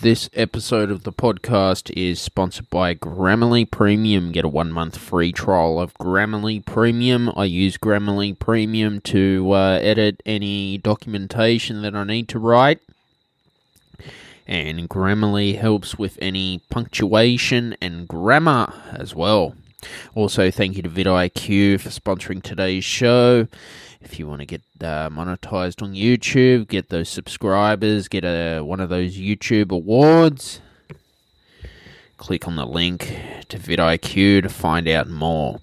This 0.00 0.30
episode 0.32 0.92
of 0.92 1.02
the 1.02 1.12
podcast 1.12 1.90
is 1.96 2.20
sponsored 2.20 2.70
by 2.70 2.94
Grammarly 2.94 3.68
Premium. 3.68 4.30
Get 4.30 4.44
a 4.44 4.48
one 4.48 4.70
month 4.70 4.96
free 4.96 5.32
trial 5.32 5.80
of 5.80 5.92
Grammarly 5.94 6.64
Premium. 6.64 7.32
I 7.36 7.46
use 7.46 7.76
Grammarly 7.76 8.38
Premium 8.38 9.00
to 9.00 9.50
uh, 9.50 9.80
edit 9.82 10.22
any 10.24 10.78
documentation 10.78 11.82
that 11.82 11.96
I 11.96 12.04
need 12.04 12.28
to 12.28 12.38
write. 12.38 12.78
And 14.46 14.88
Grammarly 14.88 15.58
helps 15.58 15.98
with 15.98 16.16
any 16.22 16.62
punctuation 16.70 17.76
and 17.80 18.06
grammar 18.06 18.72
as 18.92 19.16
well. 19.16 19.56
Also, 20.14 20.50
thank 20.50 20.76
you 20.76 20.82
to 20.82 20.88
vidIQ 20.88 21.80
for 21.80 21.90
sponsoring 21.90 22.42
today's 22.42 22.84
show. 22.84 23.46
If 24.00 24.18
you 24.18 24.26
want 24.26 24.40
to 24.40 24.46
get 24.46 24.62
uh, 24.80 25.08
monetized 25.10 25.82
on 25.82 25.94
YouTube, 25.94 26.68
get 26.68 26.88
those 26.88 27.08
subscribers, 27.08 28.08
get 28.08 28.24
a, 28.24 28.60
one 28.60 28.80
of 28.80 28.88
those 28.88 29.16
YouTube 29.16 29.70
awards, 29.70 30.60
click 32.16 32.46
on 32.48 32.56
the 32.56 32.66
link 32.66 33.16
to 33.48 33.58
vidIQ 33.58 34.42
to 34.42 34.48
find 34.48 34.88
out 34.88 35.08
more. 35.08 35.60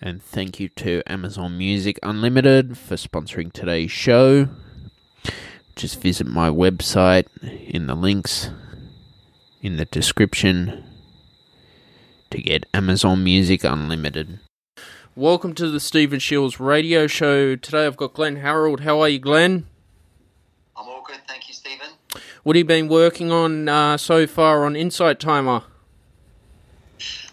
And 0.00 0.22
thank 0.22 0.58
you 0.58 0.68
to 0.70 1.02
Amazon 1.06 1.56
Music 1.56 1.98
Unlimited 2.02 2.76
for 2.76 2.96
sponsoring 2.96 3.52
today's 3.52 3.90
show. 3.90 4.48
Just 5.76 6.00
visit 6.00 6.26
my 6.26 6.48
website 6.48 7.26
in 7.42 7.86
the 7.86 7.94
links 7.94 8.50
in 9.62 9.76
the 9.76 9.84
description 9.84 10.84
to 12.32 12.40
get 12.40 12.66
Amazon 12.72 13.22
Music 13.22 13.62
Unlimited. 13.62 14.40
Welcome 15.14 15.54
to 15.54 15.68
the 15.68 15.78
Stephen 15.78 16.18
Shiels 16.18 16.58
radio 16.58 17.06
show. 17.06 17.56
Today 17.56 17.84
I've 17.84 17.98
got 17.98 18.14
Glenn 18.14 18.36
Harrold. 18.36 18.80
How 18.80 19.00
are 19.02 19.08
you, 19.08 19.18
Glenn? 19.18 19.66
I'm 20.74 20.88
all 20.88 21.02
good, 21.06 21.18
thank 21.28 21.46
you, 21.48 21.54
Stephen. 21.54 21.88
What 22.42 22.56
have 22.56 22.60
you 22.60 22.64
been 22.64 22.88
working 22.88 23.30
on 23.30 23.68
uh, 23.68 23.98
so 23.98 24.26
far 24.26 24.64
on 24.64 24.74
Insight 24.74 25.20
Timer? 25.20 25.62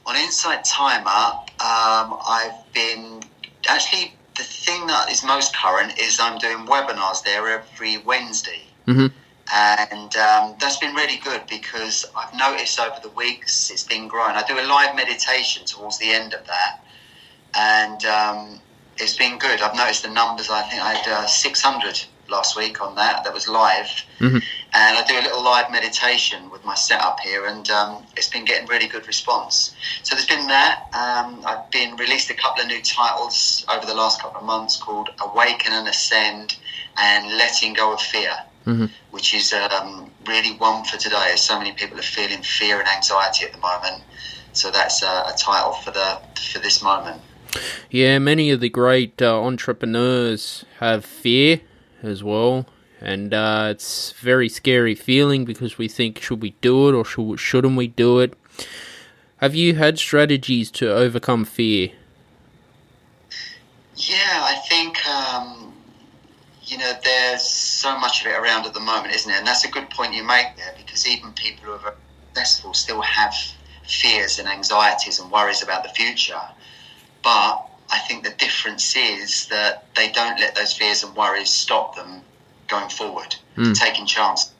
On 0.05 0.15
Insight 0.17 0.65
Timer, 0.65 1.39
um, 1.61 2.19
I've 2.27 2.73
been 2.73 3.21
actually 3.69 4.13
the 4.35 4.43
thing 4.43 4.85
that 4.87 5.09
is 5.09 5.23
most 5.23 5.55
current 5.55 5.97
is 5.97 6.19
I'm 6.19 6.37
doing 6.39 6.65
webinars 6.65 7.23
there 7.23 7.47
every 7.47 7.99
Wednesday. 7.99 8.63
Mm-hmm. 8.85 9.07
And 9.51 10.15
um, 10.15 10.55
that's 10.59 10.77
been 10.77 10.93
really 10.93 11.17
good 11.17 11.41
because 11.49 12.05
I've 12.15 12.33
noticed 12.37 12.79
over 12.79 12.99
the 13.01 13.09
weeks 13.09 13.71
it's 13.71 13.83
been 13.83 14.07
growing. 14.07 14.35
I 14.35 14.43
do 14.43 14.59
a 14.59 14.65
live 14.67 14.95
meditation 14.95 15.65
towards 15.65 15.97
the 15.97 16.11
end 16.11 16.33
of 16.33 16.45
that, 16.45 16.83
and 17.55 18.05
um, 18.05 18.61
it's 18.97 19.17
been 19.17 19.39
good. 19.39 19.61
I've 19.61 19.75
noticed 19.75 20.03
the 20.03 20.09
numbers. 20.11 20.49
I 20.49 20.61
think 20.63 20.81
I 20.83 20.93
had 20.93 21.07
uh, 21.11 21.25
600 21.25 22.03
last 22.29 22.55
week 22.55 22.79
on 22.81 22.93
that. 22.95 23.23
That 23.23 23.33
was 23.33 23.47
live, 23.47 23.89
Mhm. 24.19 24.43
and 24.73 24.97
I 24.99 25.03
do 25.07 25.17
a 25.17 25.23
little 25.23 25.41
live 25.43 25.71
meditation 25.71 26.51
with 26.51 26.63
my 26.63 26.75
setup 26.75 27.19
here, 27.21 27.47
and 27.47 27.67
um, 27.71 28.05
it's 28.15 28.29
been 28.29 28.45
getting 28.45 28.67
really 28.67 28.87
good 28.87 29.07
response. 29.07 29.73
So 30.03 30.13
there's 30.15 30.27
been 30.27 30.45
that. 30.47 30.89
Um, 30.93 31.43
I've 31.47 31.71
been 31.71 31.95
released 31.95 32.29
a 32.29 32.35
couple 32.35 32.61
of 32.61 32.67
new 32.67 32.83
titles 32.83 33.65
over 33.67 33.85
the 33.87 33.95
last 33.95 34.21
couple 34.21 34.39
of 34.41 34.45
months 34.45 34.77
called 34.77 35.09
"Awaken 35.21 35.73
and 35.73 35.87
Ascend" 35.87 36.55
and 36.97 37.35
"Letting 37.35 37.73
Go 37.73 37.93
of 37.93 37.99
Fear." 38.01 38.37
Mhm. 38.65 38.89
Which 39.11 39.33
is 39.33 39.53
um, 39.53 40.11
really 40.27 40.51
one 40.51 40.83
for 40.83 40.97
today, 40.97 41.31
as 41.33 41.41
so 41.41 41.57
many 41.57 41.71
people 41.71 41.97
are 41.97 42.03
feeling 42.03 42.43
fear 42.43 42.79
and 42.79 42.87
anxiety 42.87 43.45
at 43.45 43.53
the 43.53 43.59
moment. 43.59 44.03
So 44.53 44.71
that's 44.71 45.01
uh, 45.01 45.31
a 45.33 45.37
title 45.37 45.73
for 45.73 45.91
the 45.91 46.19
for 46.51 46.59
this 46.59 46.81
moment. 46.81 47.21
Yeah, 47.89 48.19
many 48.19 48.51
of 48.51 48.59
the 48.59 48.69
great 48.69 49.21
uh, 49.21 49.41
entrepreneurs 49.41 50.65
have 50.79 51.03
fear 51.03 51.61
as 52.03 52.23
well, 52.23 52.67
and 53.01 53.33
uh, 53.33 53.69
it's 53.71 54.11
a 54.11 54.15
very 54.15 54.49
scary 54.49 54.95
feeling 54.95 55.45
because 55.45 55.77
we 55.77 55.87
think, 55.87 56.19
should 56.21 56.41
we 56.41 56.51
do 56.61 56.89
it 56.89 56.93
or 56.93 57.03
should, 57.03 57.39
shouldn't 57.39 57.75
we 57.75 57.87
do 57.87 58.19
it? 58.19 58.33
Have 59.37 59.55
you 59.55 59.75
had 59.75 59.97
strategies 59.97 60.69
to 60.71 60.93
overcome 60.93 61.45
fear? 61.45 61.91
Yeah, 63.95 64.43
I 64.43 64.55
think 64.69 65.05
um, 65.07 65.58
you 66.69 66.77
know 66.77 66.93
there's 67.03 67.43
so 67.43 67.97
much 67.97 68.21
of 68.21 68.27
it 68.31 68.35
around 68.35 68.65
at 68.65 68.73
the 68.73 68.79
moment, 68.79 69.13
isn't 69.13 69.31
it? 69.31 69.37
And 69.37 69.47
that's 69.47 69.65
a 69.65 69.69
good 69.69 69.89
point 69.89 70.13
you 70.13 70.23
make 70.23 70.55
there 70.55 70.73
because 70.77 71.07
even 71.07 71.33
people 71.33 71.65
who 71.65 71.71
are 71.73 71.79
very 71.79 71.95
successful 72.27 72.73
still 72.73 73.01
have 73.01 73.33
fears 73.83 74.37
and 74.39 74.47
anxieties 74.47 75.19
and 75.19 75.31
worries 75.31 75.63
about 75.63 75.83
the 75.83 75.89
future. 75.89 76.39
But 77.23 77.65
I 77.91 77.97
think 78.07 78.23
the 78.23 78.31
difference 78.31 78.95
is 78.95 79.47
that 79.47 79.87
they 79.95 80.11
don't 80.11 80.39
let 80.39 80.55
those 80.55 80.73
fears 80.73 81.03
and 81.03 81.15
worries 81.15 81.49
stop 81.49 81.95
them 81.95 82.21
going 82.67 82.89
forward, 82.89 83.35
Mm. 83.57 83.73
taking 83.73 84.05
chances. 84.05 84.51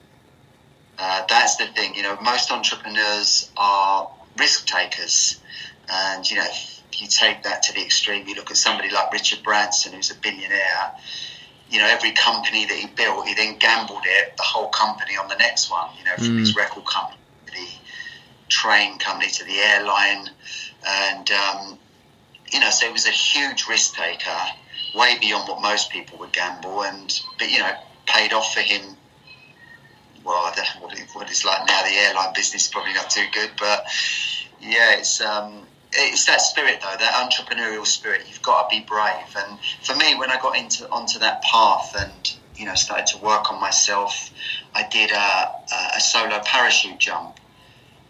Uh, 0.98 1.22
that's 1.28 1.56
the 1.56 1.66
thing, 1.68 1.94
you 1.94 2.02
know. 2.02 2.18
Most 2.20 2.50
entrepreneurs 2.50 3.50
are 3.56 4.10
risk 4.36 4.66
takers, 4.66 5.36
and 5.88 6.28
you 6.28 6.36
know, 6.36 6.44
if 6.44 6.82
you 7.00 7.06
take 7.06 7.44
that 7.44 7.62
to 7.62 7.72
the 7.72 7.82
extreme, 7.82 8.26
you 8.28 8.34
look 8.34 8.50
at 8.50 8.56
somebody 8.56 8.90
like 8.90 9.12
Richard 9.12 9.42
Branson, 9.42 9.92
who's 9.92 10.10
a 10.10 10.14
billionaire. 10.16 10.92
You 11.70 11.78
know, 11.78 11.86
every 11.86 12.10
company 12.12 12.66
that 12.66 12.74
he 12.76 12.86
built, 12.88 13.26
he 13.28 13.34
then 13.34 13.56
gambled 13.58 14.02
it, 14.04 14.36
the 14.36 14.42
whole 14.42 14.68
company 14.68 15.16
on 15.16 15.28
the 15.28 15.36
next 15.36 15.70
one. 15.70 15.88
You 15.98 16.04
know, 16.04 16.16
from 16.16 16.36
Mm. 16.36 16.40
his 16.40 16.56
record 16.56 16.84
company 16.84 17.18
to 17.46 17.52
the 17.52 17.68
train 18.48 18.98
company 18.98 19.30
to 19.30 19.44
the 19.44 19.58
airline, 19.58 20.30
and 20.86 21.30
um, 21.30 21.78
you 22.52 22.58
know, 22.60 22.70
so 22.70 22.86
he 22.86 22.92
was 22.92 23.06
a 23.06 23.10
huge 23.10 23.66
risk 23.68 23.94
taker, 23.94 24.40
way 24.94 25.16
beyond 25.20 25.48
what 25.48 25.62
most 25.62 25.90
people 25.90 26.18
would 26.18 26.32
gamble, 26.32 26.82
and 26.82 27.20
but 27.38 27.50
you 27.50 27.58
know, 27.60 27.72
paid 28.06 28.32
off 28.32 28.52
for 28.52 28.60
him. 28.60 28.96
Well, 30.24 30.36
I 30.36 30.52
don't 30.54 30.66
know 30.74 30.86
what, 30.86 30.98
it, 30.98 31.08
what 31.14 31.30
it's 31.30 31.44
like 31.44 31.66
now. 31.66 31.82
The 31.82 31.94
airline 31.94 32.32
business 32.34 32.64
is 32.64 32.68
probably 32.68 32.92
not 32.92 33.08
too 33.08 33.24
good, 33.32 33.50
but 33.58 33.86
yeah, 34.60 34.96
it's 34.98 35.20
um, 35.20 35.66
it's 35.92 36.26
that 36.26 36.40
spirit 36.40 36.80
though, 36.80 36.96
that 36.98 37.12
entrepreneurial 37.12 37.86
spirit. 37.86 38.22
You've 38.28 38.42
got 38.42 38.68
to 38.68 38.76
be 38.76 38.84
brave, 38.84 39.36
and 39.36 39.58
for 39.82 39.96
me, 39.96 40.14
when 40.16 40.30
I 40.30 40.40
got 40.40 40.56
into 40.56 40.88
onto 40.90 41.18
that 41.18 41.42
path 41.42 41.94
and 41.98 42.36
you 42.56 42.66
know 42.66 42.74
started 42.74 43.06
to 43.08 43.18
work 43.18 43.50
on 43.50 43.60
myself, 43.60 44.30
I 44.74 44.86
did 44.90 45.10
a, 45.10 45.96
a, 45.96 46.00
solo 46.00 46.40
parachute 46.44 46.98
jump 46.98 47.40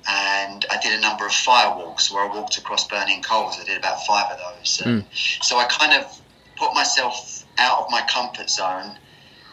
and 0.09 0.65
I 0.71 0.79
did 0.83 0.99
a 0.99 1.01
number 1.01 1.27
of 1.27 1.33
firewalks 1.33 2.11
where 2.11 2.25
I 2.25 2.35
walked 2.35 2.59
across 2.59 2.87
burning 2.89 3.23
coals. 3.23 3.57
I 3.61 3.65
did 3.65 3.79
about 3.79 4.05
five 4.07 4.33
of 4.33 4.39
those. 4.39 4.81
And 4.85 5.03
hmm. 5.03 5.09
So 5.43 5.59
I 5.59 5.65
kind 5.67 5.93
of 5.93 6.21
put 6.57 6.75
myself 6.75 7.45
out 7.59 7.81
of 7.81 7.91
my 7.91 8.03
comfort 8.03 8.51
zone 8.51 8.99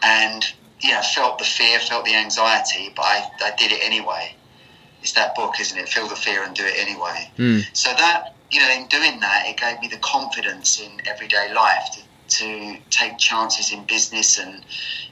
and, 0.02 0.44
yeah, 0.80 1.02
felt 1.02 1.38
the 1.38 1.44
fear, 1.44 1.78
felt 1.78 2.04
the 2.04 2.14
anxiety, 2.14 2.92
but 2.94 3.02
I, 3.02 3.28
I 3.40 3.52
did 3.56 3.72
it 3.72 3.80
anyway. 3.82 4.34
It's 5.02 5.12
that 5.12 5.34
book, 5.34 5.60
isn't 5.60 5.78
it? 5.78 5.88
Feel 5.88 6.08
the 6.08 6.16
fear 6.16 6.42
and 6.42 6.54
do 6.54 6.64
it 6.64 6.74
anyway. 6.78 7.30
Mm. 7.38 7.64
So 7.72 7.90
that, 7.90 8.34
you 8.50 8.60
know, 8.60 8.70
in 8.70 8.86
doing 8.88 9.20
that, 9.20 9.44
it 9.46 9.56
gave 9.56 9.80
me 9.80 9.88
the 9.88 9.98
confidence 9.98 10.80
in 10.80 10.90
everyday 11.06 11.52
life 11.54 11.84
to, 11.92 12.38
to 12.38 12.76
take 12.90 13.18
chances 13.18 13.72
in 13.72 13.84
business 13.84 14.38
and, 14.38 14.64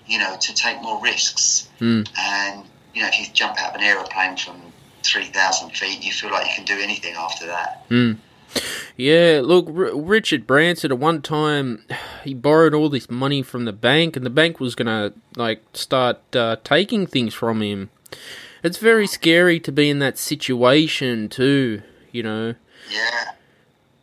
you 0.07 0.19
know, 0.19 0.37
to 0.41 0.55
take 0.55 0.83
more 0.83 1.01
risks. 1.01 1.69
Mm. 1.81 2.09
And, 2.19 2.65
you 2.95 3.03
know, 3.03 3.09
if 3.09 3.19
you 3.19 3.27
jump 3.33 3.61
out 3.61 3.71
of 3.71 3.77
an 3.77 3.83
aeroplane 3.83 4.37
from 4.37 4.61
3,000 5.05 5.71
feet, 5.71 6.05
you 6.05 6.13
feel 6.13 6.31
like 6.31 6.47
you 6.47 6.55
can 6.55 6.65
do 6.65 6.79
anything 6.83 7.15
after 7.15 7.47
that. 7.47 7.89
Mm. 7.89 8.19
Yeah, 8.97 9.41
look, 9.45 9.67
R- 9.69 9.95
Richard 9.95 10.47
Branson 10.47 10.93
at 10.93 10.99
one 10.99 11.21
time 11.23 11.85
he 12.25 12.35
borrowed 12.35 12.75
all 12.75 12.89
this 12.89 13.11
money 13.11 13.43
from 13.43 13.65
the 13.65 13.73
bank, 13.73 14.17
and 14.17 14.25
the 14.25 14.31
bank 14.31 14.61
was 14.61 14.75
gonna 14.75 15.13
like 15.37 15.63
start 15.75 16.19
uh, 16.35 16.57
taking 16.65 17.07
things 17.07 17.35
from 17.35 17.61
him. 17.63 17.91
It's 18.67 18.79
very 18.79 19.07
scary 19.07 19.61
to 19.61 19.71
be 19.71 19.89
in 19.89 20.01
that 20.01 20.19
situation 20.19 21.29
too. 21.29 21.83
You 22.11 22.23
know. 22.25 22.55
Yeah. 22.91 23.31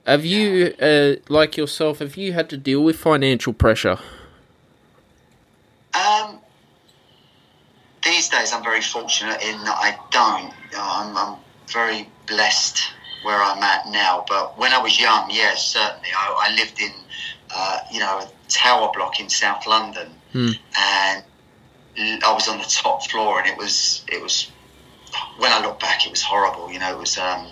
Have 0.05 0.25
you, 0.25 0.73
uh, 0.81 1.15
like 1.27 1.57
yourself, 1.57 1.99
have 1.99 2.15
you 2.15 2.31
had 2.31 2.49
to 2.49 2.57
deal 2.57 2.81
with 2.81 2.97
financial 2.97 3.51
pressure? 3.51 3.99
Um, 5.93 6.39
these 8.03 8.29
days, 8.29 8.53
I'm 8.53 8.63
very 8.63 8.81
fortunate 8.81 9.41
in 9.43 9.63
that 9.63 9.77
I 9.77 9.97
don't. 10.11 10.53
I'm, 10.77 11.17
I'm 11.17 11.37
very 11.67 12.09
blessed 12.27 12.83
where 13.23 13.41
I'm 13.41 13.61
at 13.63 13.87
now. 13.87 14.23
But 14.29 14.57
when 14.57 14.71
I 14.71 14.81
was 14.81 14.97
young, 14.97 15.29
yes, 15.29 15.67
certainly, 15.67 16.09
I, 16.17 16.49
I 16.49 16.55
lived 16.55 16.79
in, 16.79 16.91
uh, 17.53 17.79
you 17.91 17.99
know, 17.99 18.19
a 18.19 18.29
tower 18.47 18.91
block 18.93 19.19
in 19.19 19.27
South 19.29 19.67
London, 19.67 20.07
Hmm. 20.31 20.49
and 20.77 21.23
I 21.97 22.33
was 22.33 22.47
on 22.47 22.57
the 22.57 22.65
top 22.65 23.05
floor, 23.09 23.39
and 23.39 23.47
it 23.47 23.57
was 23.57 24.03
it 24.07 24.21
was 24.21 24.51
when 25.37 25.51
I 25.51 25.61
look 25.61 25.79
back, 25.79 26.05
it 26.05 26.09
was 26.09 26.21
horrible. 26.21 26.71
You 26.71 26.79
know, 26.79 26.91
it 26.91 26.99
was. 26.99 27.17
Um, 27.17 27.47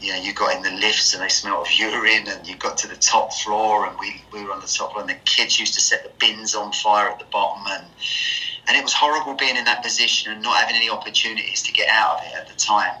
you 0.00 0.12
know, 0.12 0.20
you 0.20 0.34
got 0.34 0.54
in 0.54 0.62
the 0.62 0.80
lifts 0.82 1.14
and 1.14 1.22
they 1.22 1.30
smelled 1.30 1.66
of 1.66 1.72
urine, 1.78 2.28
and 2.28 2.46
you 2.46 2.56
got 2.56 2.76
to 2.78 2.88
the 2.88 2.96
top 2.96 3.32
floor, 3.32 3.86
and 3.86 3.98
we, 3.98 4.22
we 4.32 4.44
were 4.44 4.52
on 4.52 4.60
the 4.60 4.66
top 4.66 4.92
floor, 4.92 5.00
and 5.00 5.08
the 5.08 5.14
kids 5.24 5.58
used 5.58 5.74
to 5.74 5.80
set 5.80 6.02
the 6.02 6.10
bins 6.18 6.54
on 6.54 6.72
fire 6.72 7.08
at 7.08 7.18
the 7.18 7.24
bottom, 7.26 7.64
and 7.68 7.86
and 8.66 8.76
it 8.76 8.82
was 8.82 8.92
horrible 8.94 9.34
being 9.34 9.56
in 9.56 9.64
that 9.64 9.82
position 9.82 10.32
and 10.32 10.42
not 10.42 10.56
having 10.58 10.76
any 10.76 10.88
opportunities 10.88 11.62
to 11.62 11.72
get 11.72 11.88
out 11.88 12.18
of 12.18 12.26
it 12.26 12.34
at 12.34 12.48
the 12.48 12.54
time. 12.54 12.96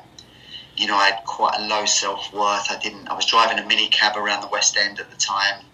You 0.76 0.86
know, 0.86 0.96
I 0.96 1.10
had 1.10 1.24
quite 1.24 1.58
a 1.58 1.66
low 1.66 1.86
self 1.86 2.32
worth. 2.32 2.70
I 2.70 2.78
didn't. 2.82 3.08
I 3.08 3.14
was 3.14 3.26
driving 3.26 3.58
a 3.58 3.66
mini 3.66 3.88
cab 3.88 4.16
around 4.16 4.40
the 4.40 4.48
West 4.48 4.76
End 4.76 4.98
at 4.98 5.10
the 5.10 5.16
time, 5.16 5.64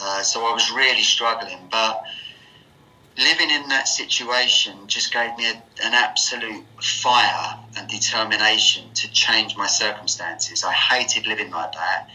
uh, 0.00 0.22
so 0.22 0.44
I 0.44 0.52
was 0.52 0.70
really 0.70 1.02
struggling. 1.02 1.58
But 1.70 2.02
living 3.18 3.50
in 3.50 3.68
that 3.68 3.88
situation 3.88 4.86
just 4.86 5.12
gave 5.12 5.36
me 5.36 5.46
a, 5.46 5.54
an 5.84 5.94
absolute 5.94 6.64
fire 6.80 7.58
and 7.76 7.88
determination 7.88 8.92
to 8.94 9.10
change 9.10 9.56
my 9.56 9.66
circumstances. 9.66 10.64
I 10.64 10.72
hated 10.72 11.26
living 11.26 11.50
like 11.50 11.72
that, 11.72 12.08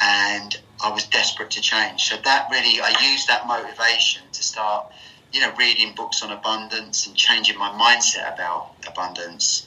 and 0.00 0.56
I 0.84 0.90
was 0.90 1.06
desperate 1.06 1.50
to 1.52 1.60
change. 1.60 2.04
So 2.04 2.16
that 2.24 2.48
really, 2.50 2.80
I 2.80 2.94
used 3.10 3.28
that 3.28 3.46
motivation 3.46 4.22
to 4.32 4.42
start, 4.42 4.86
you 5.32 5.40
know, 5.40 5.52
reading 5.58 5.94
books 5.94 6.22
on 6.22 6.30
abundance 6.30 7.06
and 7.06 7.16
changing 7.16 7.58
my 7.58 7.70
mindset 7.70 8.32
about 8.34 8.72
abundance. 8.86 9.66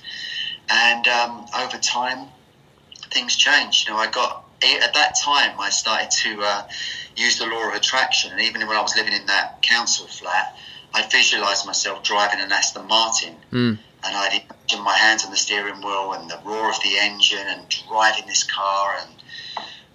And 0.70 1.08
um, 1.08 1.48
over 1.58 1.78
time, 1.78 2.28
things 3.12 3.36
changed. 3.36 3.88
You 3.88 3.94
know, 3.94 4.00
I 4.00 4.10
got 4.12 4.46
at 4.62 4.94
that 4.94 5.16
time 5.24 5.60
I 5.60 5.70
started 5.70 6.12
to 6.12 6.42
uh, 6.42 6.64
use 7.20 7.38
the 7.38 7.46
law 7.46 7.68
of 7.70 7.74
attraction, 7.76 8.32
and 8.32 8.42
even 8.42 8.66
when 8.68 8.78
I 8.78 8.82
was 8.82 8.96
living 8.96 9.14
in 9.14 9.26
that 9.28 9.62
council 9.62 10.08
flat, 10.08 10.56
I 10.94 11.02
visualised 11.08 11.66
myself 11.66 12.02
driving 12.04 12.40
an 12.40 12.52
Aston 12.52 12.88
Martin, 12.88 13.36
Mm. 13.52 13.78
and 14.04 14.16
I'd 14.16 14.42
imagine 14.42 14.84
my 14.84 14.98
hands 14.98 15.26
on 15.26 15.32
the 15.32 15.38
steering 15.38 15.82
wheel 15.82 16.14
and 16.14 16.30
the 16.30 16.40
roar 16.44 16.70
of 16.70 16.82
the 16.82 16.98
engine 16.98 17.48
and 17.54 17.62
driving 17.88 18.26
this 18.28 18.44
car 18.44 18.98
and. 19.02 19.16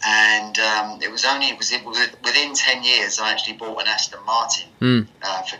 And 0.06 0.58
um, 0.58 1.00
it 1.02 1.10
was 1.10 1.24
only 1.24 1.46
it 1.46 1.58
was 1.58 1.70
it, 1.72 2.14
within 2.22 2.52
ten 2.52 2.84
years 2.84 3.18
I 3.18 3.30
actually 3.30 3.56
bought 3.56 3.80
an 3.80 3.88
Aston 3.88 4.22
Martin, 4.26 4.68
Mm. 4.82 5.06
uh, 5.22 5.42
for, 5.42 5.58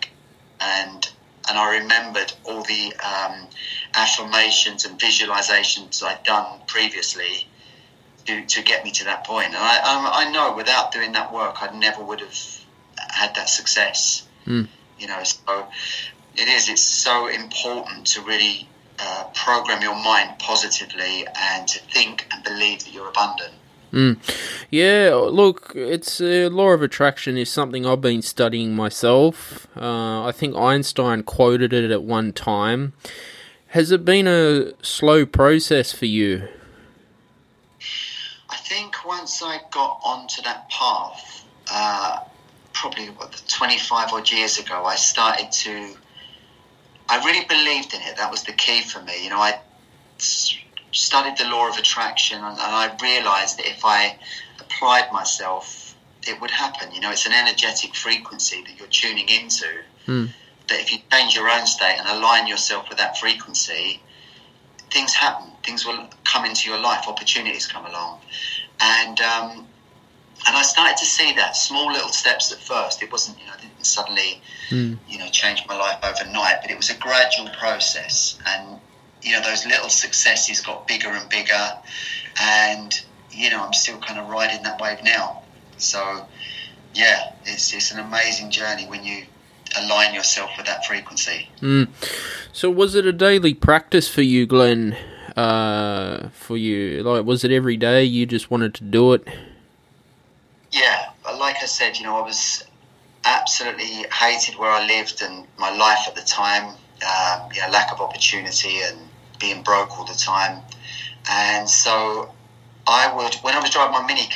and 0.60 1.00
and 1.48 1.58
I 1.58 1.78
remembered 1.78 2.30
all 2.44 2.62
the 2.62 2.92
um, 2.96 3.48
affirmations 3.94 4.84
and 4.84 4.98
visualizations 5.00 6.02
I'd 6.02 6.22
done 6.24 6.60
previously 6.66 7.46
to, 8.26 8.44
to 8.44 8.62
get 8.62 8.84
me 8.84 8.90
to 8.92 9.04
that 9.04 9.24
point. 9.24 9.48
And 9.48 9.56
I, 9.56 9.78
I, 9.82 10.24
I 10.24 10.32
know 10.32 10.54
without 10.56 10.92
doing 10.92 11.12
that 11.12 11.32
work, 11.32 11.62
I 11.62 11.76
never 11.76 12.02
would 12.02 12.20
have 12.20 12.38
had 13.10 13.34
that 13.34 13.48
success. 13.48 14.26
Mm. 14.46 14.68
You 14.98 15.06
know, 15.06 15.22
so 15.24 15.66
it 16.36 16.48
is. 16.48 16.68
It's 16.68 16.82
so 16.82 17.28
important 17.28 18.06
to 18.08 18.22
really 18.22 18.68
uh, 18.98 19.24
program 19.34 19.82
your 19.82 19.96
mind 19.96 20.38
positively 20.38 21.26
and 21.38 21.66
to 21.68 21.80
think 21.80 22.26
and 22.30 22.44
believe 22.44 22.84
that 22.84 22.92
you're 22.92 23.08
abundant. 23.08 23.54
Mm. 23.92 24.18
Yeah, 24.70 25.14
look, 25.14 25.72
it's 25.76 26.20
uh, 26.20 26.48
law 26.50 26.70
of 26.70 26.82
attraction 26.82 27.36
is 27.36 27.48
something 27.48 27.86
I've 27.86 28.00
been 28.00 28.22
studying 28.22 28.74
myself. 28.74 29.68
Uh, 29.76 30.24
I 30.24 30.32
think 30.32 30.56
Einstein 30.56 31.22
quoted 31.22 31.72
it 31.72 31.92
at 31.92 32.02
one 32.02 32.32
time. 32.32 32.92
Has 33.68 33.92
it 33.92 34.04
been 34.04 34.26
a 34.26 34.72
slow 34.82 35.24
process 35.26 35.92
for 35.92 36.06
you? 36.06 36.48
I 38.54 38.56
think 38.56 39.04
once 39.04 39.42
I 39.42 39.60
got 39.72 39.98
onto 40.04 40.40
that 40.42 40.70
path, 40.70 41.44
uh, 41.68 42.20
probably 42.72 43.06
what, 43.06 43.42
25 43.48 44.12
odd 44.12 44.30
years 44.30 44.58
ago, 44.58 44.84
I 44.84 44.94
started 44.94 45.50
to. 45.50 45.96
I 47.08 47.24
really 47.24 47.44
believed 47.46 47.92
in 47.94 48.00
it. 48.02 48.16
That 48.16 48.30
was 48.30 48.44
the 48.44 48.52
key 48.52 48.82
for 48.82 49.02
me. 49.02 49.24
You 49.24 49.30
know, 49.30 49.40
I 49.40 49.60
studied 50.92 51.36
the 51.36 51.50
law 51.50 51.68
of 51.68 51.76
attraction 51.76 52.38
and, 52.38 52.52
and 52.52 52.60
I 52.60 52.96
realized 53.02 53.58
that 53.58 53.66
if 53.66 53.84
I 53.84 54.16
applied 54.60 55.12
myself, 55.12 55.96
it 56.22 56.40
would 56.40 56.52
happen. 56.52 56.94
You 56.94 57.00
know, 57.00 57.10
it's 57.10 57.26
an 57.26 57.32
energetic 57.32 57.96
frequency 57.96 58.62
that 58.62 58.78
you're 58.78 58.86
tuning 58.86 59.28
into. 59.28 59.66
Hmm. 60.06 60.26
That 60.68 60.80
if 60.80 60.92
you 60.92 60.98
change 61.10 61.34
your 61.34 61.50
own 61.50 61.66
state 61.66 61.96
and 61.98 62.06
align 62.08 62.46
yourself 62.46 62.88
with 62.88 62.98
that 62.98 63.18
frequency, 63.18 64.00
things 64.94 65.12
happen. 65.12 65.50
Things 65.64 65.84
will 65.84 66.08
come 66.24 66.46
into 66.46 66.70
your 66.70 66.78
life. 66.78 67.06
Opportunities 67.06 67.66
come 67.66 67.84
along, 67.84 68.20
and 68.80 69.20
um, 69.20 69.66
and 70.46 70.56
I 70.56 70.62
started 70.62 70.96
to 70.98 71.04
see 71.04 71.32
that 71.34 71.56
small 71.56 71.92
little 71.92 72.08
steps 72.08 72.52
at 72.52 72.58
first. 72.58 73.02
It 73.02 73.10
wasn't, 73.10 73.38
you 73.40 73.46
know, 73.46 73.52
I 73.58 73.60
didn't 73.60 73.84
suddenly, 73.84 74.40
Hmm. 74.68 74.94
you 75.08 75.18
know, 75.18 75.28
change 75.28 75.62
my 75.68 75.76
life 75.76 75.98
overnight, 76.02 76.62
but 76.62 76.70
it 76.70 76.76
was 76.76 76.90
a 76.90 76.94
gradual 76.94 77.48
process. 77.58 78.38
And 78.46 78.78
you 79.22 79.32
know, 79.32 79.42
those 79.42 79.66
little 79.66 79.88
successes 79.88 80.60
got 80.60 80.86
bigger 80.86 81.08
and 81.08 81.28
bigger, 81.28 81.72
and 82.40 82.98
you 83.30 83.50
know, 83.50 83.64
I'm 83.64 83.72
still 83.72 83.98
kind 83.98 84.18
of 84.20 84.28
riding 84.28 84.62
that 84.62 84.80
wave 84.80 85.02
now. 85.02 85.42
So, 85.78 86.26
yeah, 86.94 87.32
it's 87.44 87.74
it's 87.74 87.90
an 87.90 87.98
amazing 87.98 88.50
journey 88.50 88.86
when 88.86 89.02
you 89.04 89.24
align 89.78 90.14
yourself 90.14 90.50
with 90.56 90.66
that 90.66 90.84
frequency. 90.84 91.48
Mm. 91.60 91.88
So, 92.52 92.70
was 92.70 92.94
it 92.94 93.06
a 93.06 93.12
daily 93.12 93.54
practice 93.54 94.08
for 94.08 94.22
you, 94.22 94.46
Glenn? 94.46 94.96
Uh, 95.36 96.28
for 96.28 96.56
you, 96.56 97.02
like, 97.02 97.24
was 97.24 97.42
it 97.42 97.50
every 97.50 97.76
day 97.76 98.04
you 98.04 98.24
just 98.24 98.50
wanted 98.52 98.72
to 98.74 98.84
do 98.84 99.12
it? 99.14 99.26
Yeah, 100.70 101.10
like 101.38 101.56
I 101.62 101.66
said, 101.66 101.98
you 101.98 102.04
know, 102.04 102.16
I 102.16 102.22
was 102.22 102.64
absolutely 103.24 104.06
hated 104.12 104.56
where 104.58 104.70
I 104.70 104.86
lived 104.86 105.22
and 105.22 105.46
my 105.58 105.74
life 105.74 106.06
at 106.06 106.14
the 106.14 106.22
time. 106.22 106.76
Um, 107.04 107.48
you 107.52 107.60
know, 107.60 107.68
lack 107.70 107.92
of 107.92 108.00
opportunity 108.00 108.80
and 108.82 108.98
being 109.40 109.62
broke 109.62 109.98
all 109.98 110.04
the 110.04 110.14
time. 110.14 110.62
And 111.30 111.68
so 111.68 112.32
I 112.86 113.14
would, 113.14 113.34
when 113.36 113.54
I 113.54 113.60
was 113.60 113.70
driving 113.70 113.92
my 113.92 114.06
mini 114.06 114.26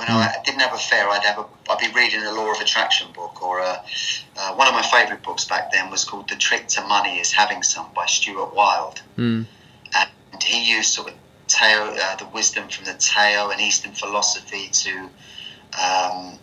when 0.00 0.08
I 0.08 0.34
didn't 0.46 0.60
have 0.60 0.72
a 0.72 0.78
fare, 0.78 1.10
I'd 1.10 1.24
have 1.24 1.38
a, 1.38 1.46
I'd 1.70 1.78
be 1.78 1.92
reading 1.94 2.22
a 2.22 2.32
Law 2.32 2.50
of 2.50 2.60
Attraction 2.60 3.12
book, 3.12 3.42
or 3.42 3.58
a, 3.58 3.82
uh, 4.34 4.54
one 4.54 4.66
of 4.66 4.72
my 4.72 4.82
favourite 4.82 5.22
books 5.22 5.44
back 5.44 5.70
then 5.72 5.90
was 5.90 6.04
called 6.04 6.26
The 6.30 6.36
Trick 6.36 6.68
to 6.68 6.80
Money 6.86 7.18
Is 7.20 7.32
Having 7.32 7.64
Some 7.64 7.86
by 7.94 8.06
Stuart 8.06 8.54
Wilde. 8.54 9.02
Mm. 9.18 9.44
and 9.94 10.42
he 10.42 10.74
used 10.74 10.94
sort 10.94 11.08
of 11.08 11.14
Tao, 11.48 11.94
uh, 12.00 12.16
the 12.16 12.24
wisdom 12.28 12.68
from 12.68 12.86
the 12.86 12.94
Tao 12.94 13.50
and 13.50 13.60
Eastern 13.60 13.92
philosophy 13.92 14.68
to, 14.72 14.90
um, 15.78 16.38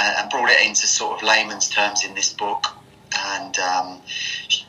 and 0.00 0.30
brought 0.30 0.48
it 0.48 0.66
into 0.66 0.86
sort 0.86 1.18
of 1.18 1.28
layman's 1.28 1.68
terms 1.68 2.02
in 2.02 2.14
this 2.14 2.32
book, 2.32 2.66
and 3.14 3.58
um, 3.58 4.00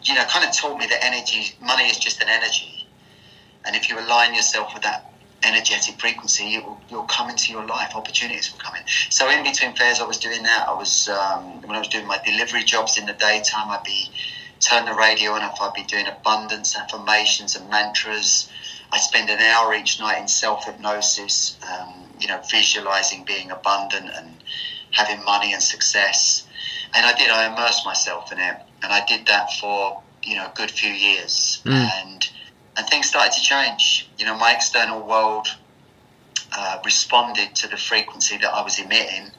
you 0.04 0.16
know, 0.16 0.26
kind 0.26 0.46
of 0.46 0.54
taught 0.54 0.78
me 0.78 0.86
that 0.88 1.02
energy, 1.02 1.56
money 1.62 1.86
is 1.86 1.98
just 1.98 2.22
an 2.22 2.28
energy, 2.28 2.86
and 3.64 3.74
if 3.74 3.90
you 3.90 3.98
align 3.98 4.34
yourself 4.34 4.74
with 4.74 4.84
that 4.84 5.14
energetic 5.44 6.00
frequency, 6.00 6.46
you 6.46 6.62
will, 6.64 6.82
you'll 6.90 7.04
come 7.04 7.30
into 7.30 7.52
your 7.52 7.66
life. 7.66 7.96
Opportunities 7.96 8.52
will 8.52 8.60
come 8.60 8.76
in. 8.76 8.84
So 9.10 9.30
in 9.30 9.44
between 9.44 9.76
fares, 9.76 10.00
I 10.00 10.06
was 10.06 10.18
doing 10.18 10.44
that. 10.44 10.68
I 10.68 10.74
was 10.74 11.08
um, 11.10 11.62
when 11.62 11.76
I 11.76 11.80
was 11.80 11.88
doing 11.88 12.08
my 12.08 12.20
delivery 12.26 12.64
jobs 12.64 12.98
in 12.98 13.06
the 13.06 13.14
daytime, 13.14 13.70
I'd 13.70 13.84
be 13.84 14.10
turn 14.60 14.86
the 14.86 14.94
radio 14.94 15.32
on 15.32 15.44
if 15.44 15.62
I'd 15.62 15.74
be 15.74 15.84
doing 15.84 16.08
abundance 16.08 16.76
affirmations 16.76 17.56
and 17.56 17.70
mantras. 17.70 18.50
I 18.92 18.98
spend 18.98 19.30
an 19.30 19.40
hour 19.40 19.74
each 19.76 20.00
night 20.00 20.20
in 20.20 20.28
self 20.28 20.66
hypnosis, 20.66 21.58
um, 21.70 22.06
you 22.20 22.28
know, 22.28 22.42
visualizing 22.50 23.24
being 23.26 23.52
abundant 23.52 24.10
and 24.16 24.38
having 24.92 25.24
money 25.24 25.54
and 25.54 25.62
success. 25.62 26.48
And 26.96 27.06
I 27.06 27.14
did. 27.18 27.30
I 27.30 27.52
immersed 27.52 27.86
myself 27.86 28.32
in 28.32 28.40
it, 28.40 28.56
and 28.82 28.92
I 28.92 29.06
did 29.06 29.28
that 29.28 29.52
for 29.60 30.02
you 30.24 30.36
know 30.36 30.46
a 30.48 30.54
good 30.56 30.72
few 30.72 30.92
years, 30.92 31.62
Mm. 31.66 31.90
and 32.02 32.30
and 32.78 32.88
things 32.88 33.08
started 33.08 33.34
to 33.34 33.42
change. 33.42 34.10
You 34.18 34.26
know, 34.26 34.38
my 34.38 34.54
external 34.54 35.02
world 35.06 35.48
uh, 36.56 36.80
responded 36.86 37.56
to 37.56 37.68
the 37.68 37.78
frequency 37.78 38.38
that 38.38 38.54
I 38.54 38.62
was 38.62 38.80
emitting, 38.80 39.32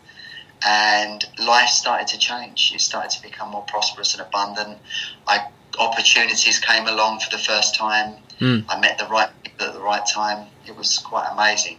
and 0.67 1.25
life 1.39 1.69
started 1.69 2.09
to 2.09 2.19
change. 2.19 2.73
It 2.75 2.81
started 2.81 3.11
to 3.13 3.23
become 3.23 3.51
more 3.51 3.63
prosperous 3.63 4.15
and 4.15 4.23
abundant. 4.23 4.79
I 5.27 5.47
opportunities 5.79 6.59
came 6.59 6.87
along 6.89 7.21
for 7.21 7.31
the 7.31 7.39
first 7.39 7.75
time. 7.77 8.17
Mm. 8.41 8.65
I 8.69 8.81
met 8.81 8.99
the 8.99 9.07
right 9.07 9.31
people 9.43 9.67
at 9.67 9.75
the 9.75 9.81
right 9.81 10.05
time. 10.07 10.49
It 10.67 10.77
was 10.77 10.99
quite 10.99 11.29
amazing. 11.33 11.79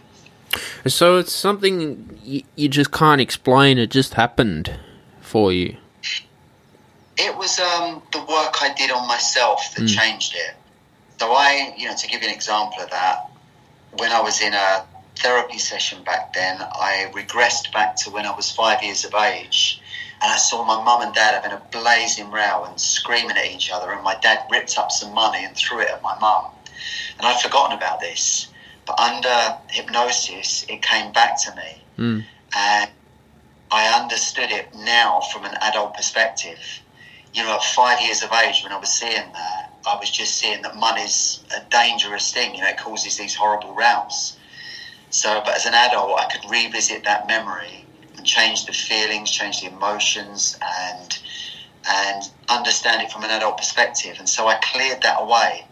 So 0.86 1.18
it's 1.18 1.34
something 1.34 2.18
you, 2.22 2.42
you 2.56 2.68
just 2.68 2.90
can't 2.90 3.20
explain. 3.20 3.78
It 3.78 3.90
just 3.90 4.14
happened 4.14 4.78
for 5.20 5.52
you. 5.52 5.76
it 7.18 7.36
was 7.36 7.58
um, 7.60 8.02
the 8.12 8.18
work 8.20 8.62
I 8.62 8.72
did 8.76 8.90
on 8.90 9.06
myself 9.06 9.74
that 9.76 9.84
Mm. 9.84 9.94
changed 9.98 10.34
it. 10.34 10.54
So 11.20 11.32
I, 11.32 11.74
you 11.76 11.86
know, 11.86 11.94
to 11.94 12.08
give 12.08 12.22
you 12.22 12.28
an 12.28 12.34
example 12.34 12.82
of 12.82 12.88
that, 12.88 13.30
when 13.98 14.10
I 14.10 14.22
was 14.22 14.40
in 14.40 14.54
a 14.54 14.86
therapy 15.16 15.58
session 15.58 16.02
back 16.02 16.32
then, 16.32 16.56
I 16.62 17.12
regressed 17.12 17.70
back 17.74 17.94
to 17.96 18.10
when 18.10 18.24
I 18.24 18.34
was 18.34 18.50
five 18.50 18.82
years 18.82 19.04
of 19.04 19.12
age, 19.12 19.82
and 20.22 20.32
I 20.32 20.36
saw 20.38 20.64
my 20.64 20.82
mum 20.82 21.02
and 21.02 21.14
dad 21.14 21.34
having 21.34 21.52
a 21.52 21.62
blazing 21.72 22.30
row 22.30 22.64
and 22.64 22.80
screaming 22.80 23.36
at 23.36 23.44
each 23.44 23.70
other, 23.70 23.92
and 23.92 24.02
my 24.02 24.14
dad 24.22 24.46
ripped 24.50 24.78
up 24.78 24.90
some 24.90 25.12
money 25.12 25.44
and 25.44 25.54
threw 25.54 25.80
it 25.80 25.90
at 25.90 26.02
my 26.02 26.18
mum, 26.20 26.52
and 27.18 27.26
I'd 27.26 27.42
forgotten 27.42 27.76
about 27.76 28.00
this, 28.00 28.48
but 28.86 28.98
under 28.98 29.58
hypnosis, 29.68 30.64
it 30.70 30.80
came 30.80 31.12
back 31.12 31.38
to 31.44 31.54
me, 31.54 31.84
Mm. 31.98 32.24
and 32.56 32.90
I 33.70 33.88
understood 34.00 34.50
it 34.52 34.74
now 34.74 35.20
from 35.30 35.44
an 35.44 35.54
adult 35.60 35.92
perspective. 35.92 36.80
You 37.34 37.42
know, 37.42 37.56
at 37.56 37.62
five 37.62 38.00
years 38.00 38.22
of 38.22 38.32
age, 38.32 38.62
when 38.62 38.72
I 38.72 38.78
was 38.78 38.90
seeing 38.90 39.32
that, 39.34 39.69
I 39.86 39.96
was 39.96 40.10
just 40.10 40.36
seeing 40.36 40.62
that 40.62 40.76
money's 40.76 41.40
a 41.56 41.62
dangerous 41.70 42.32
thing. 42.32 42.54
You 42.54 42.62
know, 42.62 42.68
it 42.68 42.78
causes 42.78 43.16
these 43.16 43.34
horrible 43.34 43.74
rows. 43.74 44.36
So, 45.10 45.42
but 45.44 45.56
as 45.56 45.66
an 45.66 45.74
adult, 45.74 46.18
I 46.18 46.30
could 46.30 46.48
revisit 46.50 47.04
that 47.04 47.26
memory 47.26 47.84
and 48.16 48.26
change 48.26 48.66
the 48.66 48.72
feelings, 48.72 49.30
change 49.30 49.60
the 49.60 49.68
emotions, 49.68 50.58
and 50.62 51.18
and 51.88 52.30
understand 52.48 53.00
it 53.02 53.10
from 53.10 53.24
an 53.24 53.30
adult 53.30 53.56
perspective. 53.56 54.16
And 54.18 54.28
so 54.28 54.46
I 54.46 54.56
cleared 54.62 55.02
that 55.02 55.20
away, 55.20 55.64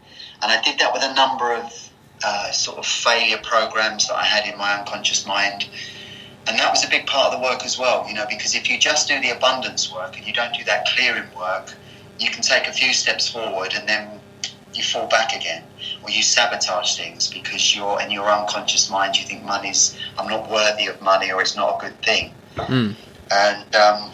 and 0.42 0.50
I 0.50 0.60
did 0.62 0.78
that 0.78 0.92
with 0.92 1.02
a 1.02 1.14
number 1.14 1.52
of 1.54 1.90
uh, 2.24 2.50
sort 2.50 2.78
of 2.78 2.86
failure 2.86 3.38
programs 3.42 4.08
that 4.08 4.16
I 4.16 4.24
had 4.24 4.50
in 4.50 4.58
my 4.58 4.78
unconscious 4.78 5.26
mind. 5.26 5.68
And 6.48 6.58
that 6.58 6.70
was 6.70 6.84
a 6.84 6.88
big 6.88 7.06
part 7.06 7.32
of 7.32 7.38
the 7.38 7.44
work 7.44 7.64
as 7.64 7.78
well, 7.78 8.08
you 8.08 8.14
know, 8.14 8.24
because 8.28 8.54
if 8.54 8.70
you 8.70 8.78
just 8.78 9.06
do 9.06 9.20
the 9.20 9.30
abundance 9.30 9.92
work 9.92 10.16
and 10.16 10.26
you 10.26 10.32
don't 10.32 10.54
do 10.54 10.64
that 10.64 10.86
clearing 10.86 11.28
work, 11.38 11.74
you 12.18 12.30
can 12.30 12.42
take 12.42 12.66
a 12.66 12.72
few 12.72 12.92
steps 12.92 13.28
forward 13.28 13.74
and 13.74 13.88
then 13.88 14.20
you 14.74 14.82
fall 14.82 15.06
back 15.08 15.34
again, 15.34 15.64
or 16.02 16.10
you 16.10 16.22
sabotage 16.22 16.96
things 16.96 17.28
because 17.28 17.74
you're 17.74 18.00
in 18.00 18.10
your 18.10 18.30
unconscious 18.30 18.90
mind. 18.90 19.16
You 19.16 19.26
think 19.26 19.44
money's 19.44 19.98
I'm 20.18 20.28
not 20.28 20.50
worthy 20.50 20.86
of 20.86 21.00
money, 21.00 21.32
or 21.32 21.40
it's 21.40 21.56
not 21.56 21.76
a 21.76 21.86
good 21.86 22.02
thing. 22.02 22.32
Mm. 22.56 22.94
And 23.30 23.76
um, 23.76 24.10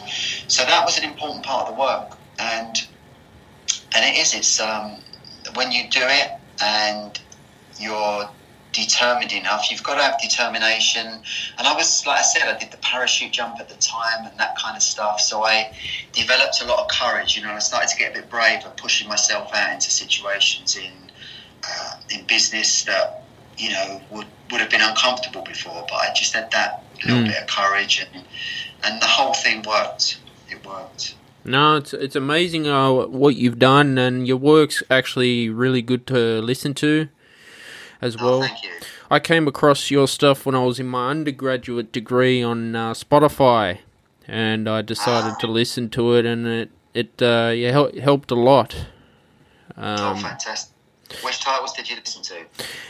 so 0.48 0.64
that 0.64 0.84
was 0.84 0.98
an 0.98 1.04
important 1.04 1.44
part 1.44 1.68
of 1.68 1.74
the 1.74 1.80
work, 1.80 2.18
and 2.38 2.76
and 3.94 4.04
it 4.04 4.18
is. 4.18 4.34
It's 4.34 4.60
um, 4.60 4.98
when 5.54 5.70
you 5.70 5.88
do 5.90 6.00
it 6.02 6.30
and 6.62 7.20
you're 7.78 8.28
determined 8.74 9.32
enough. 9.32 9.70
You've 9.70 9.82
got 9.82 9.94
to 9.96 10.02
have 10.02 10.20
determination. 10.20 11.06
And 11.06 11.66
I 11.66 11.74
was, 11.74 12.04
like 12.06 12.18
I 12.18 12.22
said, 12.22 12.48
I 12.54 12.58
did 12.58 12.70
the 12.70 12.76
parachute 12.78 13.32
jump 13.32 13.60
at 13.60 13.68
the 13.68 13.76
time 13.76 14.26
and 14.26 14.38
that 14.38 14.58
kind 14.58 14.76
of 14.76 14.82
stuff. 14.82 15.20
So 15.20 15.44
I 15.44 15.72
developed 16.12 16.60
a 16.62 16.66
lot 16.66 16.80
of 16.80 16.88
courage, 16.88 17.36
you 17.36 17.42
know, 17.42 17.48
and 17.48 17.56
I 17.56 17.60
started 17.60 17.88
to 17.88 17.96
get 17.96 18.10
a 18.10 18.20
bit 18.20 18.28
brave 18.28 18.60
at 18.64 18.76
pushing 18.76 19.08
myself 19.08 19.54
out 19.54 19.72
into 19.72 19.90
situations 19.90 20.76
in 20.76 20.92
uh, 21.66 21.92
in 22.10 22.26
business 22.26 22.84
that, 22.84 23.24
you 23.56 23.70
know, 23.70 24.00
would, 24.10 24.26
would 24.50 24.60
have 24.60 24.68
been 24.68 24.82
uncomfortable 24.82 25.40
before. 25.42 25.86
But 25.88 25.96
I 25.96 26.12
just 26.14 26.34
had 26.34 26.50
that 26.50 26.84
little 27.04 27.22
Mm. 27.22 27.28
bit 27.28 27.42
of 27.42 27.46
courage 27.48 28.06
and, 28.14 28.24
and 28.84 29.00
the 29.00 29.06
whole 29.06 29.32
thing 29.34 29.62
worked. 29.62 30.18
It 30.50 30.64
worked. 30.66 31.14
No, 31.46 31.76
it's 31.76 31.92
it's 31.92 32.16
amazing 32.16 32.66
uh, 32.66 32.90
what 32.90 33.36
you've 33.36 33.58
done, 33.58 33.98
and 33.98 34.26
your 34.26 34.38
work's 34.38 34.82
actually 34.90 35.50
really 35.50 35.82
good 35.82 36.06
to 36.06 36.40
listen 36.40 36.72
to, 36.74 37.08
as 38.04 38.16
Oh, 38.20 38.24
well. 38.24 38.40
thank 38.42 38.62
you. 38.62 38.70
I 39.10 39.18
came 39.20 39.46
across 39.48 39.90
your 39.90 40.08
stuff 40.08 40.46
when 40.46 40.54
I 40.54 40.64
was 40.64 40.78
in 40.80 40.86
my 40.86 41.10
undergraduate 41.10 41.92
degree 41.92 42.42
on 42.42 42.74
uh, 42.76 42.92
Spotify, 42.92 43.78
and 44.28 44.68
I 44.68 44.82
decided 44.82 45.38
to 45.40 45.46
listen 45.46 45.88
to 45.90 46.14
it, 46.14 46.24
and 46.26 46.46
it 46.46 46.70
it 46.94 47.22
uh, 47.22 47.50
yeah 47.54 47.70
hel- 47.72 47.98
helped 48.00 48.30
a 48.30 48.34
lot. 48.50 48.86
oh, 49.76 49.82
Um, 50.12 50.16
fantastic. 50.18 50.72
Which 51.22 51.38
titles 51.44 51.72
did 51.74 51.88
you 51.90 51.96
listen 51.96 52.22
to? 52.22 52.34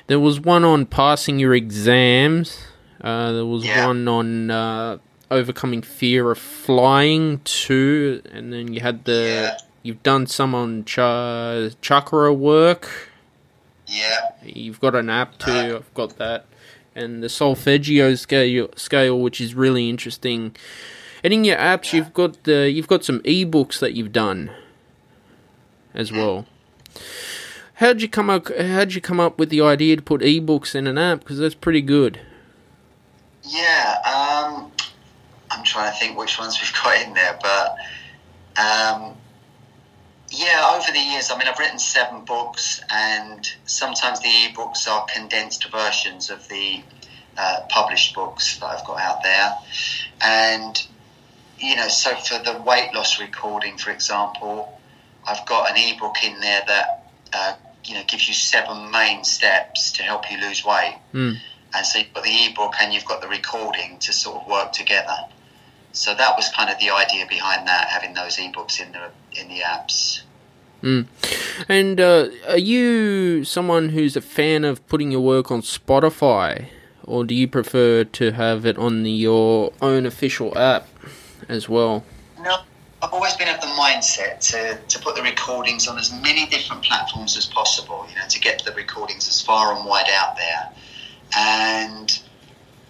there 0.06 0.20
was 0.20 0.40
one 0.40 0.64
on 0.64 0.86
passing 0.86 1.38
your 1.38 1.54
exams. 1.54 2.58
Uh, 3.02 3.32
there 3.32 3.44
was 3.46 3.64
Yeah. 3.64 3.86
one 3.86 4.08
on 4.08 4.50
uh, 4.50 4.98
overcoming 5.30 5.82
fear 5.82 6.30
of 6.30 6.38
flying 6.38 7.40
too, 7.44 8.22
and 8.32 8.52
then 8.52 8.72
you 8.72 8.80
had 8.80 9.04
the 9.04 9.12
Yeah. 9.12 9.56
you've 9.82 10.02
done 10.02 10.26
some 10.26 10.54
on 10.54 10.84
cha- 10.84 11.68
chakra 11.82 12.32
work. 12.32 13.10
Yeah. 13.86 14.30
You've 14.42 14.80
got 14.80 14.94
an 14.94 15.10
app 15.10 15.38
too. 15.38 15.76
I've 15.76 15.94
got 15.94 16.16
that, 16.18 16.46
and 16.94 17.22
the 17.22 17.28
solfeggio 17.28 18.14
scale, 18.14 18.68
scale, 18.76 19.20
which 19.20 19.40
is 19.40 19.54
really 19.54 19.88
interesting. 19.90 20.54
And 21.22 21.32
in 21.32 21.44
your 21.44 21.56
apps, 21.56 21.92
Yeah. 21.92 21.98
you've 21.98 22.14
got 22.14 22.44
the 22.44 22.70
you've 22.70 22.88
got 22.88 23.04
some 23.04 23.20
ebooks 23.20 23.78
that 23.80 23.94
you've 23.94 24.12
done 24.12 24.50
as 25.94 26.10
Hmm. 26.10 26.16
well. 26.18 26.46
How'd 27.78 28.00
you 28.02 28.08
come 28.08 28.30
up? 28.30 28.48
How'd 28.56 28.94
you 28.94 29.00
come 29.00 29.18
up 29.20 29.38
with 29.38 29.50
the 29.50 29.60
idea 29.60 29.96
to 29.96 30.02
put 30.02 30.20
ebooks 30.20 30.74
in 30.74 30.86
an 30.86 30.96
app? 30.98 31.20
Because 31.20 31.38
that's 31.38 31.54
pretty 31.54 31.82
good. 31.82 32.20
Yeah, 33.42 33.96
um, 34.06 34.70
I'm 35.50 35.64
trying 35.64 35.92
to 35.92 35.98
think 35.98 36.16
which 36.16 36.38
ones 36.38 36.58
we've 36.60 36.72
got 36.82 37.06
in 37.06 37.12
there, 37.14 37.38
but 37.42 37.76
um, 38.58 39.14
yeah, 40.36 40.72
over 40.74 40.90
the 40.92 40.98
years, 40.98 41.30
I 41.30 41.38
mean, 41.38 41.48
I've 41.48 41.58
written 41.58 41.78
seven 41.78 42.24
books, 42.24 42.80
and 42.90 43.48
sometimes 43.66 44.20
the 44.20 44.28
ebooks 44.28 44.88
are 44.88 45.06
condensed 45.06 45.70
versions 45.70 46.30
of 46.30 46.48
the 46.48 46.82
uh, 47.36 47.60
published 47.68 48.14
books 48.14 48.58
that 48.58 48.66
I've 48.66 48.84
got 48.84 49.00
out 49.00 49.22
there, 49.22 49.54
and 50.20 50.86
you 51.58 51.76
know, 51.76 51.88
so 51.88 52.14
for 52.16 52.42
the 52.42 52.60
weight 52.62 52.92
loss 52.94 53.20
recording, 53.20 53.78
for 53.78 53.90
example, 53.90 54.80
I've 55.26 55.46
got 55.46 55.70
an 55.70 55.76
ebook 55.76 56.22
in 56.24 56.40
there 56.40 56.62
that 56.66 57.06
uh, 57.32 57.54
you 57.84 57.94
know 57.94 58.02
gives 58.06 58.28
you 58.28 58.34
seven 58.34 58.90
main 58.90 59.24
steps 59.24 59.92
to 59.92 60.02
help 60.02 60.30
you 60.30 60.38
lose 60.38 60.64
weight. 60.64 60.98
Mm. 61.12 61.36
And 61.76 61.86
so 61.86 61.98
you've 61.98 62.12
got 62.14 62.24
the 62.24 62.46
ebook 62.46 62.74
and 62.80 62.94
you've 62.94 63.04
got 63.04 63.20
the 63.20 63.28
recording 63.28 63.98
to 64.00 64.12
sort 64.12 64.42
of 64.42 64.48
work 64.48 64.72
together. 64.72 65.16
So 65.94 66.14
that 66.14 66.36
was 66.36 66.50
kind 66.50 66.70
of 66.70 66.78
the 66.80 66.90
idea 66.90 67.24
behind 67.26 67.66
that, 67.68 67.88
having 67.88 68.14
those 68.14 68.36
ebooks 68.36 68.80
in 68.80 68.92
the 68.92 69.10
in 69.40 69.48
the 69.48 69.60
apps. 69.60 70.22
Mm. 70.82 71.06
And 71.68 72.00
uh, 72.00 72.28
are 72.46 72.58
you 72.58 73.44
someone 73.44 73.88
who's 73.90 74.16
a 74.16 74.20
fan 74.20 74.64
of 74.64 74.86
putting 74.86 75.10
your 75.10 75.22
work 75.22 75.50
on 75.50 75.62
Spotify, 75.62 76.66
or 77.04 77.24
do 77.24 77.34
you 77.34 77.48
prefer 77.48 78.04
to 78.04 78.32
have 78.32 78.66
it 78.66 78.76
on 78.76 79.02
the, 79.02 79.10
your 79.10 79.72
own 79.80 80.04
official 80.04 80.56
app 80.58 80.86
as 81.48 81.68
well? 81.68 82.04
No, 82.42 82.58
I've 83.00 83.12
always 83.12 83.34
been 83.36 83.48
of 83.48 83.60
the 83.60 83.68
mindset 83.68 84.40
to, 84.50 84.78
to 84.88 84.98
put 84.98 85.14
the 85.14 85.22
recordings 85.22 85.86
on 85.86 85.96
as 85.96 86.12
many 86.22 86.46
different 86.46 86.82
platforms 86.82 87.36
as 87.36 87.46
possible, 87.46 88.06
you 88.10 88.16
know, 88.16 88.26
to 88.28 88.40
get 88.40 88.62
the 88.64 88.72
recordings 88.72 89.28
as 89.28 89.40
far 89.40 89.74
and 89.74 89.86
wide 89.86 90.10
out 90.12 90.36
there. 90.36 90.70
And 91.36 92.20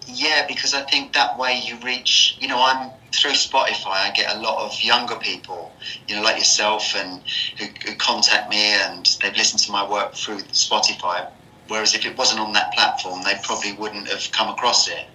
yeah, 0.07 0.45
because 0.47 0.73
I 0.73 0.81
think 0.83 1.13
that 1.13 1.37
way 1.37 1.61
you 1.65 1.77
reach, 1.83 2.37
you 2.39 2.47
know, 2.47 2.61
I'm 2.63 2.91
through 3.13 3.31
Spotify, 3.31 3.87
I 3.87 4.11
get 4.15 4.35
a 4.35 4.39
lot 4.39 4.63
of 4.63 4.81
younger 4.83 5.15
people, 5.15 5.71
you 6.07 6.15
know, 6.15 6.21
like 6.21 6.37
yourself, 6.37 6.95
and 6.95 7.21
who, 7.57 7.65
who 7.85 7.95
contact 7.95 8.49
me 8.49 8.57
and 8.57 9.07
they've 9.21 9.35
listened 9.35 9.61
to 9.63 9.71
my 9.71 9.89
work 9.89 10.13
through 10.13 10.39
Spotify. 10.51 11.27
Whereas 11.67 11.95
if 11.95 12.05
it 12.05 12.17
wasn't 12.17 12.41
on 12.41 12.53
that 12.53 12.73
platform, 12.73 13.23
they 13.23 13.35
probably 13.43 13.73
wouldn't 13.73 14.07
have 14.07 14.31
come 14.31 14.49
across 14.49 14.87
it. 14.87 15.07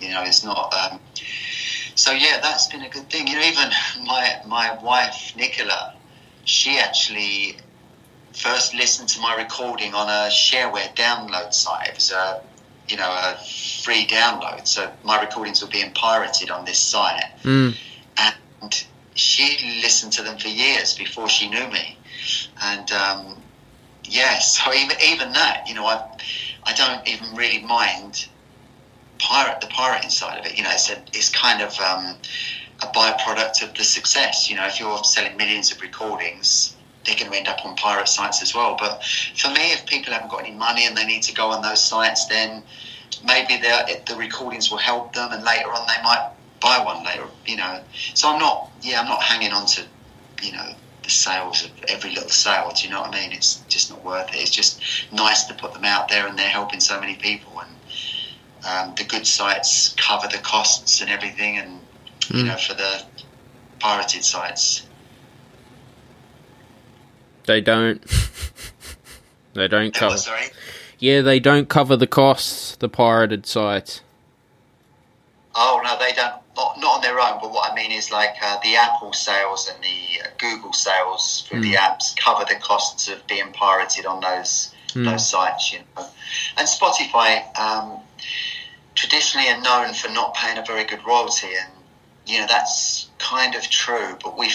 You 0.00 0.10
know, 0.10 0.22
it's 0.22 0.42
not. 0.42 0.72
Um, 0.72 1.00
so 1.94 2.12
yeah, 2.12 2.40
that's 2.42 2.68
been 2.68 2.82
a 2.82 2.88
good 2.88 3.10
thing. 3.10 3.28
You 3.28 3.36
know, 3.36 3.44
even 3.44 3.70
my 4.04 4.36
my 4.46 4.78
wife 4.82 5.32
Nicola, 5.36 5.94
she 6.44 6.78
actually 6.78 7.58
first 8.32 8.74
listened 8.74 9.08
to 9.10 9.20
my 9.20 9.36
recording 9.36 9.94
on 9.94 10.08
a 10.08 10.30
shareware 10.30 10.94
download 10.96 11.52
site. 11.52 11.88
It 11.88 11.94
was 11.94 12.10
a 12.10 12.40
you 12.88 12.96
know 12.96 13.08
a 13.10 13.36
free 13.82 14.06
download, 14.06 14.66
so 14.66 14.90
my 15.04 15.20
recordings 15.20 15.62
were 15.62 15.68
being 15.68 15.92
pirated 15.92 16.50
on 16.50 16.64
this 16.64 16.78
site, 16.78 17.24
Mm. 17.42 17.74
and 18.18 18.84
she 19.14 19.80
listened 19.82 20.12
to 20.14 20.22
them 20.22 20.38
for 20.38 20.48
years 20.48 20.94
before 20.94 21.28
she 21.28 21.48
knew 21.48 21.66
me, 21.68 21.96
and 22.62 22.90
um, 22.92 23.42
yeah, 24.04 24.38
so 24.54 24.72
even 24.74 24.96
even 25.04 25.32
that, 25.32 25.64
you 25.68 25.74
know, 25.74 25.86
I 25.86 26.02
I 26.64 26.72
don't 26.74 27.06
even 27.08 27.34
really 27.34 27.62
mind 27.62 28.26
pirate 29.18 29.60
the 29.60 29.68
pirating 29.68 30.10
side 30.10 30.38
of 30.40 30.46
it. 30.46 30.56
You 30.56 30.64
know, 30.64 30.70
it's 30.72 30.90
a, 30.90 31.00
it's 31.12 31.28
kind 31.28 31.62
of 31.62 31.78
um, 31.80 32.16
a 32.82 32.86
byproduct 32.86 33.62
of 33.62 33.74
the 33.74 33.84
success. 33.84 34.50
You 34.50 34.56
know, 34.56 34.66
if 34.66 34.80
you're 34.80 35.02
selling 35.04 35.36
millions 35.36 35.70
of 35.70 35.80
recordings, 35.80 36.74
they're 37.04 37.16
going 37.16 37.30
to 37.30 37.36
end 37.36 37.48
up 37.48 37.64
on 37.64 37.74
pirate 37.76 38.08
sites 38.08 38.42
as 38.42 38.54
well. 38.54 38.76
But 38.78 39.02
for 39.36 39.48
me, 39.48 39.72
if 39.72 39.86
people 39.86 40.12
haven't 40.12 40.30
got 40.30 40.40
any 40.46 40.54
money 40.54 40.86
and 40.86 40.96
they 40.96 41.04
need 41.04 41.22
to 41.24 41.34
go 41.34 41.48
on 41.50 41.62
those 41.62 41.82
sites, 41.82 42.26
then 42.26 42.62
maybe 43.24 43.56
the 43.56 44.00
the 44.06 44.16
recordings 44.16 44.70
will 44.70 44.78
help 44.78 45.12
them, 45.14 45.32
and 45.32 45.42
later 45.44 45.68
on 45.68 45.86
they 45.86 46.02
might 46.02 46.30
buy 46.60 46.82
one 46.84 47.04
later. 47.04 47.26
You 47.46 47.56
know, 47.56 47.80
so 48.14 48.28
I'm 48.28 48.38
not. 48.38 48.70
Yeah, 48.82 49.00
I'm 49.00 49.08
not 49.08 49.22
hanging 49.22 49.52
on 49.52 49.66
to 49.66 49.86
you 50.42 50.52
know 50.52 50.74
the 51.02 51.10
sales 51.10 51.64
of 51.64 51.70
every 51.88 52.10
little 52.14 52.30
sale. 52.30 52.72
Do 52.74 52.86
you 52.86 52.92
know 52.92 53.00
what 53.00 53.14
I 53.14 53.20
mean? 53.20 53.32
It's 53.32 53.56
just 53.68 53.90
not 53.90 54.04
worth 54.04 54.28
it. 54.34 54.36
It's 54.36 54.50
just 54.50 54.80
nice 55.12 55.44
to 55.44 55.54
put 55.54 55.72
them 55.72 55.84
out 55.84 56.08
there, 56.08 56.26
and 56.26 56.38
they're 56.38 56.48
helping 56.48 56.80
so 56.80 57.00
many 57.00 57.16
people. 57.16 57.60
And 57.60 57.76
um, 58.64 58.94
the 58.96 59.04
good 59.04 59.26
sites 59.26 59.94
cover 59.98 60.28
the 60.28 60.38
costs 60.38 61.00
and 61.00 61.10
everything, 61.10 61.58
and 61.58 61.80
you 62.30 62.44
Mm. 62.44 62.46
know 62.46 62.56
for 62.56 62.74
the 62.74 63.02
pirated 63.80 64.24
sites. 64.24 64.82
They 67.46 67.60
don't. 67.60 68.02
they 69.54 69.68
don't 69.68 69.96
Oh, 69.96 70.00
cover. 70.00 70.16
sorry. 70.16 70.46
Yeah, 70.98 71.20
they 71.20 71.40
don't 71.40 71.68
cover 71.68 71.96
the 71.96 72.06
costs. 72.06 72.76
The 72.76 72.88
pirated 72.88 73.46
sites. 73.46 74.00
Oh 75.54 75.80
no, 75.84 75.98
they 75.98 76.12
don't. 76.12 76.34
Not, 76.56 76.78
not 76.78 76.96
on 76.96 77.00
their 77.00 77.18
own. 77.18 77.38
But 77.40 77.50
what 77.52 77.70
I 77.70 77.74
mean 77.74 77.90
is 77.92 78.10
like 78.12 78.34
uh, 78.42 78.58
the 78.62 78.76
Apple 78.76 79.12
sales 79.12 79.70
and 79.72 79.82
the 79.82 80.22
uh, 80.22 80.28
Google 80.38 80.72
sales 80.72 81.46
through 81.48 81.62
the 81.62 81.74
apps 81.74 82.14
cover 82.16 82.44
the 82.46 82.56
costs 82.56 83.08
of 83.08 83.26
being 83.26 83.52
pirated 83.52 84.06
on 84.06 84.20
those 84.20 84.74
those 84.94 85.28
sites. 85.28 85.72
You 85.72 85.80
know, 85.96 86.06
and 86.58 86.68
Spotify 86.68 87.58
um, 87.58 88.00
traditionally 88.94 89.48
are 89.48 89.60
known 89.62 89.94
for 89.94 90.08
not 90.10 90.34
paying 90.34 90.58
a 90.58 90.64
very 90.64 90.84
good 90.84 91.00
royalty, 91.06 91.48
and 91.48 91.72
you 92.26 92.38
know 92.40 92.46
that's 92.46 93.08
kind 93.18 93.54
of 93.54 93.62
true. 93.68 94.16
But 94.22 94.38
we 94.38 94.50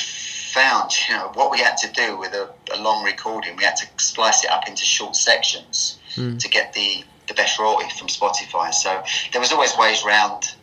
found, 0.57 0.91
you 1.07 1.15
know, 1.15 1.31
what 1.35 1.51
we 1.51 1.59
had 1.59 1.77
to 1.77 1.91
do 1.91 2.17
with 2.17 2.33
a, 2.33 2.49
a 2.73 2.81
long 2.81 3.03
recording, 3.03 3.55
we 3.55 3.63
had 3.63 3.75
to 3.75 3.87
splice 3.97 4.43
it 4.43 4.49
up 4.49 4.67
into 4.67 4.83
short 4.83 5.15
sections 5.15 5.99
to 6.39 6.49
get 6.49 6.73
the 6.73 7.03
the 7.27 7.33
best 7.33 7.59
royalty 7.59 7.85
from 7.99 8.07
Spotify. 8.07 8.73
So 8.73 9.03
there 9.31 9.41
was 9.41 9.51
always 9.51 9.77
ways 9.77 10.03
around 10.03 10.55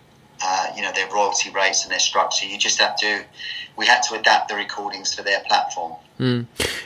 uh, 0.42 0.72
you 0.74 0.82
know 0.82 0.90
their 0.92 1.08
royalty 1.12 1.50
rates 1.50 1.84
and 1.84 1.92
their 1.92 2.00
structure. 2.00 2.46
You 2.46 2.58
just 2.58 2.80
have 2.80 2.96
to. 2.96 3.24
We 3.76 3.86
had 3.86 4.02
to 4.04 4.18
adapt 4.18 4.48
the 4.48 4.56
recordings 4.56 5.14
for 5.14 5.22
their 5.22 5.40
platform. 5.40 5.96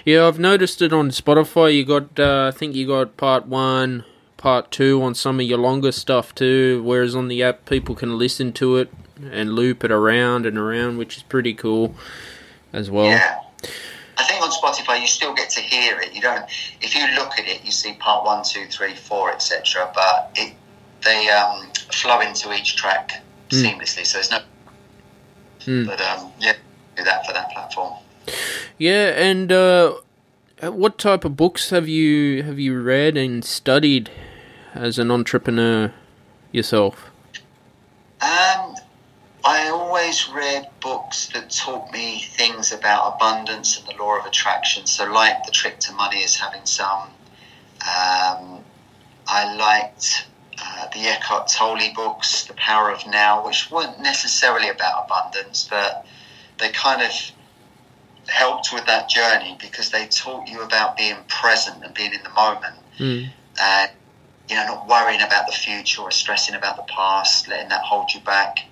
Yeah, 0.04 0.26
I've 0.26 0.38
noticed 0.38 0.80
it 0.82 0.92
on 0.92 1.10
Spotify. 1.10 1.74
You 1.74 1.84
got, 1.84 2.18
uh, 2.18 2.50
I 2.52 2.56
think 2.56 2.74
you 2.74 2.86
got 2.86 3.18
part 3.18 3.46
one, 3.46 4.04
part 4.38 4.70
two 4.70 5.02
on 5.02 5.14
some 5.14 5.38
of 5.38 5.44
your 5.46 5.58
longer 5.58 5.92
stuff 5.92 6.34
too. 6.34 6.82
Whereas 6.82 7.14
on 7.14 7.28
the 7.28 7.42
app, 7.42 7.66
people 7.66 7.94
can 7.94 8.16
listen 8.16 8.52
to 8.54 8.78
it 8.78 8.90
and 9.30 9.52
loop 9.54 9.84
it 9.84 9.90
around 9.90 10.46
and 10.46 10.56
around, 10.56 10.96
which 10.96 11.18
is 11.18 11.22
pretty 11.22 11.52
cool 11.52 11.94
as 12.72 12.90
well. 12.90 13.06
Yeah. 13.06 13.40
I 14.18 14.24
think 14.24 14.42
on 14.42 14.50
Spotify 14.50 15.00
you 15.00 15.06
still 15.06 15.34
get 15.34 15.48
to 15.50 15.60
hear 15.60 16.00
it. 16.00 16.12
You 16.12 16.20
don't. 16.20 16.44
If 16.80 16.94
you 16.94 17.06
look 17.14 17.38
at 17.38 17.46
it, 17.46 17.64
you 17.64 17.70
see 17.70 17.94
part 17.94 18.24
one, 18.24 18.44
two, 18.44 18.66
three, 18.66 18.94
four, 18.94 19.32
etc. 19.32 19.90
But 19.94 20.32
it 20.34 20.54
they 21.04 21.28
um, 21.28 21.70
flow 21.92 22.20
into 22.20 22.52
each 22.52 22.76
track 22.76 23.22
seamlessly. 23.50 24.04
So 24.04 24.18
there's 24.18 24.30
no. 24.30 24.40
But 25.86 26.00
um, 26.00 26.32
yeah, 26.40 26.54
do 26.96 27.04
that 27.04 27.26
for 27.26 27.32
that 27.32 27.50
platform. 27.52 27.94
Yeah, 28.76 29.08
and 29.08 29.52
uh, 29.52 29.94
what 30.62 30.98
type 30.98 31.24
of 31.24 31.36
books 31.36 31.70
have 31.70 31.88
you 31.88 32.42
have 32.42 32.58
you 32.58 32.80
read 32.80 33.16
and 33.16 33.44
studied 33.44 34.10
as 34.74 34.98
an 34.98 35.10
entrepreneur 35.10 35.92
yourself? 36.52 37.10
Um, 38.20 38.74
I 39.48 39.70
always 39.70 40.28
read 40.28 40.68
books 40.82 41.30
that 41.32 41.48
taught 41.48 41.90
me 41.90 42.20
things 42.20 42.70
about 42.70 43.14
abundance 43.14 43.78
and 43.78 43.86
the 43.88 43.94
law 44.02 44.18
of 44.18 44.26
attraction. 44.26 44.86
So, 44.86 45.10
like 45.10 45.46
The 45.46 45.52
Trick 45.52 45.80
to 45.80 45.92
Money 45.94 46.18
is 46.18 46.36
having 46.36 46.66
some. 46.66 47.04
Um, 47.80 48.62
I 49.26 49.56
liked 49.56 50.26
uh, 50.62 50.88
the 50.92 51.00
Eckhart 51.08 51.48
Tolle 51.48 51.94
books, 51.94 52.44
The 52.44 52.52
Power 52.54 52.90
of 52.90 53.06
Now, 53.06 53.46
which 53.46 53.70
weren't 53.70 53.98
necessarily 54.00 54.68
about 54.68 55.06
abundance, 55.06 55.66
but 55.70 56.04
they 56.58 56.68
kind 56.68 57.00
of 57.00 57.10
helped 58.26 58.70
with 58.74 58.84
that 58.84 59.08
journey 59.08 59.56
because 59.58 59.90
they 59.90 60.06
taught 60.08 60.46
you 60.46 60.60
about 60.60 60.98
being 60.98 61.16
present 61.28 61.82
and 61.82 61.94
being 61.94 62.12
in 62.12 62.22
the 62.22 62.30
moment 62.30 62.76
Mm. 62.98 63.30
and 63.58 63.90
you 64.50 64.56
know 64.56 64.66
not 64.66 64.88
worrying 64.88 65.22
about 65.22 65.46
the 65.46 65.52
future 65.52 66.02
or 66.02 66.10
stressing 66.10 66.54
about 66.54 66.76
the 66.76 66.82
past 66.82 67.48
letting 67.48 67.68
that 67.68 67.80
hold 67.82 68.12
you 68.12 68.20
back 68.20 68.67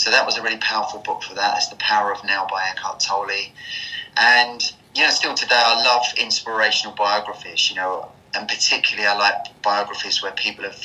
so 0.00 0.10
that 0.10 0.24
was 0.24 0.38
a 0.38 0.42
really 0.42 0.58
powerful 0.58 1.00
book 1.00 1.22
for 1.22 1.34
that. 1.34 1.56
It's 1.58 1.68
the 1.68 1.76
power 1.76 2.12
of 2.12 2.24
now 2.24 2.46
by 2.50 2.62
eckhart 2.70 3.00
tolle. 3.00 3.52
And 4.16 4.72
you 4.94 5.02
know 5.02 5.10
still 5.10 5.34
today 5.34 5.54
i 5.54 5.82
love 5.84 6.04
inspirational 6.18 6.94
biographies 6.96 7.70
you 7.70 7.76
know 7.76 8.10
and 8.34 8.48
particularly 8.48 9.06
i 9.06 9.16
like 9.16 9.34
biographies 9.62 10.22
where 10.22 10.32
people 10.32 10.64
have 10.64 10.82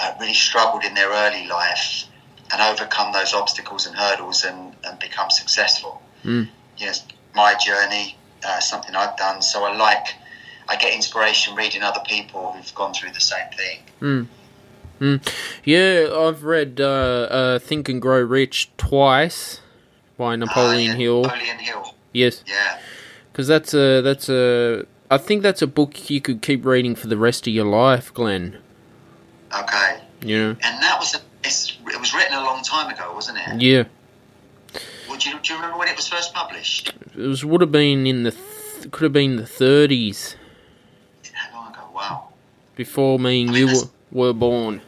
uh, 0.00 0.12
really 0.20 0.34
struggled 0.34 0.84
in 0.84 0.94
their 0.94 1.10
early 1.10 1.46
life 1.46 2.04
and 2.52 2.62
overcome 2.62 3.12
those 3.12 3.34
obstacles 3.34 3.86
and 3.86 3.94
hurdles 3.96 4.44
and, 4.44 4.74
and 4.84 4.98
become 4.98 5.30
successful. 5.30 6.02
Mm. 6.24 6.48
yes 6.78 7.06
my 7.34 7.54
journey 7.54 8.16
uh, 8.44 8.60
something 8.60 8.94
i've 8.94 9.16
done. 9.16 9.42
So 9.42 9.64
i 9.64 9.76
like 9.76 10.06
I 10.70 10.76
get 10.76 10.94
inspiration 10.94 11.54
reading 11.54 11.82
other 11.82 12.02
people 12.06 12.52
who've 12.52 12.74
gone 12.74 12.92
through 12.92 13.12
the 13.12 13.20
same 13.20 13.50
thing. 13.56 13.78
Yeah, 15.64 16.08
I've 16.12 16.44
read 16.44 16.80
uh, 16.80 16.84
uh, 17.30 17.58
Think 17.58 17.88
and 17.88 18.00
Grow 18.02 18.20
Rich 18.20 18.70
twice 18.76 19.60
by 20.16 20.36
Napoleon 20.36 20.90
Ah, 20.90 20.94
yeah, 20.94 20.98
Hill. 20.98 21.22
Napoleon 21.22 21.58
Hill. 21.58 21.94
Yes, 22.12 22.42
Yeah. 22.46 22.78
because 23.32 23.46
that's 23.46 23.74
a 23.74 24.00
that's 24.00 24.28
a 24.28 24.84
I 25.10 25.18
think 25.18 25.42
that's 25.42 25.62
a 25.62 25.66
book 25.66 26.10
you 26.10 26.20
could 26.20 26.42
keep 26.42 26.64
reading 26.64 26.94
for 26.94 27.06
the 27.06 27.16
rest 27.16 27.46
of 27.46 27.52
your 27.54 27.64
life, 27.66 28.12
Glenn. 28.12 28.58
Okay. 29.56 30.00
Know. 30.22 30.50
And 30.62 30.82
that 30.82 30.96
was 30.98 31.14
a, 31.14 31.18
it's, 31.44 31.78
it 31.86 31.98
was 32.00 32.12
written 32.12 32.34
a 32.34 32.42
long 32.42 32.62
time 32.64 32.92
ago, 32.92 33.12
wasn't 33.14 33.38
it? 33.38 33.62
Yeah, 33.62 33.84
Well, 35.08 35.16
do, 35.18 35.30
you, 35.30 35.38
do 35.40 35.52
you 35.52 35.56
remember 35.56 35.78
when 35.78 35.88
it 35.88 35.96
was 35.96 36.08
first 36.08 36.34
published? 36.34 36.92
it 37.16 37.16
was 37.26 37.44
would 37.44 37.60
have 37.60 37.70
been 37.72 38.06
in 38.06 38.24
the 38.24 38.32
th- 38.32 38.90
could 38.90 39.04
have 39.04 39.12
been 39.12 39.36
the 39.36 39.46
thirties 39.46 40.34
How 41.32 41.56
long 41.62 41.72
ago? 41.72 41.82
Wow. 41.94 42.28
before 42.74 43.18
me 43.20 43.42
and 43.42 43.50
I 43.50 43.52
mean, 43.54 43.68
you 43.68 43.74
were, 44.12 44.26
were 44.26 44.32
born. 44.32 44.82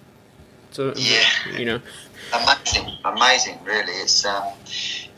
So 0.70 0.92
Yeah. 0.96 1.24
you 1.56 1.64
know. 1.64 1.80
Amazing, 2.32 2.92
amazing, 3.04 3.58
really. 3.64 3.92
It's 3.92 4.24
um, 4.24 4.44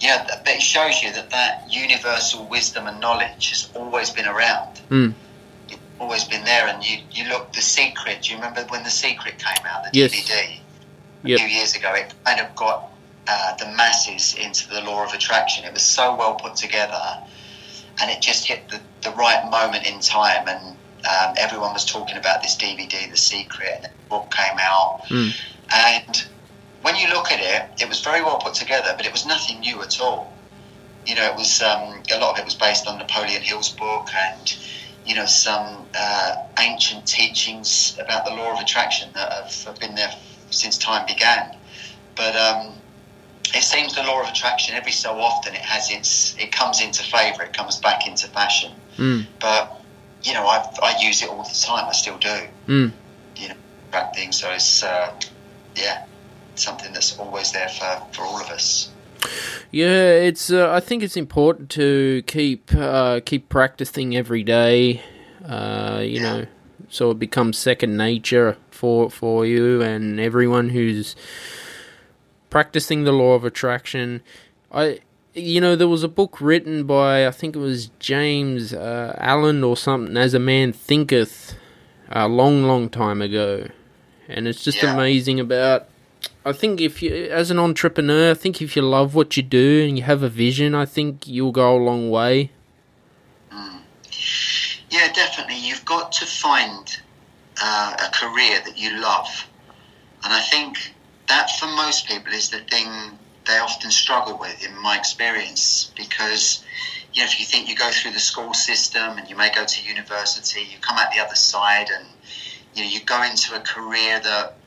yeah, 0.00 0.26
but 0.26 0.48
it 0.54 0.62
shows 0.62 1.02
you 1.02 1.12
that 1.12 1.30
that 1.30 1.66
universal 1.70 2.46
wisdom 2.46 2.86
and 2.86 2.98
knowledge 3.00 3.50
has 3.50 3.68
always 3.74 4.10
been 4.10 4.26
around. 4.26 4.80
Mm. 4.90 5.14
It's 5.68 5.78
always 6.00 6.24
been 6.24 6.44
there. 6.44 6.66
And 6.68 6.82
you, 6.82 6.98
you 7.10 7.28
look, 7.28 7.52
The 7.52 7.60
Secret. 7.60 8.22
Do 8.22 8.30
you 8.30 8.36
remember 8.36 8.62
when 8.70 8.82
The 8.82 8.90
Secret 8.90 9.38
came 9.38 9.64
out, 9.66 9.84
the 9.84 9.98
Yes. 9.98 10.12
DVD? 10.12 10.58
a 11.24 11.28
Yep. 11.28 11.38
few 11.38 11.48
years 11.48 11.76
ago, 11.76 11.94
it 11.94 12.12
kind 12.24 12.40
of 12.40 12.54
got 12.56 12.90
uh, 13.28 13.54
the 13.56 13.66
masses 13.66 14.34
into 14.34 14.68
the 14.68 14.80
law 14.80 15.04
of 15.04 15.12
attraction. 15.12 15.64
It 15.64 15.72
was 15.72 15.82
so 15.82 16.16
well 16.16 16.34
put 16.34 16.56
together, 16.56 17.18
and 18.00 18.10
it 18.10 18.20
just 18.22 18.46
hit 18.46 18.68
the, 18.70 18.80
the 19.02 19.10
right 19.14 19.48
moment 19.50 19.86
in 19.86 20.00
time. 20.00 20.48
And 20.48 20.76
um, 21.08 21.34
everyone 21.38 21.72
was 21.72 21.84
talking 21.84 22.16
about 22.16 22.42
this 22.42 22.56
DVD, 22.56 23.10
The 23.10 23.16
Secret, 23.16 23.72
and 23.76 23.84
the 23.84 23.90
book 24.08 24.30
came 24.30 24.58
out. 24.58 25.02
Mm. 25.08 25.34
And 25.74 26.26
when 26.82 26.96
you 26.96 27.08
look 27.08 27.30
at 27.30 27.40
it, 27.40 27.82
it 27.82 27.88
was 27.88 28.00
very 28.00 28.22
well 28.22 28.38
put 28.38 28.54
together, 28.54 28.94
but 28.96 29.06
it 29.06 29.12
was 29.12 29.26
nothing 29.26 29.60
new 29.60 29.82
at 29.82 30.00
all. 30.00 30.32
You 31.06 31.16
know, 31.16 31.24
it 31.24 31.36
was 31.36 31.62
um, 31.62 32.02
a 32.12 32.18
lot 32.18 32.34
of 32.34 32.38
it 32.38 32.44
was 32.44 32.54
based 32.54 32.86
on 32.86 32.98
Napoleon 32.98 33.42
Hill's 33.42 33.70
book 33.70 34.08
and 34.14 34.56
you 35.04 35.16
know 35.16 35.26
some 35.26 35.84
uh, 35.96 36.36
ancient 36.60 37.06
teachings 37.06 37.98
about 37.98 38.24
the 38.24 38.30
law 38.30 38.52
of 38.52 38.60
attraction 38.60 39.08
that 39.14 39.32
have, 39.32 39.64
have 39.64 39.80
been 39.80 39.96
there 39.96 40.12
since 40.50 40.78
time 40.78 41.06
began. 41.06 41.56
But 42.14 42.36
um, 42.36 42.74
it 43.54 43.62
seems 43.62 43.94
the 43.94 44.02
law 44.02 44.22
of 44.22 44.28
attraction 44.28 44.76
every 44.76 44.92
so 44.92 45.18
often 45.18 45.54
it 45.54 45.60
has 45.60 45.90
its 45.90 46.36
it 46.38 46.52
comes 46.52 46.80
into 46.80 47.02
favour, 47.02 47.42
it 47.42 47.52
comes 47.52 47.78
back 47.78 48.06
into 48.06 48.28
fashion. 48.28 48.72
Mm. 48.96 49.26
But 49.40 49.81
you 50.24 50.34
know, 50.34 50.46
I 50.46 50.68
I 50.82 50.96
use 51.00 51.22
it 51.22 51.28
all 51.28 51.42
the 51.42 51.54
time. 51.66 51.86
I 51.88 51.92
still 51.92 52.18
do. 52.18 52.38
Mm. 52.68 52.92
You 53.36 53.48
know, 53.48 53.54
that 53.90 54.14
thing. 54.14 54.32
So 54.32 54.50
it's 54.50 54.82
uh, 54.82 55.12
yeah, 55.76 56.04
something 56.54 56.92
that's 56.92 57.18
always 57.18 57.52
there 57.52 57.68
for 57.68 58.02
for 58.12 58.22
all 58.22 58.40
of 58.40 58.48
us. 58.50 58.90
Yeah, 59.70 60.10
it's. 60.12 60.50
Uh, 60.50 60.70
I 60.72 60.80
think 60.80 61.02
it's 61.02 61.16
important 61.16 61.70
to 61.70 62.22
keep 62.26 62.72
uh, 62.74 63.20
keep 63.24 63.48
practicing 63.48 64.16
every 64.16 64.42
day. 64.42 65.00
Uh, 65.44 66.00
you 66.02 66.20
Yeah. 66.20 66.22
know, 66.22 66.46
so 66.88 67.10
it 67.12 67.18
becomes 67.18 67.56
second 67.58 67.96
nature 67.96 68.56
for 68.70 69.10
for 69.10 69.46
you 69.46 69.80
and 69.82 70.20
everyone 70.20 70.70
who's 70.70 71.16
practicing 72.50 73.04
the 73.04 73.12
law 73.12 73.32
of 73.34 73.44
attraction. 73.44 74.22
I, 74.70 75.00
you 75.34 75.60
know, 75.60 75.76
there 75.76 75.88
was 75.88 76.02
a 76.02 76.08
book 76.08 76.40
written 76.40 76.84
by 76.84 77.26
I 77.26 77.30
think 77.30 77.56
it 77.56 77.58
was 77.60 77.88
James 77.98 78.72
uh, 78.72 79.14
Allen 79.18 79.64
or 79.64 79.76
something. 79.76 80.16
As 80.16 80.34
a 80.34 80.38
man 80.38 80.72
thinketh, 80.72 81.54
a 82.10 82.28
long, 82.28 82.64
long 82.64 82.88
time 82.88 83.22
ago, 83.22 83.68
and 84.28 84.46
it's 84.46 84.62
just 84.64 84.82
Yeah. 84.82 84.92
amazing 84.92 85.40
about 85.40 85.88
I 86.44 86.52
think 86.52 86.80
if 86.80 87.02
you, 87.02 87.28
as 87.30 87.50
an 87.50 87.58
entrepreneur, 87.58 88.32
I 88.32 88.34
think 88.34 88.60
if 88.60 88.74
you 88.76 88.82
love 88.82 89.14
what 89.14 89.36
you 89.36 89.42
do 89.44 89.84
and 89.86 89.96
you 89.96 90.04
have 90.04 90.22
a 90.24 90.28
vision, 90.28 90.74
I 90.74 90.84
think 90.86 91.26
you'll 91.26 91.52
go 91.52 91.76
a 91.76 91.78
long 91.78 92.10
way. 92.10 92.50
Yeah, 94.90 95.10
definitely. 95.12 95.56
You've 95.56 95.84
got 95.84 96.12
to 96.12 96.26
find 96.26 96.96
uh, 97.62 97.96
a 98.06 98.10
career 98.12 98.60
that 98.64 98.76
you 98.76 99.00
love, 99.00 99.48
and 100.24 100.32
I 100.32 100.40
think 100.40 100.94
that 101.28 101.50
for 101.58 101.66
most 101.66 102.06
people 102.06 102.32
is 102.32 102.50
the 102.50 102.58
thing 102.70 102.88
they 103.46 103.58
often 103.58 103.90
struggle 103.90 104.38
with, 104.38 104.64
in 104.64 104.76
my 104.80 104.96
experience, 104.96 105.92
because 105.96 106.64
you 107.12 107.22
know 107.22 107.26
if 107.26 107.38
you 107.38 107.46
think 107.46 107.68
you 107.68 107.76
go 107.76 107.90
through 107.90 108.12
the 108.12 108.20
school 108.20 108.54
system 108.54 109.18
and 109.18 109.28
you 109.28 109.36
may 109.36 109.50
go 109.52 109.64
to 109.64 109.84
university, 109.84 110.60
you 110.60 110.78
come 110.80 110.96
out 110.98 111.12
the 111.14 111.20
other 111.20 111.34
side, 111.34 111.88
and 111.94 112.06
you 112.74 112.82
know 112.82 112.88
you 112.88 113.00
go 113.04 113.22
into 113.22 113.54
a 113.54 113.60
career 113.60 114.20
that 114.20 114.58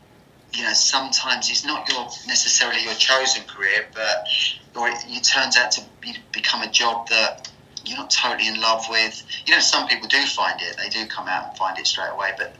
you 0.53 0.63
know 0.63 0.73
sometimes 0.73 1.49
is 1.49 1.65
not 1.65 1.89
your 1.89 2.05
necessarily 2.27 2.83
your 2.83 2.93
chosen 2.93 3.43
career, 3.43 3.87
but 3.93 4.27
or 4.75 4.89
it, 4.89 4.97
it 5.07 5.23
turns 5.23 5.57
out 5.57 5.71
to 5.71 5.81
be, 6.01 6.15
become 6.31 6.61
a 6.61 6.69
job 6.69 7.07
that 7.09 7.49
you're 7.87 7.97
not 7.97 8.09
totally 8.09 8.47
in 8.47 8.59
love 8.61 8.85
with. 8.89 9.23
You 9.45 9.53
know, 9.53 9.59
some 9.59 9.87
people 9.87 10.07
do 10.07 10.21
find 10.25 10.59
it; 10.61 10.77
they 10.77 10.89
do 10.89 11.05
come 11.07 11.27
out 11.27 11.49
and 11.49 11.57
find 11.57 11.77
it 11.77 11.87
straight 11.87 12.11
away. 12.11 12.31
But 12.37 12.55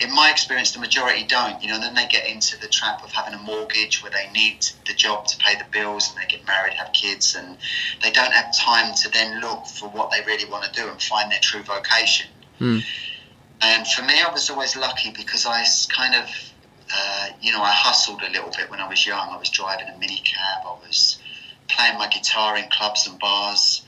in 0.00 0.14
my 0.14 0.30
experience, 0.30 0.72
the 0.72 0.80
majority 0.80 1.24
don't. 1.24 1.62
You 1.62 1.68
know, 1.68 1.74
and 1.74 1.82
then 1.82 1.94
they 1.94 2.06
get 2.06 2.26
into 2.26 2.58
the 2.60 2.68
trap 2.68 3.02
of 3.04 3.12
having 3.12 3.34
a 3.34 3.38
mortgage 3.38 4.02
where 4.02 4.10
they 4.10 4.30
need 4.32 4.66
the 4.86 4.94
job 4.94 5.26
to 5.26 5.36
pay 5.38 5.56
the 5.56 5.66
bills, 5.72 6.10
and 6.10 6.22
they 6.22 6.26
get 6.28 6.46
married, 6.46 6.74
have 6.74 6.92
kids, 6.92 7.34
and 7.34 7.56
they 8.02 8.10
don't 8.10 8.32
have 8.32 8.56
time 8.56 8.94
to 8.94 9.10
then 9.10 9.40
look 9.40 9.66
for 9.66 9.88
what 9.88 10.10
they 10.10 10.24
really 10.26 10.48
want 10.50 10.64
to 10.64 10.72
do 10.80 10.88
and 10.88 11.00
find 11.00 11.30
their 11.30 11.40
true 11.40 11.62
vocation. 11.62 12.26
Mm. 12.60 12.82
And 13.60 13.86
for 13.86 14.02
me, 14.02 14.20
I 14.20 14.30
was 14.30 14.50
always 14.50 14.76
lucky 14.76 15.10
because 15.10 15.46
I 15.46 15.64
kind 15.88 16.14
of, 16.14 16.28
uh, 16.94 17.28
you 17.40 17.52
know, 17.52 17.62
I 17.62 17.72
hustled 17.72 18.22
a 18.22 18.30
little 18.30 18.50
bit 18.50 18.70
when 18.70 18.80
I 18.80 18.88
was 18.88 19.06
young. 19.06 19.30
I 19.30 19.38
was 19.38 19.48
driving 19.48 19.88
a 19.88 19.92
minicab. 19.92 20.66
I 20.66 20.76
was 20.86 21.18
playing 21.68 21.98
my 21.98 22.08
guitar 22.08 22.56
in 22.56 22.64
clubs 22.70 23.06
and 23.06 23.18
bars. 23.18 23.83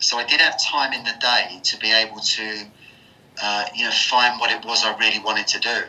So 0.00 0.16
I 0.16 0.24
did 0.24 0.40
have 0.40 0.60
time 0.62 0.92
in 0.92 1.04
the 1.04 1.14
day 1.20 1.60
to 1.62 1.76
be 1.78 1.92
able 1.92 2.20
to, 2.20 2.66
uh, 3.42 3.66
you 3.74 3.84
know, 3.84 3.90
find 3.90 4.40
what 4.40 4.50
it 4.50 4.64
was 4.64 4.84
I 4.84 4.96
really 4.98 5.20
wanted 5.20 5.46
to 5.48 5.60
do. 5.60 5.82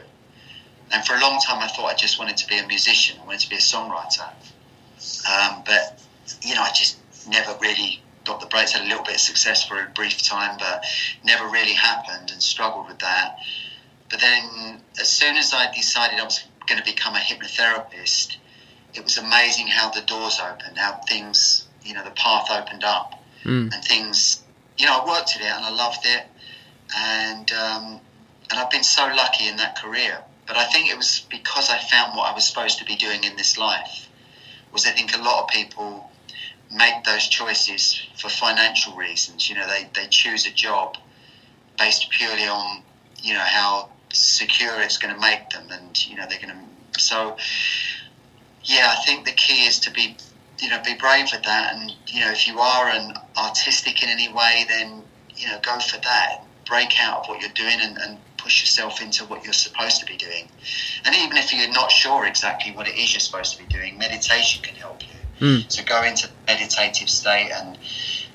And 0.91 1.06
for 1.06 1.15
a 1.15 1.21
long 1.21 1.39
time, 1.39 1.63
I 1.63 1.67
thought 1.67 1.86
I 1.86 1.95
just 1.95 2.19
wanted 2.19 2.38
to 2.38 2.47
be 2.47 2.58
a 2.58 2.67
musician. 2.67 3.17
I 3.21 3.26
wanted 3.26 3.39
to 3.41 3.50
be 3.50 3.56
a 3.56 3.60
songwriter. 3.60 4.28
Um, 5.30 5.63
but 5.65 6.02
you 6.43 6.54
know, 6.56 6.62
I 6.62 6.71
just 6.74 6.97
never 7.28 7.58
really 7.62 8.02
got 8.26 8.39
the 8.41 8.47
breaks. 8.47 8.74
Had 8.74 8.86
a 8.86 8.89
little 8.89 9.04
bit 9.04 9.15
of 9.15 9.21
success 9.21 9.65
for 9.65 9.80
a 9.80 9.88
brief 9.95 10.21
time, 10.21 10.58
but 10.60 10.84
never 11.24 11.47
really 11.47 11.74
happened, 11.74 12.32
and 12.32 12.43
struggled 12.43 12.88
with 12.88 13.00
that. 13.00 13.38
But 14.10 14.19
then, 14.19 14.82
as 15.00 15.10
soon 15.10 15.38
as 15.38 15.54
I 15.54 15.74
decided 15.74 16.19
I 16.19 16.24
was 16.26 16.43
going 16.67 16.80
to 16.80 16.86
become 16.86 17.15
a 17.15 17.19
hypnotherapist, 17.19 18.36
it 18.93 19.04
was 19.04 19.17
amazing 19.17 19.67
how 19.67 19.89
the 19.89 20.02
doors 20.02 20.39
opened, 20.39 20.78
how 20.78 21.00
things, 21.08 21.67
you 21.84 21.93
know, 21.93 22.04
the 22.04 22.12
path 22.12 22.47
opened 22.52 22.84
up, 22.84 23.21
Mm. 23.44 23.74
and 23.74 23.84
things. 23.84 24.44
You 24.78 24.86
know, 24.86 25.02
I 25.02 25.08
worked 25.08 25.36
at 25.36 25.42
it 25.42 25.48
and 25.48 25.66
I 25.66 25.70
loved 25.70 26.06
it, 26.06 26.24
and 26.96 27.52
um, 27.52 28.00
and 28.50 28.60
I've 28.60 28.72
been 28.72 28.84
so 28.84 29.04
lucky 29.16 29.48
in 29.48 29.58
that 29.58 29.78
career. 29.78 30.24
But 30.48 30.58
I 30.58 30.66
think 30.66 30.90
it 30.90 30.98
was 30.98 31.26
because 31.30 31.70
I 31.70 31.78
found 31.78 32.16
what 32.16 32.30
I 32.30 32.34
was 32.34 32.46
supposed 32.46 32.78
to 32.80 32.86
be 32.86 32.96
doing 32.96 33.24
in 33.24 33.36
this 33.36 33.58
life. 33.58 34.10
Was 34.74 34.86
I 34.86 34.92
think 34.92 35.16
a 35.16 35.22
lot 35.22 35.44
of 35.44 35.50
people 35.50 36.12
make 36.76 37.04
those 37.04 37.28
choices 37.28 38.02
for 38.18 38.30
financial 38.30 38.96
reasons. 38.96 39.50
You 39.50 39.56
know, 39.56 39.68
they, 39.68 39.90
they 39.94 40.08
choose 40.08 40.46
a 40.48 40.52
job 40.52 40.98
based 41.78 42.10
purely 42.10 42.48
on, 42.48 42.82
you 43.22 43.34
know, 43.34 43.40
how 43.40 43.90
secure 44.14 44.82
it's 44.82 44.98
going 44.98 45.14
to 45.14 45.20
make 45.20 45.50
them. 45.50 45.68
And, 45.72 46.08
you 46.08 46.16
know, 46.16 46.26
they're 46.30 46.40
going 46.40 46.54
to. 46.56 47.02
So, 47.02 47.38
yeah, 48.64 48.94
I 48.98 49.06
think 49.06 49.26
the 49.26 49.32
key 49.32 49.66
is 49.66 49.80
to 49.82 49.92
be, 49.92 50.16
you 50.62 50.69
know, 50.69 50.82
be 50.86 50.93
brave 50.93 51.28
with 51.32 51.43
that. 51.43 51.76
And, 51.76 51.91
you 52.08 52.21
know, 52.21 52.32
if 52.32 52.47
you 52.47 52.60
are 52.60 52.88
an 52.89 53.13
artistic 53.38 54.04
in 54.04 54.10
any 54.10 54.32
way, 54.32 54.65
then, 54.69 55.04
you 55.36 55.47
know, 55.47 55.60
go 55.63 55.80
for 55.80 56.00
that. 56.02 56.43
Break 56.67 57.02
out 57.02 57.21
of 57.21 57.28
what 57.28 57.41
you're 57.41 57.52
doing 57.52 57.78
and, 57.82 57.97
and 57.97 58.17
push 58.38 58.62
yourself 58.62 59.02
into 59.02 59.26
what 59.26 59.43
you're 59.43 59.54
supposed 59.54 60.00
to 60.00 60.06
be 60.06 60.15
doing. 60.15 60.47
And 61.04 61.15
even 61.15 61.38
if 61.38 61.52
you're 61.54 61.71
not 61.74 61.91
sure 61.91 62.26
exactly 62.26 62.71
what 62.71 62.88
it 62.88 62.97
is 62.97 63.13
you're 63.13 63.19
supposed 63.19 63.58
to 63.58 63.63
be 63.63 63.74
doing, 63.74 63.97
meditation 63.97 64.62
can 64.63 64.76
help 64.76 65.02
you. 65.04 65.47
Mm. 65.47 65.71
So 65.71 65.84
go 65.84 66.04
into 66.04 66.30
meditative 66.47 67.10
state 67.10 67.52
and 67.52 67.78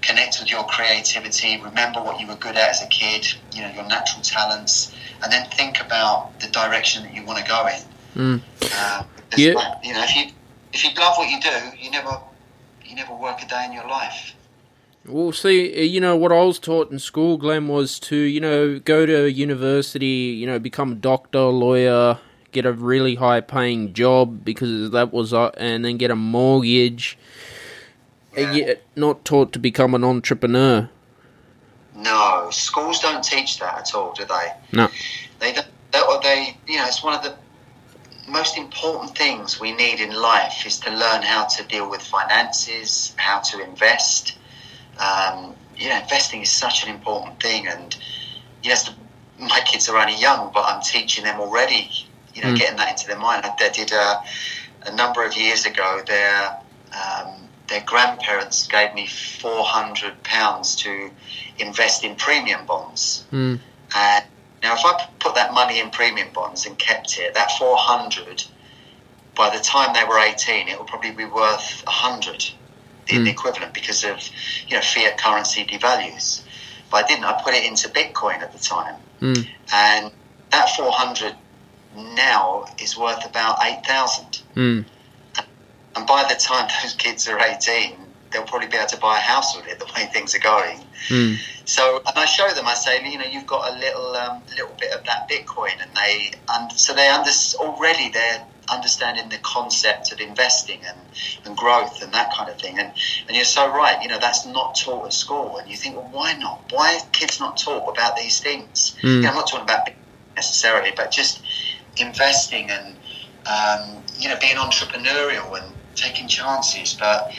connect 0.02 0.40
with 0.40 0.50
your 0.50 0.64
creativity. 0.64 1.60
Remember 1.62 2.02
what 2.02 2.20
you 2.20 2.26
were 2.26 2.36
good 2.36 2.56
at 2.56 2.68
as 2.70 2.82
a 2.82 2.86
kid, 2.88 3.26
you 3.52 3.62
know, 3.62 3.70
your 3.70 3.86
natural 3.86 4.22
talents, 4.22 4.94
and 5.22 5.32
then 5.32 5.48
think 5.50 5.80
about 5.80 6.38
the 6.40 6.48
direction 6.48 7.04
that 7.04 7.14
you 7.14 7.24
want 7.24 7.38
to 7.38 7.48
go 7.48 7.68
in. 7.68 8.40
Mm. 8.40 8.42
Uh, 8.74 9.04
Yeah. 9.36 9.52
like, 9.52 9.84
you 9.84 9.92
know, 9.92 10.02
if 10.02 10.16
you 10.16 10.32
if 10.76 10.84
you 10.84 10.90
love 11.00 11.16
what 11.16 11.30
you 11.30 11.40
do, 11.40 11.78
you 11.78 11.90
never 11.90 12.20
you 12.84 12.94
never 12.94 13.14
work 13.14 13.42
a 13.42 13.46
day 13.46 13.64
in 13.64 13.72
your 13.72 13.88
life. 13.88 14.34
Well, 15.06 15.32
see, 15.32 15.72
uh, 15.72 15.82
you 15.82 16.00
know, 16.00 16.16
what 16.16 16.32
I 16.32 16.42
was 16.42 16.58
taught 16.58 16.90
in 16.90 16.98
school, 16.98 17.36
Glenn, 17.36 17.68
was 17.68 18.00
to, 18.00 18.16
you 18.16 18.40
know, 18.40 18.80
go 18.80 19.06
to 19.06 19.30
university, 19.30 20.34
you 20.36 20.46
know, 20.46 20.58
become 20.58 20.92
a 20.92 20.94
doctor, 20.96 21.42
lawyer, 21.42 22.18
get 22.50 22.66
a 22.66 22.72
really 22.72 23.14
high 23.14 23.40
paying 23.40 23.92
job 23.92 24.44
because 24.44 24.90
that 24.90 25.12
was, 25.12 25.32
uh, 25.32 25.50
and 25.56 25.84
then 25.84 25.96
get 25.96 26.10
a 26.10 26.16
mortgage. 26.16 27.16
Yeah. 28.36 28.48
And 28.48 28.56
yet, 28.56 28.82
not 28.96 29.24
taught 29.24 29.52
to 29.52 29.58
become 29.60 29.94
an 29.94 30.02
entrepreneur. 30.02 30.90
No, 31.94 32.48
schools 32.50 32.98
don't 33.00 33.24
teach 33.24 33.58
that 33.60 33.78
at 33.78 33.94
all, 33.94 34.12
do 34.12 34.24
they? 34.24 34.52
No. 34.72 34.88
They 35.38 35.52
don't. 35.52 35.68
They, 35.92 36.00
or 36.00 36.20
they, 36.20 36.58
you 36.66 36.76
know, 36.76 36.86
it's 36.86 37.02
one 37.02 37.14
of 37.14 37.22
the 37.22 37.36
most 38.28 38.56
important 38.58 39.16
things 39.16 39.60
we 39.60 39.72
need 39.72 40.00
in 40.00 40.12
life 40.14 40.66
is 40.66 40.78
to 40.80 40.90
learn 40.90 41.22
how 41.22 41.44
to 41.46 41.64
deal 41.64 41.88
with 41.88 42.02
finances, 42.02 43.14
how 43.16 43.40
to 43.40 43.62
invest. 43.62 44.36
Um, 44.98 45.54
you 45.76 45.88
know, 45.88 45.98
investing 45.98 46.42
is 46.42 46.50
such 46.50 46.84
an 46.84 46.94
important 46.94 47.40
thing, 47.40 47.68
and 47.68 47.96
yes, 48.62 48.90
my 49.38 49.60
kids 49.60 49.88
are 49.88 49.96
only 49.96 50.16
young, 50.18 50.50
but 50.52 50.64
I'm 50.66 50.82
teaching 50.82 51.24
them 51.24 51.40
already. 51.40 51.90
You 52.34 52.42
know, 52.42 52.48
Mm. 52.48 52.58
getting 52.58 52.76
that 52.76 52.90
into 52.90 53.06
their 53.06 53.18
mind. 53.18 53.46
I 53.46 53.68
did 53.70 53.92
a, 53.92 54.22
a 54.86 54.94
number 54.94 55.24
of 55.24 55.34
years 55.36 55.64
ago. 55.64 56.02
Their 56.06 56.58
um, 56.92 57.48
their 57.68 57.80
grandparents 57.80 58.66
gave 58.66 58.94
me 58.94 59.06
four 59.06 59.64
hundred 59.64 60.22
pounds 60.22 60.76
to 60.76 61.10
invest 61.58 62.04
in 62.04 62.14
premium 62.16 62.66
bonds. 62.66 63.24
Mm. 63.32 63.58
And 63.94 64.24
now, 64.66 64.74
if 64.74 64.84
I 64.84 65.08
put 65.20 65.36
that 65.36 65.54
money 65.54 65.78
in 65.78 65.90
premium 65.90 66.28
bonds 66.32 66.66
and 66.66 66.76
kept 66.76 67.18
it, 67.20 67.34
that 67.34 67.52
400, 67.52 68.42
by 69.36 69.56
the 69.56 69.62
time 69.62 69.94
they 69.94 70.02
were 70.02 70.18
18, 70.18 70.66
it 70.66 70.76
will 70.76 70.86
probably 70.86 71.12
be 71.12 71.24
worth 71.24 71.84
100 71.86 72.50
in 73.06 73.20
Mm. 73.20 73.24
the 73.26 73.30
equivalent 73.30 73.72
because 73.72 74.02
of, 74.02 74.18
you 74.66 74.74
know, 74.74 74.82
fiat 74.82 75.18
currency 75.18 75.64
devalues. 75.64 76.42
But 76.90 77.04
I 77.04 77.06
didn't. 77.06 77.26
I 77.26 77.40
put 77.44 77.54
it 77.54 77.64
into 77.64 77.88
Bitcoin 77.88 78.40
at 78.42 78.52
the 78.52 78.58
time. 78.58 78.96
Mm. 79.20 79.46
And 79.72 80.10
that 80.50 80.74
400 80.74 81.36
now 81.94 82.66
is 82.80 82.98
worth 82.98 83.24
about 83.24 83.58
8,000. 83.62 84.42
Mm. 84.56 84.84
And 85.94 86.06
by 86.08 86.24
the 86.24 86.34
time 86.34 86.68
those 86.82 86.94
kids 86.94 87.28
are 87.28 87.38
18, 87.38 87.94
they'll 88.30 88.44
probably 88.44 88.68
be 88.68 88.76
able 88.76 88.88
to 88.88 88.98
buy 88.98 89.18
a 89.18 89.20
house 89.20 89.56
with 89.56 89.66
it 89.66 89.78
the 89.78 89.86
way 89.96 90.06
things 90.12 90.34
are 90.34 90.40
going. 90.40 90.78
Mm. 91.08 91.36
So, 91.64 91.98
and 92.06 92.16
I 92.16 92.24
show 92.26 92.48
them. 92.52 92.66
I 92.66 92.74
say, 92.74 93.08
you 93.08 93.18
know, 93.18 93.24
you've 93.24 93.46
got 93.46 93.72
a 93.72 93.78
little, 93.78 94.14
um, 94.14 94.42
little 94.50 94.74
bit 94.78 94.92
of 94.92 95.04
that 95.04 95.28
Bitcoin, 95.28 95.72
and 95.80 95.90
they, 95.96 96.32
and 96.48 96.72
so 96.72 96.94
they 96.94 97.08
under, 97.08 97.30
already 97.58 98.10
they're 98.10 98.46
understanding 98.68 99.28
the 99.28 99.38
concept 99.38 100.12
of 100.12 100.20
investing 100.20 100.80
and, 100.86 100.98
and 101.44 101.56
growth 101.56 102.02
and 102.02 102.12
that 102.12 102.34
kind 102.34 102.50
of 102.50 102.60
thing. 102.60 102.78
And 102.78 102.92
and 103.26 103.36
you're 103.36 103.44
so 103.44 103.68
right. 103.68 104.00
You 104.02 104.08
know, 104.08 104.18
that's 104.18 104.46
not 104.46 104.76
taught 104.76 105.06
at 105.06 105.12
school. 105.12 105.58
And 105.58 105.68
you 105.70 105.76
think, 105.76 105.96
well, 105.96 106.08
why 106.10 106.34
not? 106.34 106.72
Why 106.72 106.96
are 106.96 107.10
kids 107.12 107.40
not 107.40 107.56
taught 107.56 107.88
about 107.88 108.16
these 108.16 108.40
things? 108.40 108.96
Mm. 109.02 109.16
You 109.16 109.20
know, 109.22 109.28
I'm 109.28 109.34
not 109.34 109.48
talking 109.48 109.64
about 109.64 109.88
necessarily, 110.36 110.92
but 110.96 111.10
just 111.10 111.42
investing 111.96 112.70
and 112.70 112.96
um, 113.46 114.02
you 114.18 114.28
know 114.28 114.36
being 114.40 114.56
entrepreneurial 114.56 115.60
and 115.60 115.72
taking 115.94 116.28
chances. 116.28 116.94
But 116.94 117.32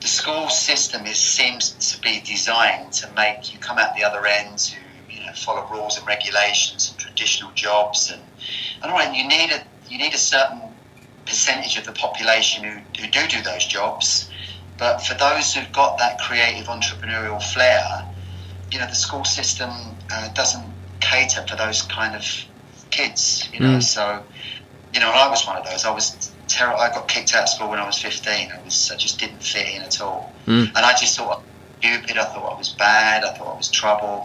the 0.00 0.08
school 0.08 0.48
system 0.48 1.06
is 1.06 1.18
seems 1.18 1.72
to 1.72 2.00
be 2.02 2.20
designed 2.26 2.92
to 2.92 3.10
make 3.14 3.52
you 3.52 3.58
come 3.58 3.78
out 3.78 3.94
the 3.96 4.04
other 4.04 4.26
end 4.26 4.58
to 4.58 4.76
you 5.10 5.20
know 5.20 5.32
follow 5.34 5.66
rules 5.70 5.98
and 5.98 6.06
regulations 6.06 6.90
and 6.90 6.98
traditional 6.98 7.50
jobs 7.54 8.10
and 8.12 8.22
and 8.82 8.92
all 8.92 8.98
right 8.98 9.14
you 9.16 9.26
need 9.26 9.50
a 9.50 9.62
you 9.88 9.98
need 9.98 10.14
a 10.14 10.18
certain 10.18 10.60
percentage 11.24 11.76
of 11.76 11.84
the 11.84 11.92
population 11.92 12.64
who, 12.64 12.70
who 13.02 13.10
do 13.10 13.26
do 13.28 13.42
those 13.42 13.66
jobs 13.66 14.30
but 14.78 15.00
for 15.00 15.14
those 15.14 15.54
who've 15.54 15.72
got 15.72 15.98
that 15.98 16.18
creative 16.20 16.66
entrepreneurial 16.66 17.42
flair 17.42 17.82
you 18.70 18.78
know 18.78 18.86
the 18.86 18.94
school 18.94 19.24
system 19.24 19.70
uh, 20.12 20.28
doesn't 20.34 20.64
cater 21.00 21.42
for 21.48 21.56
those 21.56 21.82
kind 21.82 22.14
of 22.14 22.24
kids 22.90 23.48
you 23.52 23.60
know 23.60 23.78
Mm. 23.78 23.82
so 23.82 24.22
you 24.92 25.00
know 25.00 25.10
I 25.10 25.28
was 25.28 25.46
one 25.46 25.56
of 25.56 25.64
those 25.64 25.84
I 25.84 25.90
was 25.90 26.25
terrible 26.48 26.80
I 26.80 26.88
got 26.90 27.08
kicked 27.08 27.34
out 27.34 27.42
of 27.44 27.48
school 27.48 27.70
when 27.70 27.78
I 27.78 27.86
was 27.86 27.98
15 27.98 28.52
I 28.52 28.62
was 28.64 28.90
I 28.92 28.96
just 28.96 29.18
didn't 29.18 29.42
fit 29.42 29.68
in 29.74 29.82
at 29.82 30.00
all 30.00 30.32
Mm. 30.46 30.68
and 30.68 30.78
I 30.78 30.92
just 30.92 31.16
thought 31.16 31.24
I 31.24 31.36
was 31.36 31.44
stupid 31.80 32.16
I 32.18 32.24
thought 32.24 32.52
I 32.54 32.58
was 32.58 32.68
bad 32.70 33.24
I 33.24 33.32
thought 33.34 33.52
I 33.54 33.56
was 33.56 33.70
trouble 33.70 34.22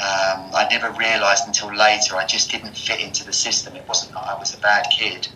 um, 0.00 0.50
I 0.54 0.68
never 0.70 0.90
realised 0.92 1.44
until 1.48 1.74
later 1.74 2.14
I 2.16 2.24
just 2.26 2.50
didn't 2.50 2.76
fit 2.76 3.00
into 3.00 3.24
the 3.24 3.32
system 3.32 3.74
it 3.76 3.86
wasn't 3.88 4.12
that 4.14 4.24
I 4.28 4.38
was 4.38 4.54
a 4.54 4.58
bad 4.58 4.86
kid 4.96 5.26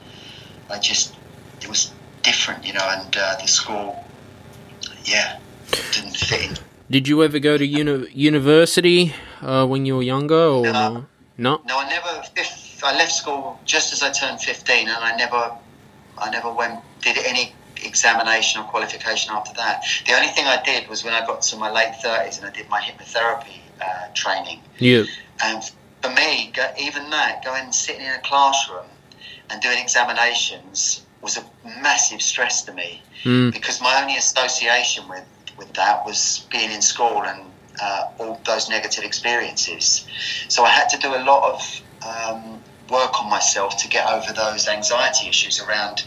I 0.70 0.78
just 0.78 1.14
it 1.61 1.68
was 1.68 1.90
different 2.22 2.64
you 2.64 2.72
know 2.72 2.88
and 2.96 3.16
uh, 3.16 3.35
the 3.40 3.48
school 3.48 4.04
yeah 5.04 5.38
didn't 5.90 6.16
fit 6.16 6.42
in 6.50 6.56
Did 6.90 7.08
you 7.08 7.22
ever 7.24 7.38
go 7.40 7.58
to 7.58 7.66
uni- 7.66 8.08
university 8.12 9.12
uh, 9.40 9.66
when 9.66 9.87
you 9.87 9.96
were 9.96 10.02
younger? 10.02 10.37
Or 10.58 10.62
No. 10.62 11.06
no? 11.38 11.61
No, 11.66 11.78
I 11.78 11.88
never. 11.88 12.22
I 12.85 12.92
left 12.96 13.12
school 13.12 13.58
just 13.64 13.92
as 13.94 14.02
I 14.02 14.11
turned 14.11 14.40
fifteen, 14.40 14.88
and 14.88 15.02
I 15.02 15.16
never, 15.16 15.50
I 16.22 16.30
never 16.30 16.52
went 16.52 16.80
did 17.02 17.18
any 17.18 17.52
examination 17.85 18.61
or 18.61 18.64
qualification 18.68 19.32
after 19.35 19.52
that. 19.54 19.82
The 20.06 20.12
only 20.14 20.28
thing 20.28 20.46
I 20.46 20.62
did 20.62 20.88
was 20.88 21.02
when 21.04 21.14
I 21.14 21.26
got 21.26 21.42
to 21.42 21.56
my 21.56 21.70
late 21.70 21.94
thirties 22.02 22.38
and 22.38 22.46
I 22.46 22.50
did 22.50 22.68
my 22.68 22.80
hypnotherapy 22.80 23.58
uh, 23.80 24.06
training. 24.14 24.61
Yeah. 24.78 25.04
And 25.42 25.62
for 26.00 26.11
me, 26.11 26.52
go, 26.54 26.64
even 26.78 27.11
that, 27.11 27.44
going 27.44 27.64
and 27.64 27.74
sitting 27.74 28.02
in 28.02 28.12
a 28.12 28.20
classroom 28.20 28.87
and 29.50 29.61
doing 29.61 29.78
examinations 29.78 31.04
was 31.20 31.37
a 31.37 31.44
massive 31.80 32.22
stress 32.22 32.62
to 32.64 32.72
me 32.72 33.02
Mm. 33.24 33.52
because 33.52 33.80
my 33.80 34.02
only 34.02 34.16
association 34.16 35.08
with, 35.08 35.24
with 35.56 35.72
that 35.74 36.04
was 36.04 36.44
being 36.50 36.72
in 36.72 36.82
school 36.82 37.22
and 37.22 37.52
uh, 37.80 38.02
all 38.18 38.40
those 38.44 38.68
negative 38.68 39.04
experiences. 39.04 40.04
So 40.48 40.64
I 40.64 40.70
had 40.70 40.88
to 40.88 40.98
do 40.98 41.14
a 41.14 41.22
lot 41.22 41.54
of 41.54 41.82
um, 42.04 42.62
work 42.90 43.21
on 43.23 43.31
myself 43.31 43.77
to 43.83 43.88
get 43.88 44.09
over 44.09 44.33
those 44.33 44.68
anxiety 44.68 45.29
issues 45.29 45.61
around 45.61 46.05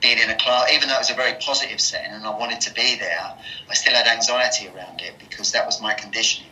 being 0.00 0.18
in 0.18 0.30
a 0.30 0.36
class, 0.36 0.70
even 0.72 0.88
though 0.88 0.96
it 0.96 0.98
was 0.98 1.10
a 1.10 1.14
very 1.14 1.34
positive 1.40 1.80
setting 1.80 2.12
and 2.12 2.24
I 2.24 2.30
wanted 2.30 2.60
to 2.62 2.74
be 2.74 2.96
there, 2.96 3.34
I 3.68 3.74
still 3.74 3.94
had 3.94 4.06
anxiety 4.06 4.68
around 4.68 5.00
it 5.00 5.14
because 5.18 5.52
that 5.52 5.64
was 5.64 5.80
my 5.80 5.94
conditioning. 5.94 6.50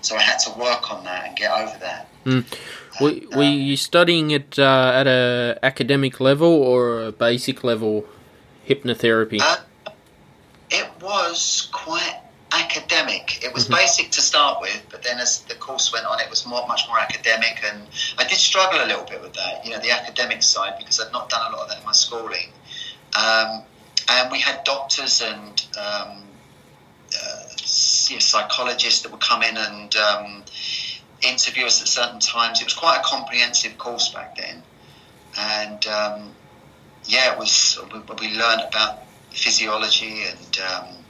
So 0.00 0.16
I 0.16 0.22
had 0.22 0.38
to 0.40 0.50
work 0.58 0.90
on 0.92 1.04
that 1.04 1.28
and 1.28 1.36
get 1.36 1.52
over 1.52 1.78
that. 1.78 2.08
Mm. 2.24 2.44
Were, 3.00 3.36
were 3.36 3.44
um, 3.44 3.54
you 3.54 3.76
studying 3.76 4.32
it 4.32 4.58
uh, 4.58 4.92
at 4.94 5.06
a 5.06 5.58
academic 5.62 6.20
level 6.20 6.48
or 6.48 7.04
a 7.04 7.12
basic 7.12 7.62
level 7.62 8.04
hypnotherapy? 8.68 9.40
Uh, 9.40 9.58
it 10.70 10.88
was 11.00 11.68
quite 11.72 12.21
academic. 12.52 13.42
It 13.44 13.52
was 13.54 13.64
mm-hmm. 13.64 13.74
basic 13.74 14.10
to 14.12 14.20
start 14.20 14.60
with, 14.60 14.82
but 14.90 15.02
then 15.02 15.18
as 15.18 15.40
the 15.42 15.54
course 15.54 15.92
went 15.92 16.06
on, 16.06 16.20
it 16.20 16.28
was 16.30 16.46
more, 16.46 16.66
much 16.66 16.82
more 16.88 16.98
academic, 16.98 17.62
and 17.64 17.86
I 18.18 18.24
did 18.24 18.38
struggle 18.38 18.84
a 18.84 18.86
little 18.86 19.04
bit 19.04 19.22
with 19.22 19.34
that. 19.34 19.64
You 19.64 19.72
know, 19.72 19.78
the 19.78 19.90
academic 19.90 20.42
side 20.42 20.74
because 20.78 21.00
I'd 21.00 21.12
not 21.12 21.28
done 21.28 21.52
a 21.52 21.56
lot 21.56 21.64
of 21.64 21.68
that 21.70 21.78
in 21.78 21.84
my 21.84 21.92
schooling. 21.92 22.50
Um, 23.18 23.62
and 24.08 24.30
we 24.30 24.40
had 24.40 24.64
doctors 24.64 25.22
and 25.22 25.66
um, 25.78 26.22
uh, 27.14 27.42
psychologists 27.56 29.02
that 29.02 29.12
would 29.12 29.20
come 29.20 29.42
in 29.42 29.56
and 29.56 29.94
um, 29.96 30.44
interview 31.22 31.66
us 31.66 31.80
at 31.80 31.88
certain 31.88 32.20
times. 32.20 32.60
It 32.60 32.64
was 32.64 32.74
quite 32.74 32.98
a 32.98 33.02
comprehensive 33.02 33.78
course 33.78 34.10
back 34.10 34.36
then, 34.36 34.62
and 35.38 35.86
um, 35.86 36.30
yeah, 37.04 37.32
it 37.32 37.38
was. 37.38 37.78
We, 37.92 38.00
we 38.20 38.36
learned 38.36 38.62
about 38.68 39.00
physiology 39.30 40.24
and 40.24 40.58
um, 40.60 41.01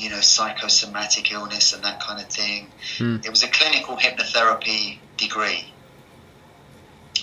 you 0.00 0.08
know, 0.08 0.20
psychosomatic 0.20 1.30
illness 1.30 1.74
and 1.74 1.84
that 1.84 2.00
kind 2.00 2.20
of 2.20 2.26
thing. 2.26 2.68
Mm. 2.96 3.24
It 3.24 3.28
was 3.28 3.42
a 3.42 3.48
clinical 3.48 3.96
hypnotherapy 3.96 4.98
degree, 5.18 5.66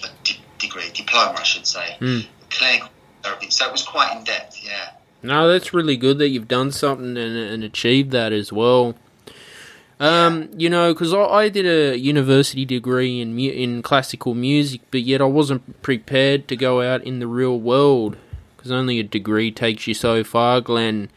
a 0.03 0.07
de- 0.23 0.39
degree, 0.59 0.91
diploma, 0.93 1.37
I 1.39 1.43
should 1.43 1.65
say. 1.65 1.97
Mm. 1.99 2.27
Clinical 2.51 2.89
therapy. 3.23 3.49
So 3.49 3.65
it 3.65 3.71
was 3.71 3.81
quite 3.81 4.15
in 4.15 4.23
depth, 4.23 4.63
yeah. 4.63 4.91
No, 5.23 5.47
that's 5.47 5.73
really 5.73 5.97
good 5.97 6.19
that 6.19 6.29
you've 6.29 6.47
done 6.47 6.71
something 6.71 7.17
and, 7.17 7.35
and 7.35 7.63
achieved 7.63 8.11
that 8.11 8.31
as 8.31 8.53
well. 8.53 8.93
Um, 9.99 10.49
you 10.55 10.69
know, 10.69 10.93
because 10.93 11.11
I, 11.11 11.23
I, 11.23 11.49
did 11.49 11.65
a 11.65 11.97
university 11.97 12.65
degree 12.65 13.19
in 13.19 13.35
mu- 13.35 13.49
in 13.49 13.81
classical 13.81 14.35
music, 14.35 14.81
but 14.91 15.01
yet 15.01 15.21
I 15.21 15.25
wasn't 15.25 15.81
prepared 15.81 16.47
to 16.49 16.55
go 16.55 16.83
out 16.83 17.03
in 17.03 17.17
the 17.17 17.25
real 17.25 17.59
world 17.59 18.15
because 18.55 18.71
only 18.71 18.99
a 18.99 19.03
degree 19.03 19.49
takes 19.51 19.87
you 19.87 19.95
so 19.95 20.23
far, 20.23 20.61
Glenn 20.61 21.09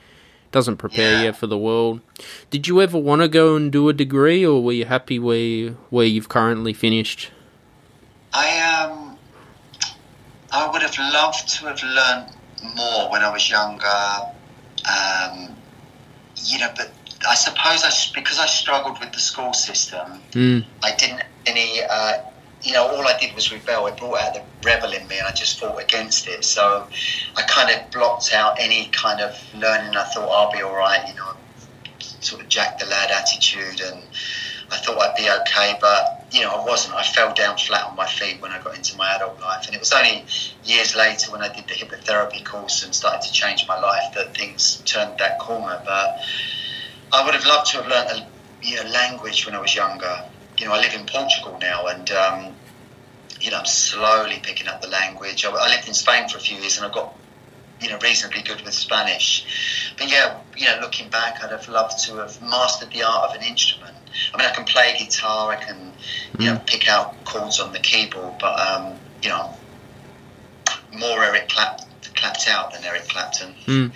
doesn't 0.52 0.78
prepare 0.78 1.12
yeah. 1.12 1.22
you 1.22 1.32
for 1.32 1.46
the 1.46 1.58
world. 1.58 2.00
Did 2.50 2.66
you 2.66 2.80
ever 2.80 2.98
want 2.98 3.22
to 3.22 3.28
go 3.28 3.56
and 3.56 3.70
do 3.70 3.88
a 3.88 3.92
degree, 3.92 4.44
or 4.44 4.62
were 4.62 4.72
you 4.72 4.84
happy 4.84 5.18
where 5.18 5.70
where 5.90 6.06
you've 6.06 6.28
currently 6.28 6.72
finished? 6.72 7.30
I 8.32 8.60
um, 8.60 9.18
I 10.52 10.70
would 10.70 10.82
have 10.82 10.98
loved 10.98 11.48
to 11.48 11.66
have 11.66 11.82
learned 11.82 12.32
more 12.76 13.10
when 13.10 13.22
I 13.22 13.32
was 13.32 13.48
younger. 13.48 13.86
Um, 14.88 15.54
you 16.36 16.58
know, 16.58 16.72
but 16.76 16.90
I 17.28 17.34
suppose 17.34 17.84
I 17.84 17.90
because 18.14 18.38
I 18.38 18.46
struggled 18.46 18.98
with 19.00 19.12
the 19.12 19.20
school 19.20 19.52
system, 19.52 20.20
mm. 20.32 20.64
I 20.82 20.94
didn't 20.96 21.22
any 21.46 21.80
uh, 21.88 22.22
you 22.62 22.72
know, 22.72 22.86
all 22.88 23.06
I 23.06 23.18
did 23.18 23.34
was 23.34 23.50
rebel. 23.50 23.86
It 23.86 23.96
brought 23.96 24.20
out 24.20 24.34
the 24.34 24.42
rebel 24.66 24.92
in 24.92 25.06
me, 25.08 25.18
and 25.18 25.26
I 25.26 25.32
just 25.32 25.58
fought 25.58 25.82
against 25.82 26.28
it. 26.28 26.44
So 26.44 26.86
I 27.36 27.42
kind 27.42 27.70
of 27.70 27.90
blocked 27.90 28.32
out 28.34 28.56
any 28.58 28.88
kind 28.88 29.20
of 29.20 29.34
learning. 29.54 29.96
I 29.96 30.04
thought 30.04 30.28
I'll 30.28 30.52
be 30.52 30.62
all 30.62 30.76
right, 30.76 31.08
you 31.08 31.14
know, 31.14 31.32
sort 31.98 32.42
of 32.42 32.48
Jack 32.48 32.78
the 32.78 32.86
lad 32.86 33.10
attitude, 33.10 33.80
and 33.80 34.02
I 34.70 34.76
thought 34.76 34.98
I'd 34.98 35.16
be 35.16 35.30
okay. 35.30 35.78
But 35.80 36.26
you 36.32 36.42
know, 36.42 36.50
I 36.50 36.64
wasn't. 36.64 36.94
I 36.94 37.02
fell 37.02 37.32
down 37.32 37.56
flat 37.56 37.86
on 37.86 37.96
my 37.96 38.06
feet 38.06 38.42
when 38.42 38.52
I 38.52 38.60
got 38.62 38.76
into 38.76 38.96
my 38.96 39.10
adult 39.14 39.40
life, 39.40 39.64
and 39.66 39.74
it 39.74 39.80
was 39.80 39.92
only 39.92 40.26
years 40.64 40.94
later 40.94 41.32
when 41.32 41.40
I 41.40 41.48
did 41.48 41.66
the 41.66 41.74
hypnotherapy 41.74 42.44
course 42.44 42.84
and 42.84 42.94
started 42.94 43.22
to 43.26 43.32
change 43.32 43.64
my 43.66 43.80
life 43.80 44.04
that 44.14 44.36
things 44.36 44.82
turned 44.84 45.18
that 45.18 45.38
corner. 45.38 45.80
But 45.86 46.18
I 47.10 47.24
would 47.24 47.34
have 47.34 47.46
loved 47.46 47.70
to 47.70 47.78
have 47.78 47.88
learned 47.88 48.10
a 48.10 48.28
you 48.62 48.76
know, 48.76 48.90
language 48.90 49.46
when 49.46 49.54
I 49.54 49.60
was 49.60 49.74
younger 49.74 50.29
you 50.60 50.66
know, 50.66 50.74
I 50.74 50.80
live 50.80 50.92
in 50.94 51.06
Portugal 51.06 51.56
now, 51.58 51.86
and 51.86 52.10
um, 52.10 52.54
you 53.40 53.50
know, 53.50 53.58
I'm 53.58 53.66
slowly 53.66 54.40
picking 54.42 54.68
up 54.68 54.82
the 54.82 54.88
language. 54.88 55.44
I, 55.44 55.50
I, 55.50 55.74
lived 55.74 55.88
in 55.88 55.94
Spain 55.94 56.28
for 56.28 56.36
a 56.36 56.40
few 56.40 56.58
years, 56.58 56.76
and 56.76 56.86
I 56.86 56.94
got 56.94 57.16
you 57.80 57.88
know 57.88 57.98
reasonably 57.98 58.42
good 58.42 58.60
with 58.60 58.74
Spanish. 58.74 59.94
But 59.96 60.12
yeah, 60.12 60.38
you 60.56 60.66
know, 60.66 60.78
looking 60.82 61.08
back, 61.08 61.42
I'd 61.42 61.50
have 61.50 61.66
loved 61.68 62.04
to 62.04 62.16
have 62.16 62.40
mastered 62.42 62.90
the 62.90 63.02
art 63.02 63.30
of 63.30 63.36
an 63.36 63.42
instrument. 63.42 63.96
I 64.34 64.36
mean, 64.36 64.46
I 64.46 64.54
can 64.54 64.66
play 64.66 64.96
guitar, 64.98 65.50
I 65.50 65.56
can 65.56 65.92
you 66.38 66.46
know 66.46 66.56
mm. 66.56 66.66
pick 66.66 66.88
out 66.88 67.24
chords 67.24 67.58
on 67.58 67.72
the 67.72 67.80
keyboard, 67.80 68.34
but 68.38 68.60
um, 68.60 68.98
you 69.22 69.30
know, 69.30 69.56
more 70.92 71.24
Eric 71.24 71.48
Clap- 71.48 71.80
clapped 72.14 72.46
out 72.48 72.74
than 72.74 72.84
Eric 72.84 73.08
Clapton. 73.08 73.54
Mm. 73.64 73.92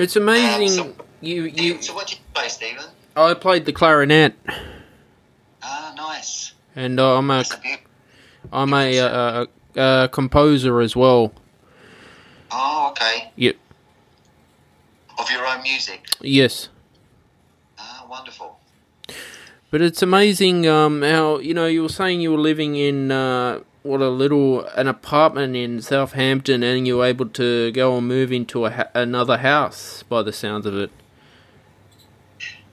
It's 0.00 0.16
amazing. 0.16 0.80
Um, 0.80 0.94
so, 0.96 1.04
you, 1.20 1.44
you. 1.44 1.80
So 1.80 1.94
what 1.94 2.08
did 2.08 2.18
you 2.18 2.24
play, 2.34 2.48
Stephen? 2.48 2.86
I 3.14 3.34
played 3.34 3.66
the 3.66 3.72
clarinet. 3.72 4.34
Ah, 5.68 5.92
nice. 5.96 6.52
And 6.76 7.00
uh, 7.00 7.18
I'm 7.18 7.28
a, 7.28 7.44
I'm 8.52 8.72
a, 8.72 8.98
uh, 9.00 9.46
a, 9.74 9.80
a, 9.80 10.08
composer 10.08 10.80
as 10.80 10.94
well. 10.94 11.32
Oh, 12.52 12.90
okay. 12.92 13.32
Yep. 13.34 13.56
Of 15.18 15.30
your 15.30 15.44
own 15.44 15.62
music. 15.62 16.06
Yes. 16.20 16.68
Ah, 17.80 18.06
wonderful. 18.08 18.60
But 19.72 19.80
it's 19.82 20.02
amazing 20.02 20.68
um, 20.68 21.02
how 21.02 21.38
you 21.38 21.52
know 21.52 21.66
you 21.66 21.82
were 21.82 21.88
saying 21.88 22.20
you 22.20 22.30
were 22.30 22.38
living 22.38 22.76
in 22.76 23.10
uh, 23.10 23.60
what 23.82 24.00
a 24.00 24.08
little 24.08 24.64
an 24.76 24.86
apartment 24.86 25.56
in 25.56 25.82
Southampton, 25.82 26.62
and 26.62 26.86
you 26.86 26.98
were 26.98 27.06
able 27.06 27.26
to 27.30 27.72
go 27.72 27.96
and 27.96 28.06
move 28.06 28.30
into 28.30 28.66
a 28.66 28.70
ha- 28.70 28.88
another 28.94 29.38
house 29.38 30.04
by 30.04 30.22
the 30.22 30.32
sounds 30.32 30.64
of 30.64 30.76
it. 30.76 30.90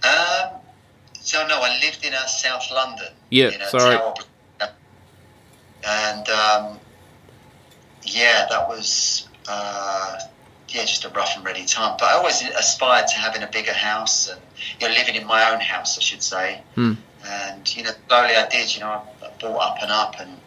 Um, 0.03 0.59
so 1.21 1.47
no, 1.47 1.59
I 2.33 2.47
lived 2.47 2.55
in 2.55 2.61
South 2.61 2.71
London. 2.71 3.13
Yeah, 3.29 3.67
sorry. 3.67 3.97
Tower, 3.97 4.13
and 5.85 6.29
um, 6.29 6.79
yeah, 8.03 8.47
that 8.49 8.67
was 8.67 9.27
uh, 9.47 10.19
yeah 10.69 10.85
just 10.85 11.05
a 11.05 11.09
rough 11.09 11.35
and 11.35 11.45
ready 11.45 11.65
time. 11.65 11.97
But 11.99 12.09
I 12.09 12.13
always 12.13 12.41
aspired 12.41 13.07
to 13.07 13.15
having 13.15 13.43
a 13.43 13.47
bigger 13.47 13.73
house 13.73 14.29
and 14.29 14.39
you 14.79 14.87
know 14.87 14.93
living 14.93 15.15
in 15.15 15.27
my 15.27 15.51
own 15.51 15.59
house, 15.59 15.97
I 15.97 16.01
should 16.01 16.23
say. 16.23 16.61
Hmm. 16.75 16.93
And 17.25 17.75
you 17.75 17.83
know, 17.83 17.91
slowly 18.07 18.35
I 18.35 18.47
did. 18.49 18.73
You 18.73 18.81
know, 18.81 19.01
I, 19.21 19.29
bought 19.39 19.59
up 19.59 19.77
and 19.81 19.91
up, 19.91 20.19
and 20.19 20.37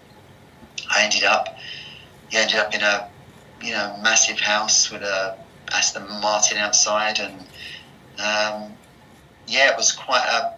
I 0.90 1.04
ended 1.04 1.24
up, 1.24 1.58
yeah, 2.30 2.40
ended 2.40 2.56
up 2.56 2.74
in 2.74 2.82
a 2.82 3.08
you 3.62 3.72
know 3.72 3.98
massive 4.02 4.38
house 4.38 4.90
with 4.90 5.02
a 5.02 5.36
Aston 5.72 6.08
Martin 6.20 6.58
outside, 6.58 7.18
and 7.18 7.40
um, 8.18 8.72
yeah, 9.46 9.70
it 9.70 9.76
was 9.76 9.92
quite 9.92 10.24
a 10.26 10.55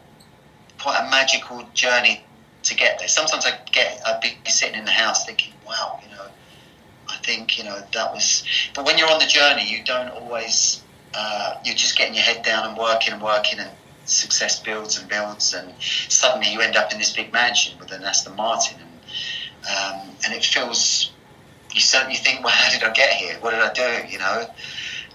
quite 0.79 1.05
a 1.07 1.11
magical 1.11 1.69
journey 1.75 2.25
to 2.64 2.75
get 2.75 2.99
there. 2.99 3.09
Sometimes 3.09 3.47
I 3.47 3.59
get 3.73 4.01
I'd 4.07 4.21
be 4.21 4.37
sitting 4.51 4.79
in 4.79 4.85
the 4.85 4.91
house 4.91 5.25
thinking, 5.27 5.53
wow, 5.67 6.01
you 6.03 6.11
know, 6.14 6.27
I 7.09 7.17
think 7.19 7.59
you 7.59 7.64
know 7.64 7.81
that 7.93 8.12
was. 8.12 8.45
But 8.75 8.85
when 8.85 8.99
you're 8.99 9.11
on 9.11 9.19
the 9.19 9.27
journey, 9.27 9.69
you 9.69 9.85
don't 9.85 10.11
always. 10.11 10.83
Uh, 11.14 11.55
you're 11.64 11.75
just 11.75 11.97
getting 11.97 12.14
your 12.14 12.23
head 12.23 12.45
down 12.45 12.69
and 12.69 12.77
working 12.77 13.14
and 13.14 13.23
working, 13.23 13.59
and 13.59 13.71
success 14.05 14.61
builds 14.61 14.99
and 14.99 15.09
builds, 15.09 15.55
and 15.55 15.73
suddenly 15.81 16.53
you 16.53 16.61
end 16.61 16.77
up 16.77 16.93
in 16.93 16.99
this 16.99 17.12
big 17.12 17.33
mansion 17.33 17.79
with 17.79 17.91
an 17.93 18.03
Aston 18.03 18.37
Martin, 18.37 18.79
and 18.79 20.01
um, 20.05 20.09
and 20.25 20.35
it 20.35 20.45
feels. 20.45 21.12
You 21.75 21.81
certainly 21.81 22.17
think, 22.17 22.41
well, 22.45 22.55
how 22.55 22.71
did 22.71 22.83
I 22.83 22.93
get 22.93 23.12
here? 23.12 23.37
What 23.41 23.51
did 23.51 23.61
I 23.61 23.73
do? 23.73 24.09
You 24.09 24.19
know, 24.19 24.47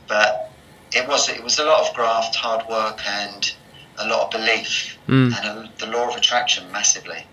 but 0.07 0.51
it 0.91 1.07
was 1.07 1.29
it 1.29 1.43
was 1.43 1.59
a 1.59 1.65
lot 1.65 1.87
of 1.87 1.95
graft, 1.95 2.35
hard 2.35 2.67
work, 2.69 2.99
and 3.05 3.53
a 3.97 4.07
lot 4.07 4.25
of 4.25 4.41
belief 4.41 4.97
mm. 5.07 5.35
and 5.35 5.45
a, 5.45 5.71
the 5.79 5.87
law 5.87 6.09
of 6.09 6.15
attraction 6.15 6.71
massively. 6.71 7.25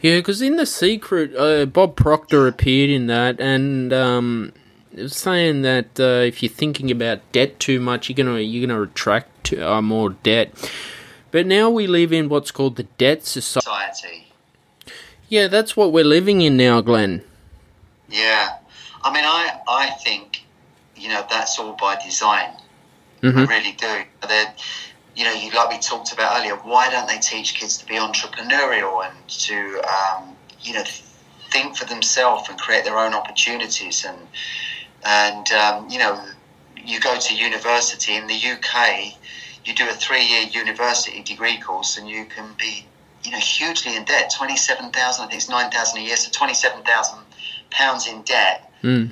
Yeah, 0.00 0.16
because 0.16 0.40
in 0.40 0.56
the 0.56 0.66
secret, 0.66 1.34
uh, 1.36 1.66
Bob 1.66 1.96
Proctor 1.96 2.46
appeared 2.46 2.90
in 2.90 3.06
that, 3.08 3.40
and 3.40 3.92
um, 3.92 4.52
it 4.92 5.02
was 5.02 5.16
saying 5.16 5.62
that 5.62 6.00
uh, 6.00 6.24
if 6.24 6.42
you're 6.42 6.50
thinking 6.50 6.90
about 6.90 7.20
debt 7.32 7.60
too 7.60 7.80
much, 7.80 8.08
you're 8.08 8.16
gonna 8.16 8.40
you're 8.40 8.66
gonna 8.66 8.82
attract 8.82 9.44
to, 9.44 9.70
uh, 9.70 9.82
more 9.82 10.10
debt. 10.10 10.52
But 11.30 11.46
now 11.46 11.70
we 11.70 11.86
live 11.86 12.12
in 12.12 12.28
what's 12.28 12.50
called 12.50 12.76
the 12.76 12.84
debt 12.98 13.24
society. 13.24 14.28
Yeah, 15.28 15.46
that's 15.46 15.76
what 15.76 15.92
we're 15.92 16.04
living 16.04 16.40
in 16.40 16.56
now, 16.56 16.80
Glenn. 16.80 17.22
Yeah, 18.08 18.56
I 19.02 19.12
mean, 19.12 19.24
I 19.24 19.60
I 19.68 19.90
think 20.02 20.44
you 20.96 21.08
know 21.08 21.24
that's 21.30 21.58
all 21.58 21.76
by 21.76 21.96
design. 22.02 22.50
Mm-hmm. 23.22 23.38
I 23.38 23.44
really 23.44 23.72
do. 23.72 24.02
They're, 24.26 24.54
you 25.20 25.26
know, 25.26 25.34
you, 25.34 25.50
like 25.50 25.68
we 25.68 25.78
talked 25.78 26.14
about 26.14 26.40
earlier, 26.40 26.54
why 26.56 26.88
don't 26.88 27.06
they 27.06 27.18
teach 27.18 27.54
kids 27.54 27.76
to 27.76 27.84
be 27.84 27.96
entrepreneurial 27.96 29.06
and 29.06 29.28
to, 29.28 29.82
um, 29.82 30.34
you 30.62 30.72
know, 30.72 30.82
think 31.50 31.76
for 31.76 31.84
themselves 31.84 32.48
and 32.48 32.58
create 32.58 32.84
their 32.84 32.96
own 32.96 33.12
opportunities? 33.12 34.06
And, 34.06 34.16
and 35.04 35.52
um, 35.52 35.90
you 35.90 35.98
know, 35.98 36.24
you 36.82 36.98
go 37.00 37.18
to 37.18 37.34
university 37.34 38.14
in 38.14 38.28
the 38.28 38.34
UK, 38.34 39.12
you 39.66 39.74
do 39.74 39.86
a 39.90 39.92
three-year 39.92 40.44
university 40.52 41.22
degree 41.22 41.60
course, 41.60 41.98
and 41.98 42.08
you 42.08 42.24
can 42.24 42.54
be, 42.58 42.86
you 43.22 43.30
know, 43.30 43.38
hugely 43.38 43.94
in 43.94 44.04
debt. 44.06 44.32
Twenty-seven 44.34 44.90
thousand, 44.90 45.26
I 45.26 45.28
think 45.28 45.42
it's 45.42 45.50
nine 45.50 45.70
thousand 45.70 46.00
a 46.00 46.02
year, 46.02 46.16
so 46.16 46.30
twenty-seven 46.32 46.82
thousand 46.84 47.18
pounds 47.70 48.08
in 48.08 48.22
debt. 48.22 48.72
Mm. 48.82 49.10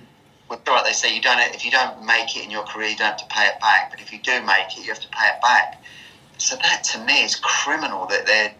Well, 0.48 0.61
right, 0.66 0.84
they 0.84 0.92
say 0.92 1.14
you 1.14 1.20
don't 1.20 1.38
if 1.54 1.64
you 1.64 1.70
don't 1.70 2.04
make 2.06 2.37
it 2.37 2.44
in 2.44 2.50
your 2.50 2.64
career, 2.64 2.88
you 2.88 2.96
don't 2.96 3.08
have 3.08 3.18
to 3.18 3.34
pay 3.34 3.46
it 3.46 3.61
back. 3.61 3.90
But 3.90 4.00
if 4.00 4.12
you 4.12 4.18
do 4.18 4.40
make 4.42 4.76
it, 4.76 4.78
you 4.78 4.92
have 4.92 5.00
to 5.00 5.08
pay 5.08 5.28
it 5.28 5.42
back. 5.42 5.82
So 6.38 6.56
that 6.56 6.84
to 6.92 7.04
me 7.04 7.24
is 7.24 7.34
criminal 7.34 8.06
that 8.06 8.26
they're, 8.26 8.54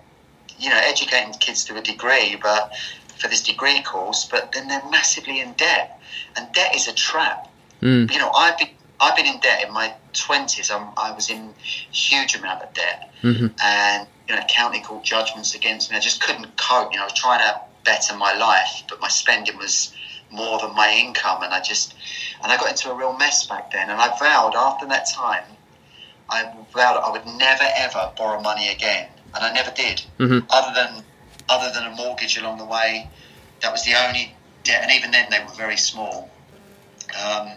you 0.59 0.69
know, 0.69 0.81
educating 0.83 1.33
kids 1.35 1.65
to 1.67 1.77
a 1.77 1.83
degree, 1.83 2.37
but 2.43 2.73
for 3.19 3.29
this 3.29 3.43
degree 3.43 3.83
course, 3.83 4.27
but 4.31 4.53
then 4.53 4.69
they're 4.69 4.83
massively 4.91 5.41
in 5.41 5.53
debt, 5.55 6.01
and 6.37 6.53
debt 6.53 6.75
is 6.75 6.89
a 6.89 6.93
trap. 6.93 7.49
Mm. 7.83 8.11
You 8.13 8.19
know, 8.19 8.31
I've 8.31 8.59
been 8.59 8.69
I've 9.01 9.17
been 9.17 9.27
in 9.27 9.41
debt 9.41 9.65
in 9.67 9.73
my 9.73 9.95
twenties. 10.13 10.71
I 10.71 11.13
was 11.13 11.31
in 11.31 11.55
huge 11.91 12.37
amount 12.37 12.63
of 12.63 12.75
debt, 12.75 13.13
mm-hmm. 13.23 13.47
and 13.63 14.09
you 14.29 14.35
know, 14.35 14.43
county 14.49 14.81
court 14.81 15.05
judgments 15.05 15.55
against 15.55 15.91
me. 15.91 15.97
I 15.97 16.01
just 16.01 16.23
couldn't 16.23 16.57
cope. 16.57 16.93
You 16.93 16.99
know, 16.99 17.05
I 17.05 17.07
was 17.07 17.15
trying 17.15 17.41
to 17.41 17.61
better 17.85 18.17
my 18.17 18.37
life, 18.37 18.83
but 18.89 19.01
my 19.01 19.09
spending 19.09 19.57
was 19.57 19.93
more 20.31 20.59
than 20.59 20.75
my 20.75 20.93
income, 20.93 21.43
and 21.43 21.53
I 21.53 21.61
just 21.61 21.95
and 22.43 22.53
I 22.53 22.57
got 22.57 22.71
into 22.71 22.91
a 22.91 22.95
real 22.95 23.17
mess 23.17 23.47
back 23.47 23.71
then. 23.71 23.91
And 23.91 24.01
I 24.01 24.17
vowed 24.19 24.55
after 24.55 24.87
that 24.87 25.09
time, 25.11 25.45
I 26.31 26.53
vowed 26.75 26.99
I 26.99 27.11
would 27.11 27.27
never 27.27 27.65
ever 27.77 28.13
borrow 28.17 28.41
money 28.41 28.69
again, 28.71 29.09
and 29.35 29.45
I 29.45 29.53
never 29.53 29.71
did. 29.71 30.03
Mm-hmm. 30.19 30.47
Other 30.51 30.75
than 30.75 31.05
other 31.49 31.73
than 31.73 31.93
a 31.93 31.95
mortgage 31.97 32.37
along 32.37 32.59
the 32.59 32.65
way, 32.65 33.09
that 33.61 33.73
was 33.73 33.85
the 33.85 33.95
only 34.07 34.35
debt, 34.65 34.83
and 34.83 34.93
even 34.93 35.11
then 35.11 35.29
they 35.31 35.41
were 35.41 35.55
very 35.55 35.77
small. 35.77 36.31
Um, 37.25 37.53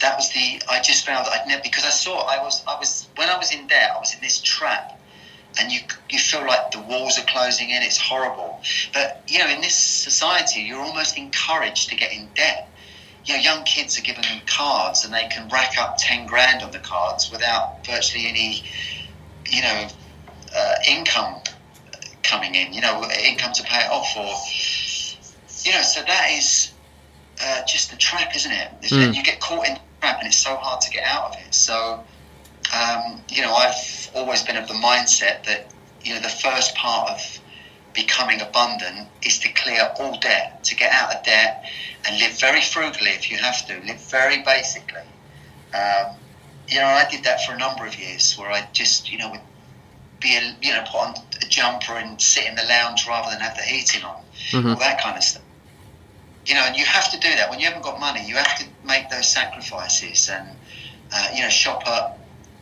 that 0.00 0.16
was 0.16 0.30
the 0.32 0.60
I 0.70 0.80
just 0.80 1.06
found 1.06 1.26
that 1.26 1.32
I'd 1.32 1.48
never 1.48 1.62
because 1.62 1.84
I 1.84 1.90
saw 1.90 2.26
I 2.26 2.42
was 2.42 2.62
I 2.66 2.78
was 2.78 3.08
when 3.16 3.28
I 3.28 3.36
was 3.36 3.52
in 3.52 3.66
debt 3.66 3.90
I 3.94 3.98
was 3.98 4.14
in 4.14 4.20
this 4.20 4.40
trap 4.40 4.97
and 5.58 5.72
you 5.72 5.80
you 6.10 6.18
feel 6.18 6.46
like 6.46 6.70
the 6.70 6.80
walls 6.80 7.18
are 7.18 7.24
closing 7.26 7.70
in 7.70 7.82
it's 7.82 7.98
horrible 7.98 8.60
but 8.92 9.22
you 9.26 9.38
know 9.38 9.48
in 9.48 9.60
this 9.60 9.74
society 9.74 10.60
you're 10.60 10.80
almost 10.80 11.16
encouraged 11.16 11.88
to 11.88 11.96
get 11.96 12.12
in 12.12 12.28
debt 12.34 12.68
you 13.24 13.34
know 13.34 13.40
young 13.40 13.64
kids 13.64 13.98
are 13.98 14.02
given 14.02 14.24
cards 14.46 15.04
and 15.04 15.12
they 15.12 15.26
can 15.28 15.48
rack 15.48 15.78
up 15.78 15.96
10 15.98 16.26
grand 16.26 16.62
on 16.62 16.70
the 16.70 16.78
cards 16.78 17.30
without 17.30 17.84
virtually 17.86 18.26
any 18.26 18.62
you 19.50 19.62
know 19.62 19.88
uh, 20.54 20.74
income 20.86 21.36
coming 22.22 22.54
in 22.54 22.72
you 22.72 22.80
know 22.80 23.02
income 23.24 23.52
to 23.52 23.62
pay 23.62 23.80
it 23.84 23.90
off 23.90 24.16
or 24.16 24.34
you 25.64 25.72
know 25.72 25.82
so 25.82 26.02
that 26.02 26.30
is 26.30 26.72
uh, 27.40 27.64
just 27.66 27.90
the 27.90 27.96
trap, 27.96 28.34
isn't 28.34 28.52
it? 28.52 28.70
Mm. 28.82 29.14
You 29.14 29.22
get 29.22 29.40
caught 29.40 29.66
in 29.66 29.74
the 29.74 29.80
trap, 30.00 30.18
and 30.20 30.26
it's 30.26 30.36
so 30.36 30.56
hard 30.56 30.80
to 30.82 30.90
get 30.90 31.04
out 31.04 31.34
of 31.34 31.40
it. 31.40 31.54
So, 31.54 32.04
um, 32.74 33.22
you 33.28 33.42
know, 33.42 33.54
I've 33.54 34.07
always 34.18 34.42
been 34.42 34.56
of 34.56 34.68
the 34.68 34.74
mindset 34.74 35.44
that 35.44 35.72
you 36.02 36.14
know 36.14 36.20
the 36.20 36.28
first 36.28 36.74
part 36.74 37.10
of 37.10 37.40
becoming 37.94 38.40
abundant 38.40 39.08
is 39.22 39.38
to 39.40 39.48
clear 39.52 39.90
all 39.98 40.18
debt, 40.20 40.62
to 40.64 40.76
get 40.76 40.92
out 40.92 41.14
of 41.14 41.24
debt, 41.24 41.64
and 42.06 42.18
live 42.20 42.38
very 42.38 42.60
frugally 42.60 43.10
if 43.10 43.30
you 43.30 43.36
have 43.36 43.66
to, 43.66 43.74
live 43.86 44.00
very 44.10 44.42
basically. 44.42 45.02
Um, 45.74 46.16
you 46.68 46.78
know, 46.78 46.86
I 46.86 47.06
did 47.10 47.24
that 47.24 47.44
for 47.44 47.52
a 47.52 47.58
number 47.58 47.86
of 47.86 47.98
years, 47.98 48.36
where 48.38 48.50
I 48.50 48.68
just, 48.72 49.10
you 49.10 49.18
know, 49.18 49.30
would 49.30 49.40
be, 50.20 50.36
a, 50.36 50.56
you 50.60 50.72
know, 50.72 50.82
put 50.82 51.00
on 51.00 51.14
a 51.42 51.46
jumper 51.48 51.94
and 51.94 52.20
sit 52.20 52.46
in 52.46 52.54
the 52.54 52.64
lounge 52.68 53.06
rather 53.08 53.30
than 53.30 53.40
have 53.40 53.56
the 53.56 53.62
heating 53.62 54.04
on, 54.04 54.22
mm-hmm. 54.50 54.68
all 54.68 54.76
that 54.76 55.00
kind 55.00 55.16
of 55.16 55.22
stuff 55.22 55.42
you 56.48 56.54
know, 56.54 56.62
and 56.62 56.76
you 56.76 56.84
have 56.86 57.10
to 57.10 57.18
do 57.18 57.28
that 57.28 57.50
when 57.50 57.60
you 57.60 57.66
haven't 57.66 57.82
got 57.82 58.00
money. 58.00 58.26
You 58.26 58.36
have 58.36 58.58
to 58.58 58.64
make 58.82 59.10
those 59.10 59.28
sacrifices 59.28 60.30
and 60.30 60.48
uh, 61.12 61.28
you 61.34 61.42
know 61.42 61.50
shop 61.50 61.86
at 61.86 62.17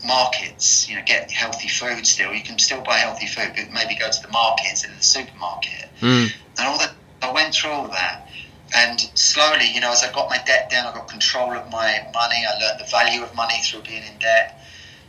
markets. 0.06 0.88
You 0.88 0.96
know, 0.96 1.02
get 1.04 1.30
healthy 1.30 1.68
food. 1.68 2.06
Still, 2.06 2.32
you 2.32 2.42
can 2.42 2.58
still 2.58 2.82
buy 2.82 2.98
healthy 2.98 3.26
food, 3.26 3.52
but 3.56 3.70
maybe 3.72 3.96
go 3.96 4.10
to 4.10 4.22
the 4.22 4.28
market 4.28 4.66
instead 4.70 4.90
of 4.90 4.98
the 4.98 5.04
supermarket. 5.04 5.88
Mm. 6.00 6.32
And 6.58 6.66
all 6.66 6.78
that, 6.78 6.94
I 7.22 7.32
went 7.32 7.54
through 7.54 7.70
all 7.70 7.88
that, 7.88 8.28
and 8.74 9.00
slowly, 9.14 9.72
you 9.72 9.80
know, 9.80 9.92
as 9.92 10.02
I 10.02 10.12
got 10.12 10.28
my 10.28 10.38
debt 10.46 10.70
down, 10.70 10.86
I 10.86 10.92
got 10.92 11.08
control 11.08 11.52
of 11.52 11.70
my 11.70 12.06
money. 12.12 12.44
I 12.46 12.58
learned 12.60 12.80
the 12.80 12.90
value 12.90 13.22
of 13.22 13.34
money 13.34 13.60
through 13.62 13.82
being 13.82 14.02
in 14.02 14.18
debt. 14.18 14.60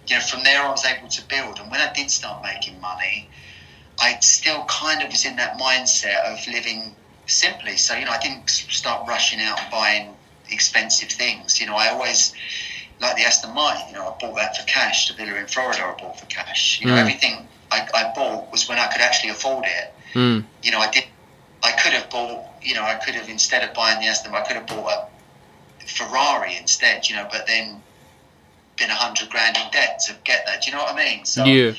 You 0.08 0.16
know, 0.16 0.22
from 0.22 0.44
there, 0.44 0.62
I 0.62 0.70
was 0.70 0.86
able 0.86 1.08
to 1.10 1.28
build. 1.28 1.60
And 1.60 1.70
when 1.70 1.82
I 1.82 1.92
did 1.92 2.10
start 2.10 2.44
making 2.44 2.80
money, 2.80 3.30
I 4.00 4.20
still 4.20 4.64
kind 4.70 5.02
of 5.02 5.10
was 5.10 5.26
in 5.26 5.36
that 5.38 5.58
mindset 5.58 6.24
of 6.32 6.48
living 6.48 6.96
simply. 7.26 7.76
So, 7.78 7.96
you 7.96 8.06
know, 8.06 8.12
I 8.12 8.20
didn't 8.20 8.50
start 8.50 9.08
rushing 9.08 9.42
out 9.42 9.60
and 9.60 9.72
buying 9.72 10.16
expensive 10.50 11.10
things. 11.10 11.60
You 11.60 11.68
know, 11.68 11.76
I 11.76 11.90
always, 11.90 12.34
like 13.00 13.16
the 13.16 13.24
Aston 13.24 13.54
Martin, 13.54 13.84
you 13.90 13.96
know, 13.96 14.08
I 14.08 14.18
bought 14.20 14.36
that 14.36 14.58
for 14.58 14.66
cash. 14.66 15.08
The 15.08 15.14
villa 15.14 15.38
in 15.38 15.48
Florida 15.48 15.84
I 15.84 16.02
bought 16.02 16.20
for 16.20 16.26
cash. 16.28 16.80
You 16.82 16.88
know, 16.88 16.94
mm. 16.94 17.00
everything 17.00 17.48
I, 17.72 17.88
I, 17.94 18.14
bought 18.16 18.52
was 18.52 18.68
when 18.68 18.80
I 18.80 18.88
could 18.88 19.02
actually 19.02 19.30
afford 19.30 19.66
it. 19.66 19.94
Mm. 20.14 20.44
You 20.64 20.72
know, 20.72 20.80
I 20.80 20.90
did, 20.90 21.06
I 21.64 21.72
could 21.72 21.94
have 21.94 22.10
bought, 22.10 22.46
you 22.62 22.74
know, 22.74 22.84
I 22.84 22.96
could 22.96 23.16
have, 23.16 23.30
instead 23.30 23.68
of 23.68 23.76
buying 23.76 24.00
the 24.00 24.08
Aston, 24.08 24.34
I 24.34 24.42
could 24.42 24.56
have 24.56 24.68
bought 24.68 25.10
a 25.82 25.88
Ferrari 25.88 26.56
instead, 26.58 27.08
you 27.10 27.16
know, 27.16 27.28
but 27.32 27.46
then 27.46 27.82
been 28.78 28.90
a 28.90 28.96
hundred 28.96 29.30
grand 29.30 29.58
in 29.58 29.72
debt 29.72 30.00
to 30.08 30.16
get 30.24 30.46
that. 30.46 30.64
Do 30.64 30.70
you 30.70 30.76
know 30.76 30.84
what 30.84 30.94
I 30.94 30.98
mean? 30.98 31.26
So, 31.26 31.46
yeah 31.46 31.74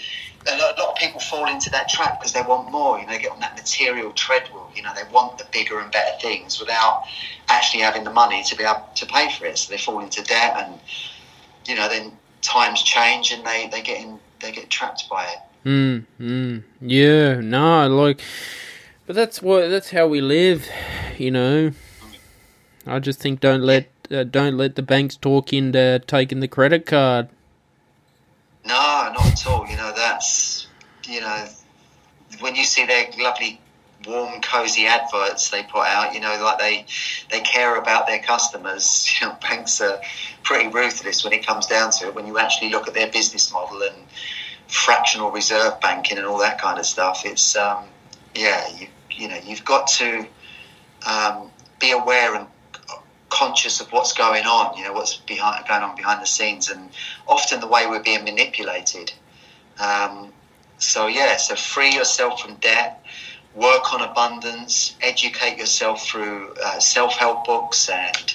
a 0.47 0.57
lot, 0.57 0.79
a 0.79 0.83
lot 0.83 0.91
of 0.93 0.97
people 0.97 1.21
fall 1.21 1.47
into 1.49 1.71
that 1.71 1.89
trap 1.89 2.21
because 2.21 2.33
they 2.33 2.43
want 2.43 2.71
more. 2.71 2.99
You 2.99 3.07
know, 3.07 3.13
they 3.13 3.19
get 3.19 3.33
on 3.33 3.41
that 3.41 3.57
material 3.57 4.13
treadmill. 4.13 4.71
You 4.75 4.83
know, 4.83 4.93
they 4.95 5.11
want 5.13 5.39
the 5.39 5.47
bigger 5.53 5.81
and 5.81 5.91
better 5.91 6.17
things 6.21 6.61
without 6.61 7.05
actually 7.49 7.83
having 7.83 8.05
the 8.05 8.13
money 8.13 8.43
to 8.45 8.57
be 8.57 8.65
able 8.65 8.89
to 8.95 9.07
pay 9.07 9.31
for 9.33 9.47
it. 9.47 9.59
So 9.59 9.73
they 9.73 9.79
fall 9.79 10.01
into 10.01 10.23
debt, 10.23 10.55
and 10.57 10.81
you 11.67 11.75
know, 11.75 11.89
then 11.89 12.13
times 12.43 12.83
change, 12.83 13.33
and 13.33 13.45
they 13.45 13.69
they 13.71 13.83
get 13.83 14.01
in, 14.01 14.19
they 14.41 14.53
get 14.53 14.71
trapped 14.71 15.09
by 15.11 15.25
it. 15.25 15.39
Mm, 15.65 16.05
mm, 16.21 16.63
yeah, 16.81 17.41
no, 17.41 17.89
like, 17.89 18.21
but 19.07 19.17
that's 19.17 19.43
what 19.43 19.69
that's 19.69 19.91
how 19.91 20.07
we 20.07 20.21
live. 20.21 20.67
You 21.19 21.31
know, 21.31 21.73
I 22.87 23.01
just 23.01 23.21
think 23.21 23.41
don't 23.41 23.63
let 23.63 23.89
uh, 24.11 24.25
don't 24.25 24.57
let 24.57 24.77
the 24.77 24.83
banks 24.83 25.17
talk 25.17 25.53
into 25.53 26.01
taking 26.07 26.41
the 26.41 26.49
credit 26.49 26.87
card. 26.87 27.29
No, 28.69 29.11
not 29.15 29.27
at 29.27 29.47
all. 29.47 29.67
You 29.67 29.77
know, 29.77 29.93
that's, 29.97 30.67
you 31.05 31.23
know, 31.23 31.47
when 32.41 32.55
you 32.55 32.65
see 32.65 32.85
their 32.85 33.07
lovely 33.19 33.61
warm, 34.07 34.41
cozy 34.41 34.87
adverts 34.87 35.51
they 35.51 35.63
put 35.63 35.87
out. 35.87 36.15
You 36.15 36.21
know, 36.21 36.39
like 36.43 36.59
they 36.59 36.87
they 37.31 37.41
care 37.41 37.77
about 37.77 38.07
their 38.07 38.21
customers. 38.21 39.09
You 39.21 39.29
know, 39.29 39.37
banks 39.41 39.81
are 39.81 40.01
pretty 40.43 40.69
ruthless 40.69 41.25
when 41.25 41.33
it 41.33 41.45
comes 41.47 41.67
down 41.67 41.91
to 41.93 42.09
it. 42.09 42.15
When 42.15 42.27
you 42.27 42.39
actually 42.39 42.71
look 42.71 42.87
at 42.87 42.95
their 42.95 43.11
business 43.11 43.53
model 43.53 43.83
and 43.83 43.97
fractional 44.69 45.31
reserve 45.31 45.81
banking 45.81 46.19
and 46.19 46.27
all 46.27 46.39
that 46.39 46.61
kind 46.61 46.79
of 46.79 46.87
stuff, 46.87 47.23
it's 47.25 47.57
um, 47.57 47.85
yeah, 48.35 48.69
you 48.77 48.87
you 49.11 49.29
know, 49.29 49.39
you've 49.45 49.65
got 49.65 49.89
to 49.89 50.27
um, 51.07 51.51
be 51.81 51.91
aware 51.91 52.35
and 52.35 52.47
conscious 53.31 53.81
of 53.81 53.91
what's 53.93 54.13
going 54.13 54.45
on, 54.45 54.77
you 54.77 54.85
know, 54.85 54.93
what's 54.93 55.17
behind, 55.17 55.67
going 55.67 55.83
on 55.83 55.97
behind 55.97 56.21
the 56.23 56.27
scenes, 56.27 56.71
and 56.71 56.91
often 57.27 57.61
the 57.61 57.67
way 57.67 57.87
we're 57.87 58.03
being 58.03 58.25
manipulated. 58.25 59.13
Um, 59.79 60.33
so, 60.79 61.07
yeah, 61.07 61.37
so 61.37 61.55
free 61.55 61.93
yourself 61.93 62.41
from 62.41 62.55
debt, 62.57 63.03
work 63.55 63.93
on 63.93 64.01
abundance, 64.01 64.97
educate 65.03 65.59
yourself 65.59 66.07
through 66.07 66.55
uh, 66.63 66.79
self 66.79 67.15
help 67.15 67.45
books 67.45 67.89
and, 67.89 68.35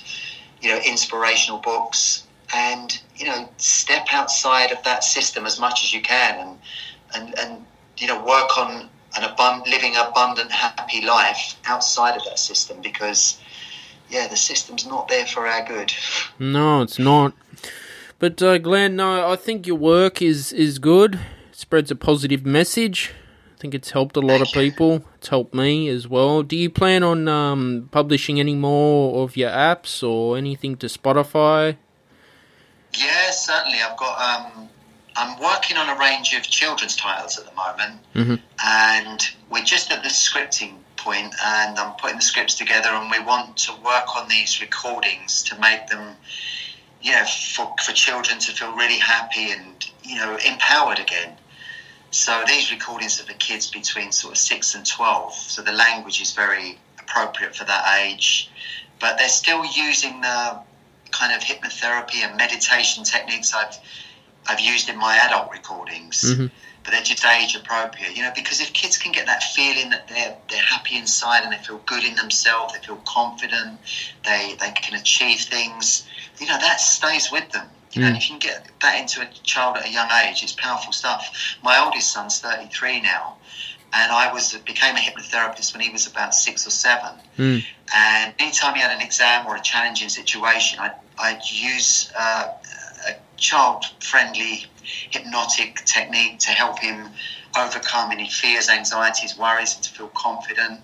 you 0.62 0.69
know, 0.69 0.79
inspirational 0.86 1.60
books, 1.60 2.23
and, 2.53 2.99
you 3.15 3.25
know, 3.25 3.49
step 3.58 4.08
outside 4.12 4.71
of 4.71 4.84
that 4.84 5.03
system 5.03 5.45
as 5.45 5.60
much 5.60 5.84
as 5.84 5.93
you 5.93 6.01
can 6.01 6.39
and, 6.39 6.60
and, 7.15 7.39
and 7.39 7.65
you 7.97 8.08
know, 8.08 8.23
work 8.23 8.58
on 8.58 8.89
an 9.15 9.23
abund- 9.23 9.65
living 9.67 9.95
an 9.95 10.06
abundant, 10.08 10.51
happy 10.51 11.01
life 11.01 11.56
outside 11.65 12.15
of 12.17 12.23
that 12.25 12.39
system 12.39 12.82
because 12.82 13.39
yeah, 14.10 14.28
the 14.28 14.38
system's 14.38 14.86
not 14.86 15.08
there 15.08 15.26
for 15.26 15.48
our 15.48 15.66
good. 15.66 15.94
No, 16.39 16.82
it's 16.82 17.00
not. 17.00 17.34
But 18.20 18.42
uh, 18.42 18.58
Glenn, 18.58 18.96
no, 18.96 19.30
I 19.30 19.36
think 19.36 19.68
your 19.68 19.76
work 19.76 20.22
is 20.22 20.54
is 20.54 20.80
good. 20.80 21.16
It 21.51 21.56
spreads 21.56 21.91
a 21.91 21.95
positive 21.95 22.45
message. 22.45 23.12
I 23.56 23.60
think 23.60 23.74
it's 23.74 23.91
helped 23.91 24.16
a 24.18 24.22
lot 24.22 24.39
Thank 24.39 24.47
of 24.47 24.54
people. 24.54 24.91
You. 24.91 25.06
It's 25.16 25.28
helped 25.30 25.54
me 25.54 25.88
as 25.89 26.08
well. 26.08 26.43
Do 26.43 26.56
you 26.56 26.70
plan 26.70 27.04
on 27.04 27.28
um, 27.28 27.89
publishing 27.91 28.39
any 28.39 28.56
more 28.56 29.24
of 29.24 29.36
your 29.38 29.49
apps 29.49 30.04
or 30.08 30.38
anything 30.38 30.78
to 30.78 30.88
Spotify? 30.88 31.78
Yeah, 32.97 33.32
certainly. 33.32 33.80
I've 33.80 33.97
got. 33.97 34.20
Um, 34.20 34.70
I'm 35.16 35.39
working 35.39 35.78
on 35.78 35.89
a 35.89 35.99
range 35.99 36.34
of 36.34 36.43
children's 36.43 36.95
titles 36.95 37.38
at 37.38 37.45
the 37.45 37.54
moment, 37.56 38.01
mm-hmm. 38.16 38.36
and 38.66 39.30
we're 39.49 39.64
just 39.64 39.91
at 39.91 40.01
the 40.01 40.10
scripting 40.10 40.76
point 41.04 41.34
and 41.43 41.78
I'm 41.78 41.93
putting 41.93 42.18
the 42.18 42.24
scripts 42.24 42.56
together 42.56 42.89
and 42.89 43.12
we 43.12 43.20
want 43.20 43.58
to 43.58 43.74
work 43.84 44.16
on 44.16 44.30
these 44.30 44.62
recordings 44.62 45.43
to 45.43 45.60
make 45.60 45.88
them 45.88 46.16
you 47.01 47.12
know 47.12 47.26
for, 47.26 47.74
for 47.86 47.91
children 47.91 48.39
to 48.39 48.51
feel 48.51 48.74
really 48.76 48.97
happy 48.97 49.51
and 49.51 49.86
you 50.04 50.16
know 50.16 50.38
empowered 50.45 50.99
again 50.99 51.36
so 52.12 52.43
these 52.47 52.72
recordings 52.72 53.20
are 53.20 53.26
for 53.26 53.34
kids 53.34 53.70
between 53.70 54.12
sort 54.12 54.34
of 54.34 54.38
6 54.38 54.76
and 54.76 54.86
12 54.86 55.34
so 55.34 55.62
the 55.62 55.74
language 55.74 56.22
is 56.22 56.34
very 56.34 56.80
appropriate 56.99 57.56
for 57.56 57.66
that 57.66 57.99
age 58.01 58.49
but 58.99 59.18
they're 59.18 59.28
still 59.28 59.66
using 59.76 60.22
the 60.22 60.60
kind 61.12 61.34
of 61.34 61.41
hypnotherapy 61.41 62.24
and 62.26 62.38
meditation 62.38 63.04
techniques 63.04 63.54
I've 63.54 63.78
I've 64.47 64.60
used 64.60 64.89
in 64.89 64.97
my 64.97 65.16
adult 65.18 65.51
recordings. 65.51 66.24
Mhm. 66.24 66.51
But 66.84 66.91
they're 66.91 67.01
just 67.01 67.23
age 67.25 67.55
appropriate, 67.55 68.15
you 68.15 68.23
know, 68.23 68.31
because 68.36 68.59
if 68.59 68.73
kids 68.73 68.97
can 68.97 69.11
get 69.13 69.25
that 69.27 69.41
feeling 69.43 69.89
that 69.91 70.07
they're 70.09 70.36
they're 70.49 70.59
happy 70.59 70.97
inside 70.97 71.43
and 71.43 71.53
they 71.53 71.57
feel 71.57 71.81
good 71.86 72.03
in 72.03 72.15
themselves, 72.15 72.73
they 72.73 72.79
feel 72.79 73.01
confident, 73.07 73.79
they 74.25 74.55
they 74.59 74.71
can 74.71 74.93
achieve 74.99 75.39
things, 75.41 76.05
you 76.39 76.47
know, 76.47 76.57
that 76.57 76.81
stays 76.81 77.31
with 77.31 77.49
them. 77.51 77.67
You 77.93 78.01
know, 78.01 78.07
Mm. 78.09 78.17
if 78.17 78.23
you 78.23 78.29
can 78.38 78.39
get 78.39 78.67
that 78.81 78.99
into 78.99 79.21
a 79.21 79.27
child 79.43 79.77
at 79.77 79.86
a 79.86 79.89
young 79.89 80.09
age, 80.11 80.41
it's 80.43 80.51
powerful 80.53 80.91
stuff. 80.91 81.55
My 81.61 81.77
oldest 81.77 82.11
son's 82.11 82.39
33 82.39 83.01
now, 83.01 83.38
and 83.93 84.11
I 84.11 84.34
was 84.34 84.53
became 84.65 84.95
a 84.95 84.99
hypnotherapist 84.99 85.73
when 85.73 85.81
he 85.81 85.89
was 85.89 86.07
about 86.07 86.34
six 86.34 86.65
or 86.67 86.71
seven. 86.71 87.11
Mm. 87.38 87.63
And 87.95 88.34
anytime 88.39 88.73
he 88.73 88.81
had 88.81 88.91
an 88.91 89.01
exam 89.01 89.45
or 89.45 89.55
a 89.55 89.61
challenging 89.61 90.09
situation, 90.09 90.79
I'd, 90.79 90.95
I'd 91.19 91.41
use 91.49 92.11
uh, 92.17 92.47
a 93.07 93.13
child 93.38 93.86
friendly 93.99 94.65
hypnotic 95.09 95.84
technique 95.86 96.39
to 96.39 96.51
help 96.51 96.79
him 96.79 97.09
overcome 97.57 98.11
any 98.11 98.29
fears, 98.29 98.69
anxieties, 98.69 99.38
worries, 99.38 99.75
and 99.75 99.84
to 99.84 99.89
feel 99.91 100.07
confident. 100.09 100.81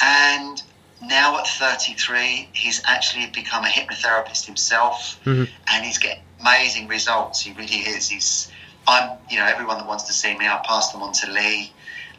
And 0.00 0.62
now 1.02 1.38
at 1.38 1.46
33, 1.46 2.48
he's 2.52 2.82
actually 2.86 3.26
become 3.26 3.64
a 3.64 3.68
hypnotherapist 3.68 4.44
himself 4.46 5.18
Mhm. 5.24 5.48
and 5.68 5.84
he's 5.84 5.98
getting 5.98 6.22
amazing 6.40 6.88
results. 6.88 7.40
He 7.40 7.52
really 7.52 7.80
is. 7.80 8.08
He's, 8.08 8.50
I'm, 8.86 9.18
you 9.30 9.38
know, 9.38 9.46
everyone 9.46 9.78
that 9.78 9.86
wants 9.86 10.04
to 10.04 10.12
see 10.12 10.36
me, 10.36 10.46
I 10.46 10.58
pass 10.58 10.92
them 10.92 11.02
on 11.02 11.12
to 11.14 11.30
Lee 11.30 11.72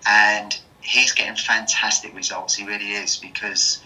and 0.07 0.57
he's 0.81 1.11
getting 1.11 1.35
fantastic 1.35 2.13
results. 2.15 2.55
He 2.55 2.65
really 2.65 2.93
is 2.93 3.17
because 3.17 3.81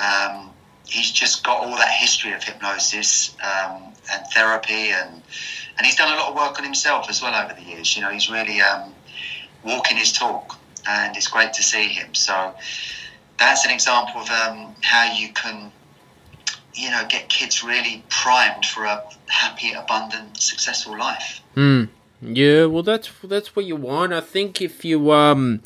um, 0.00 0.51
he's 0.92 1.10
just 1.10 1.42
got 1.42 1.64
all 1.64 1.76
that 1.76 1.88
history 1.88 2.32
of 2.32 2.42
hypnosis 2.44 3.34
um, 3.42 3.92
and 4.12 4.26
therapy, 4.32 4.90
and 4.90 5.22
and 5.76 5.86
he's 5.86 5.96
done 5.96 6.12
a 6.12 6.16
lot 6.16 6.28
of 6.28 6.34
work 6.34 6.58
on 6.58 6.64
himself 6.64 7.08
as 7.08 7.22
well 7.22 7.34
over 7.34 7.54
the 7.54 7.66
years. 7.66 7.96
You 7.96 8.02
know, 8.02 8.10
he's 8.10 8.30
really 8.30 8.60
um, 8.60 8.92
walking 9.64 9.96
his 9.96 10.12
talk, 10.12 10.58
and 10.86 11.16
it's 11.16 11.28
great 11.28 11.52
to 11.54 11.62
see 11.62 11.88
him. 11.88 12.14
So 12.14 12.54
that's 13.38 13.64
an 13.64 13.70
example 13.70 14.20
of 14.20 14.30
um, 14.30 14.74
how 14.82 15.12
you 15.12 15.32
can. 15.32 15.72
You 16.74 16.90
know, 16.90 17.04
get 17.06 17.28
kids 17.28 17.62
really 17.62 18.02
primed 18.08 18.64
for 18.64 18.84
a 18.84 19.04
happy, 19.26 19.72
abundant, 19.74 20.40
successful 20.40 20.98
life. 20.98 21.42
Mm. 21.54 21.90
Yeah, 22.22 22.64
well, 22.64 22.82
that's 22.82 23.10
that's 23.22 23.54
what 23.54 23.66
you 23.66 23.76
want. 23.76 24.14
I 24.14 24.20
think 24.20 24.62
if 24.62 24.82
you 24.82 25.12
um, 25.12 25.60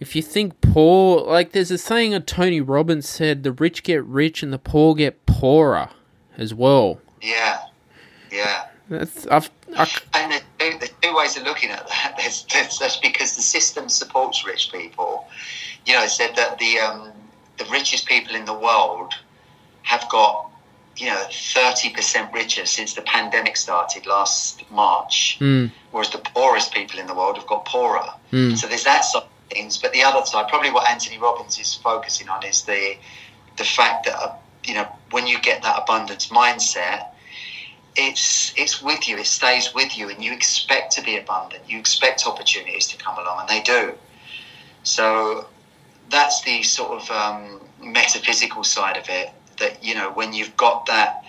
if 0.00 0.16
you 0.16 0.22
think 0.22 0.60
poor, 0.62 1.20
like 1.20 1.52
there's 1.52 1.70
a 1.70 1.78
saying 1.78 2.12
that 2.12 2.26
Tony 2.26 2.60
Robbins 2.60 3.08
said, 3.08 3.42
the 3.42 3.52
rich 3.52 3.82
get 3.82 4.02
rich 4.04 4.42
and 4.42 4.52
the 4.52 4.58
poor 4.58 4.94
get 4.94 5.24
poorer, 5.26 5.90
as 6.36 6.54
well. 6.54 6.98
Yeah, 7.20 7.58
yeah. 8.32 8.66
That's 8.88 9.26
I've 9.28 9.50
I, 9.76 9.88
And 10.14 10.32
there's 10.32 10.42
two, 10.58 10.78
there's 10.78 10.92
two 11.02 11.14
ways 11.14 11.36
of 11.36 11.44
looking 11.44 11.70
at 11.70 11.86
that. 11.86 12.14
There's, 12.18 12.44
there's, 12.52 12.78
that's 12.78 12.96
because 12.96 13.36
the 13.36 13.42
system 13.42 13.88
supports 13.88 14.44
rich 14.44 14.72
people. 14.72 15.28
You 15.86 15.94
know, 15.94 16.02
it 16.02 16.08
said 16.10 16.34
that 16.34 16.58
the 16.58 16.78
um, 16.80 17.12
the 17.58 17.64
richest 17.66 18.06
people 18.06 18.34
in 18.34 18.44
the 18.46 18.54
world 18.54 19.12
have 19.82 20.08
got 20.08 20.50
you 20.96 21.06
know 21.06 21.22
thirty 21.30 21.90
percent 21.90 22.32
richer 22.32 22.66
since 22.66 22.94
the 22.94 23.02
pandemic 23.02 23.56
started 23.56 24.06
last 24.06 24.68
March, 24.72 25.38
mm, 25.40 25.70
whereas 25.92 26.10
the 26.10 26.18
poorest 26.18 26.74
people 26.74 26.98
in 26.98 27.06
the 27.06 27.14
world 27.14 27.36
have 27.36 27.46
got 27.46 27.64
poorer. 27.64 28.08
mm, 28.32 28.56
So 28.56 28.66
there's 28.66 28.84
that 28.84 29.04
side 29.04 29.22
of 29.22 29.29
things, 29.50 29.78
but 29.78 29.92
the 29.92 30.02
other 30.02 30.24
side, 30.24 30.48
probably 30.48 30.70
what 30.70 30.88
Anthony 30.88 31.18
Robbins 31.18 31.58
is 31.58 31.74
focusing 31.74 32.28
on, 32.28 32.44
is 32.44 32.62
the 32.62 32.96
the 33.56 33.64
fact 33.64 34.06
that 34.06 34.16
uh, 34.16 34.34
you 34.64 34.74
know 34.74 34.86
when 35.10 35.26
you 35.26 35.38
get 35.40 35.62
that 35.62 35.82
abundance 35.82 36.28
mindset, 36.28 37.08
it's 37.96 38.54
it's 38.56 38.82
with 38.82 39.08
you, 39.08 39.16
it 39.18 39.26
stays 39.26 39.74
with 39.74 39.96
you, 39.98 40.08
and 40.08 40.22
you 40.22 40.32
expect 40.32 40.92
to 40.92 41.02
be 41.02 41.16
abundant. 41.16 41.62
You 41.68 41.78
expect 41.78 42.26
opportunities 42.26 42.86
to 42.88 42.96
come 42.96 43.18
along, 43.18 43.40
and 43.40 43.48
they 43.48 43.60
do. 43.60 43.94
So 44.82 45.46
that's 46.10 46.42
the 46.42 46.62
sort 46.62 47.02
of 47.02 47.10
um, 47.10 47.60
metaphysical 47.80 48.64
side 48.64 48.96
of 48.96 49.08
it. 49.08 49.30
That 49.58 49.82
you 49.84 49.94
know, 49.94 50.10
when 50.12 50.32
you've 50.32 50.56
got 50.56 50.86
that 50.86 51.24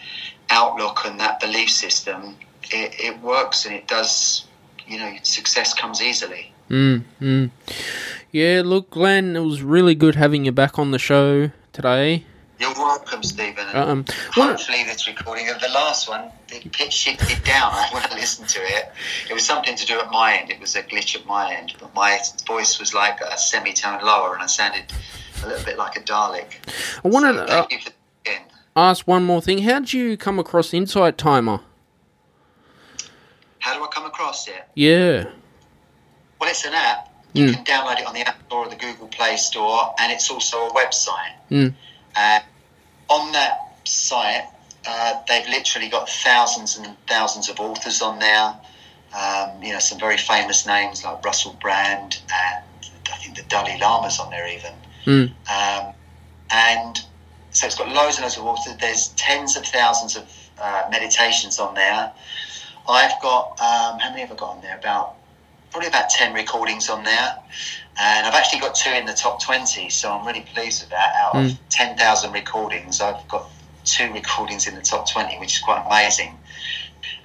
outlook 0.50 1.00
and 1.06 1.20
that 1.20 1.40
belief 1.40 1.70
system, 1.70 2.38
it, 2.72 2.96
it 3.00 3.22
works 3.22 3.66
and 3.66 3.76
it 3.76 3.88
does. 3.88 4.46
You 4.88 4.98
know, 4.98 5.14
success 5.24 5.74
comes 5.74 6.02
easily. 6.02 6.52
mm, 6.70 7.04
mm. 7.22 7.50
Yeah, 8.32 8.62
look, 8.64 8.92
Glenn, 8.92 9.36
it 9.36 9.42
was 9.42 9.62
really 9.62 9.96
good 9.96 10.16
having 10.16 10.46
you 10.46 10.52
back 10.52 10.80
on 10.80 10.92
the 10.92 11.00
show 11.00 11.52
today. 11.74 12.26
You're 12.60 12.74
welcome, 12.76 13.24
Stephen. 13.24 13.66
And 13.74 13.78
Um, 13.78 14.06
Hopefully, 14.34 14.84
this 14.84 15.08
recording 15.08 15.50
of 15.50 15.60
the 15.60 15.68
last 15.70 16.08
one, 16.08 16.32
the 16.48 16.60
pitch 16.70 16.94
shifted 16.94 17.44
down. 17.44 17.72
I 17.74 17.90
listened 17.92 18.10
to 18.12 18.16
listen 18.16 18.48
to 18.48 18.60
it, 18.62 18.92
it 19.30 19.34
was 19.34 19.44
something 19.46 19.76
to 19.76 19.86
do 19.86 20.00
at 20.00 20.12
my 20.12 20.36
end. 20.36 20.52
It 20.52 20.60
was 20.62 20.76
a 20.76 20.84
glitch 20.84 21.16
at 21.16 21.26
my 21.26 21.54
end, 21.54 21.74
but 21.80 21.94
my 21.96 22.20
voice 22.48 22.80
was 22.80 22.94
like 22.94 23.20
a 23.20 23.38
semitone 23.38 24.02
lower, 24.06 24.34
and 24.36 24.44
I 24.44 24.46
sounded 24.46 24.84
a 25.44 25.48
little 25.48 25.66
bit 25.66 25.78
like 25.78 25.98
a 25.98 26.02
Dalek. 26.02 26.54
I 27.04 27.08
wanted 27.08 27.36
So 27.38 27.46
to 27.48 27.52
uh, 27.52 27.68
you 27.72 27.80
for 27.80 27.92
again. 28.26 28.42
ask 28.76 29.08
one 29.08 29.24
more 29.26 29.42
thing. 29.42 29.58
How 29.64 29.80
did 29.80 29.92
you 29.92 30.16
come 30.16 30.38
across 30.40 30.74
Insight 30.74 31.18
Timer? 31.18 31.62
How 33.60 33.74
do 33.76 33.84
I 33.84 33.88
come 33.88 34.06
across 34.06 34.48
it? 34.48 34.64
Yeah. 34.76 35.26
Well, 36.40 36.50
it's 36.50 36.64
an 36.66 36.74
app. 36.74 37.11
You 37.34 37.46
Mm. 37.48 37.54
can 37.56 37.64
download 37.66 38.00
it 38.00 38.06
on 38.06 38.14
the 38.14 38.22
App 38.22 38.38
Store 38.48 38.66
or 38.66 38.70
the 38.70 38.76
Google 38.76 39.08
Play 39.08 39.38
Store, 39.38 39.94
and 40.00 40.12
it's 40.12 40.30
also 40.30 40.68
a 40.68 40.72
website. 40.74 41.34
Mm. 41.50 41.74
Uh, 42.16 42.40
on 43.10 43.32
that 43.32 43.60
site, 43.86 44.46
uh, 44.86 45.14
they've 45.28 45.48
literally 45.48 45.88
got 45.88 46.10
thousands 46.10 46.78
and 46.78 46.96
thousands 47.08 47.50
of 47.50 47.60
authors 47.60 48.02
on 48.02 48.20
there. 48.20 48.56
Um, 49.14 49.62
you 49.62 49.74
know, 49.74 49.80
some 49.80 50.00
very 50.00 50.18
famous 50.18 50.66
names 50.66 51.04
like 51.04 51.24
Russell 51.26 51.58
Brand 51.62 52.20
and 52.34 52.64
I 53.12 53.18
think 53.18 53.36
the 53.36 53.44
Dalai 53.44 53.78
Lama's 53.78 54.20
on 54.20 54.30
there 54.30 54.48
even. 54.48 54.74
Mm. 55.06 55.32
Um, 55.50 55.94
and 56.50 57.02
so 57.52 57.68
it's 57.68 57.76
got 57.76 57.90
loads 57.90 58.16
and 58.16 58.24
loads 58.24 58.38
of 58.38 58.46
authors. 58.46 58.76
There's 58.80 59.10
tens 59.10 59.58
of 59.58 59.66
thousands 59.66 60.16
of 60.16 60.24
uh, 60.58 60.84
meditations 60.90 61.60
on 61.60 61.76
there. 61.76 62.12
I've 62.88 63.22
got 63.22 63.50
um, 63.60 64.00
how 64.00 64.10
many 64.10 64.22
have 64.22 64.32
I 64.32 64.36
got 64.36 64.56
on 64.56 64.62
there? 64.62 64.78
About 64.78 65.16
probably 65.72 65.88
about 65.90 66.10
ten 66.10 66.34
recordings 66.34 66.90
on 66.90 67.04
there, 67.04 67.36
and 68.00 68.28
I've 68.28 68.34
actually 68.34 68.60
got 68.60 68.76
two 68.76 68.92
in 68.92 69.06
the 69.06 69.14
top 69.14 69.42
twenty. 69.42 69.90
So 69.90 70.12
I'm 70.12 70.26
really 70.26 70.46
pleased 70.54 70.82
with 70.82 70.90
that. 70.92 71.16
Out 71.16 71.36
of 71.36 71.44
Mm. 71.46 71.58
ten 71.70 71.98
thousand 71.98 72.34
recordings, 72.34 73.02
I've 73.02 73.28
got 73.28 73.50
two 73.86 74.12
recordings 74.14 74.68
in 74.68 74.76
the 74.76 74.82
top 74.82 75.10
twenty, 75.10 75.38
which 75.40 75.54
is 75.58 75.60
quite 75.60 75.84
amazing. 75.86 76.38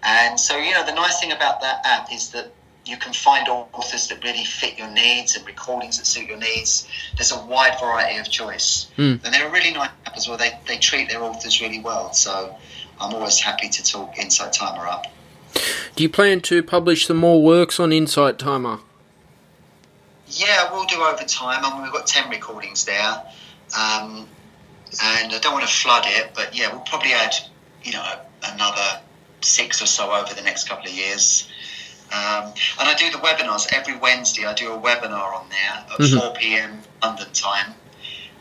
And 0.02 0.38
so 0.38 0.56
you 0.56 0.72
know, 0.72 0.84
the 0.84 0.94
nice 0.94 1.20
thing 1.20 1.32
about 1.32 1.60
that 1.60 1.80
app 1.84 2.12
is 2.12 2.30
that 2.30 2.52
you 2.84 2.96
can 2.96 3.12
find 3.12 3.48
authors 3.48 4.06
that 4.06 4.22
really 4.22 4.44
fit 4.44 4.78
your 4.78 4.88
needs 4.88 5.34
and 5.36 5.44
recordings 5.44 5.98
that 5.98 6.06
suit 6.06 6.28
your 6.28 6.38
needs. 6.38 6.86
There's 7.16 7.32
a 7.32 7.38
wide 7.46 7.76
variety 7.80 8.18
of 8.18 8.30
choice. 8.30 8.86
Mm. 8.96 9.24
And 9.24 9.34
they're 9.34 9.48
a 9.48 9.50
really 9.50 9.72
nice 9.72 9.90
app 10.06 10.16
as 10.16 10.28
well. 10.28 10.38
They, 10.38 10.56
they 10.68 10.78
treat 10.78 11.08
their 11.08 11.20
authors 11.20 11.60
really 11.60 11.80
well. 11.80 12.12
So 12.12 12.56
I'm 13.00 13.12
always 13.12 13.40
happy 13.40 13.68
to 13.70 13.82
talk 13.82 14.16
Insight 14.18 14.52
Timer 14.52 14.86
up. 14.86 15.06
Do 15.94 16.02
you 16.02 16.08
plan 16.08 16.40
to 16.42 16.62
publish 16.62 17.06
some 17.06 17.16
more 17.16 17.42
works 17.42 17.80
on 17.80 17.92
Insight 17.92 18.38
Timer? 18.38 18.80
Yeah, 20.28 20.70
we'll 20.72 20.84
do 20.86 20.96
over 21.00 21.24
time. 21.24 21.64
I 21.64 21.72
mean, 21.74 21.82
we've 21.84 21.92
got 21.92 22.06
10 22.06 22.28
recordings 22.30 22.84
there. 22.84 23.22
Um, 23.78 24.28
and 25.02 25.32
I 25.32 25.38
don't 25.40 25.52
want 25.52 25.66
to 25.66 25.72
flood 25.72 26.04
it, 26.06 26.30
but 26.34 26.56
yeah, 26.56 26.70
we'll 26.72 26.80
probably 26.82 27.12
add, 27.12 27.34
you 27.82 27.92
know, 27.92 28.04
another 28.44 29.00
six 29.40 29.80
or 29.82 29.86
so 29.86 30.12
over 30.12 30.32
the 30.34 30.42
next 30.42 30.68
couple 30.68 30.86
of 30.86 30.92
years. 30.94 31.48
Um, 32.12 32.52
and 32.78 32.88
I 32.88 32.94
do 32.96 33.10
the 33.10 33.18
webinars 33.18 33.72
every 33.72 33.96
Wednesday. 33.96 34.46
I 34.46 34.54
do 34.54 34.72
a 34.72 34.78
webinar 34.78 35.34
on 35.34 35.48
there 35.48 35.84
at 35.92 35.98
Mhm. 35.98 36.20
4 36.20 36.34
p.m. 36.36 36.82
London 37.02 37.26
time, 37.32 37.74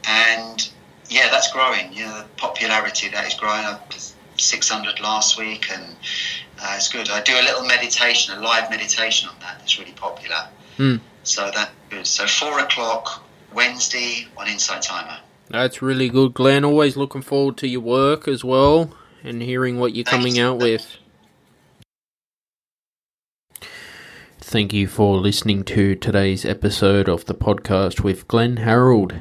and 0.05 0.69
yeah, 1.09 1.29
that's 1.29 1.51
growing. 1.51 1.91
You 1.91 2.05
know, 2.05 2.17
the 2.19 2.23
popularity 2.37 3.09
that 3.09 3.25
is 3.27 3.33
growing. 3.33 3.65
up. 3.65 3.91
was 3.93 4.13
600 4.37 4.99
last 4.99 5.37
week, 5.39 5.71
and 5.71 5.95
uh, 6.59 6.73
it's 6.75 6.87
good. 6.87 7.09
I 7.09 7.21
do 7.21 7.33
a 7.33 7.43
little 7.43 7.65
meditation, 7.65 8.37
a 8.37 8.41
live 8.41 8.69
meditation 8.69 9.29
on 9.29 9.35
that. 9.39 9.59
That's 9.59 9.79
really 9.79 9.91
popular. 9.93 10.47
Hmm. 10.77 10.95
So 11.23 11.51
that's 11.53 11.71
good. 11.89 12.07
So 12.07 12.27
four 12.27 12.59
o'clock 12.59 13.23
Wednesday 13.53 14.27
on 14.37 14.47
Insight 14.47 14.81
Timer. 14.81 15.17
That's 15.49 15.81
really 15.81 16.09
good, 16.09 16.33
Glenn. 16.33 16.65
Always 16.65 16.97
looking 16.97 17.21
forward 17.21 17.57
to 17.57 17.67
your 17.67 17.81
work 17.81 18.27
as 18.27 18.43
well 18.43 18.91
and 19.23 19.41
hearing 19.41 19.79
what 19.79 19.95
you're 19.95 20.03
coming 20.03 20.33
Thanks. 20.33 20.39
out 20.39 20.57
with. 20.59 20.97
Thank 24.39 24.73
you 24.73 24.87
for 24.87 25.17
listening 25.17 25.63
to 25.63 25.95
today's 25.95 26.45
episode 26.45 27.09
of 27.09 27.25
the 27.25 27.33
podcast 27.33 28.01
with 28.01 28.27
Glenn 28.27 28.57
Harrold. 28.57 29.15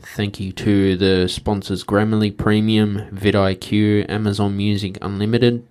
Thank 0.00 0.40
you 0.40 0.50
to 0.52 0.96
the 0.96 1.28
sponsors 1.28 1.84
Grammarly 1.84 2.36
Premium, 2.36 3.08
vidIQ, 3.12 4.10
Amazon 4.10 4.56
Music 4.56 4.98
Unlimited. 5.00 5.67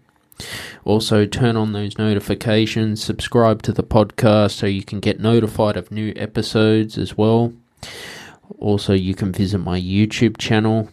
Also, 0.85 1.25
turn 1.25 1.57
on 1.57 1.73
those 1.73 1.97
notifications, 1.97 3.03
subscribe 3.03 3.61
to 3.63 3.71
the 3.71 3.83
podcast 3.83 4.51
so 4.51 4.65
you 4.65 4.83
can 4.83 4.99
get 4.99 5.19
notified 5.19 5.75
of 5.75 5.91
new 5.91 6.13
episodes 6.15 6.97
as 6.97 7.17
well. 7.17 7.53
Also, 8.59 8.93
you 8.93 9.13
can 9.13 9.31
visit 9.31 9.57
my 9.57 9.79
YouTube 9.79 10.38
channel 10.38 10.89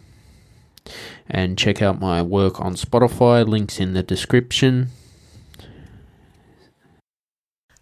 and 1.29 1.57
check 1.57 1.81
out 1.81 1.99
my 1.99 2.21
work 2.21 2.59
on 2.59 2.75
Spotify. 2.75 3.47
Links 3.47 3.79
in 3.79 3.93
the 3.93 4.03
description. 4.03 4.89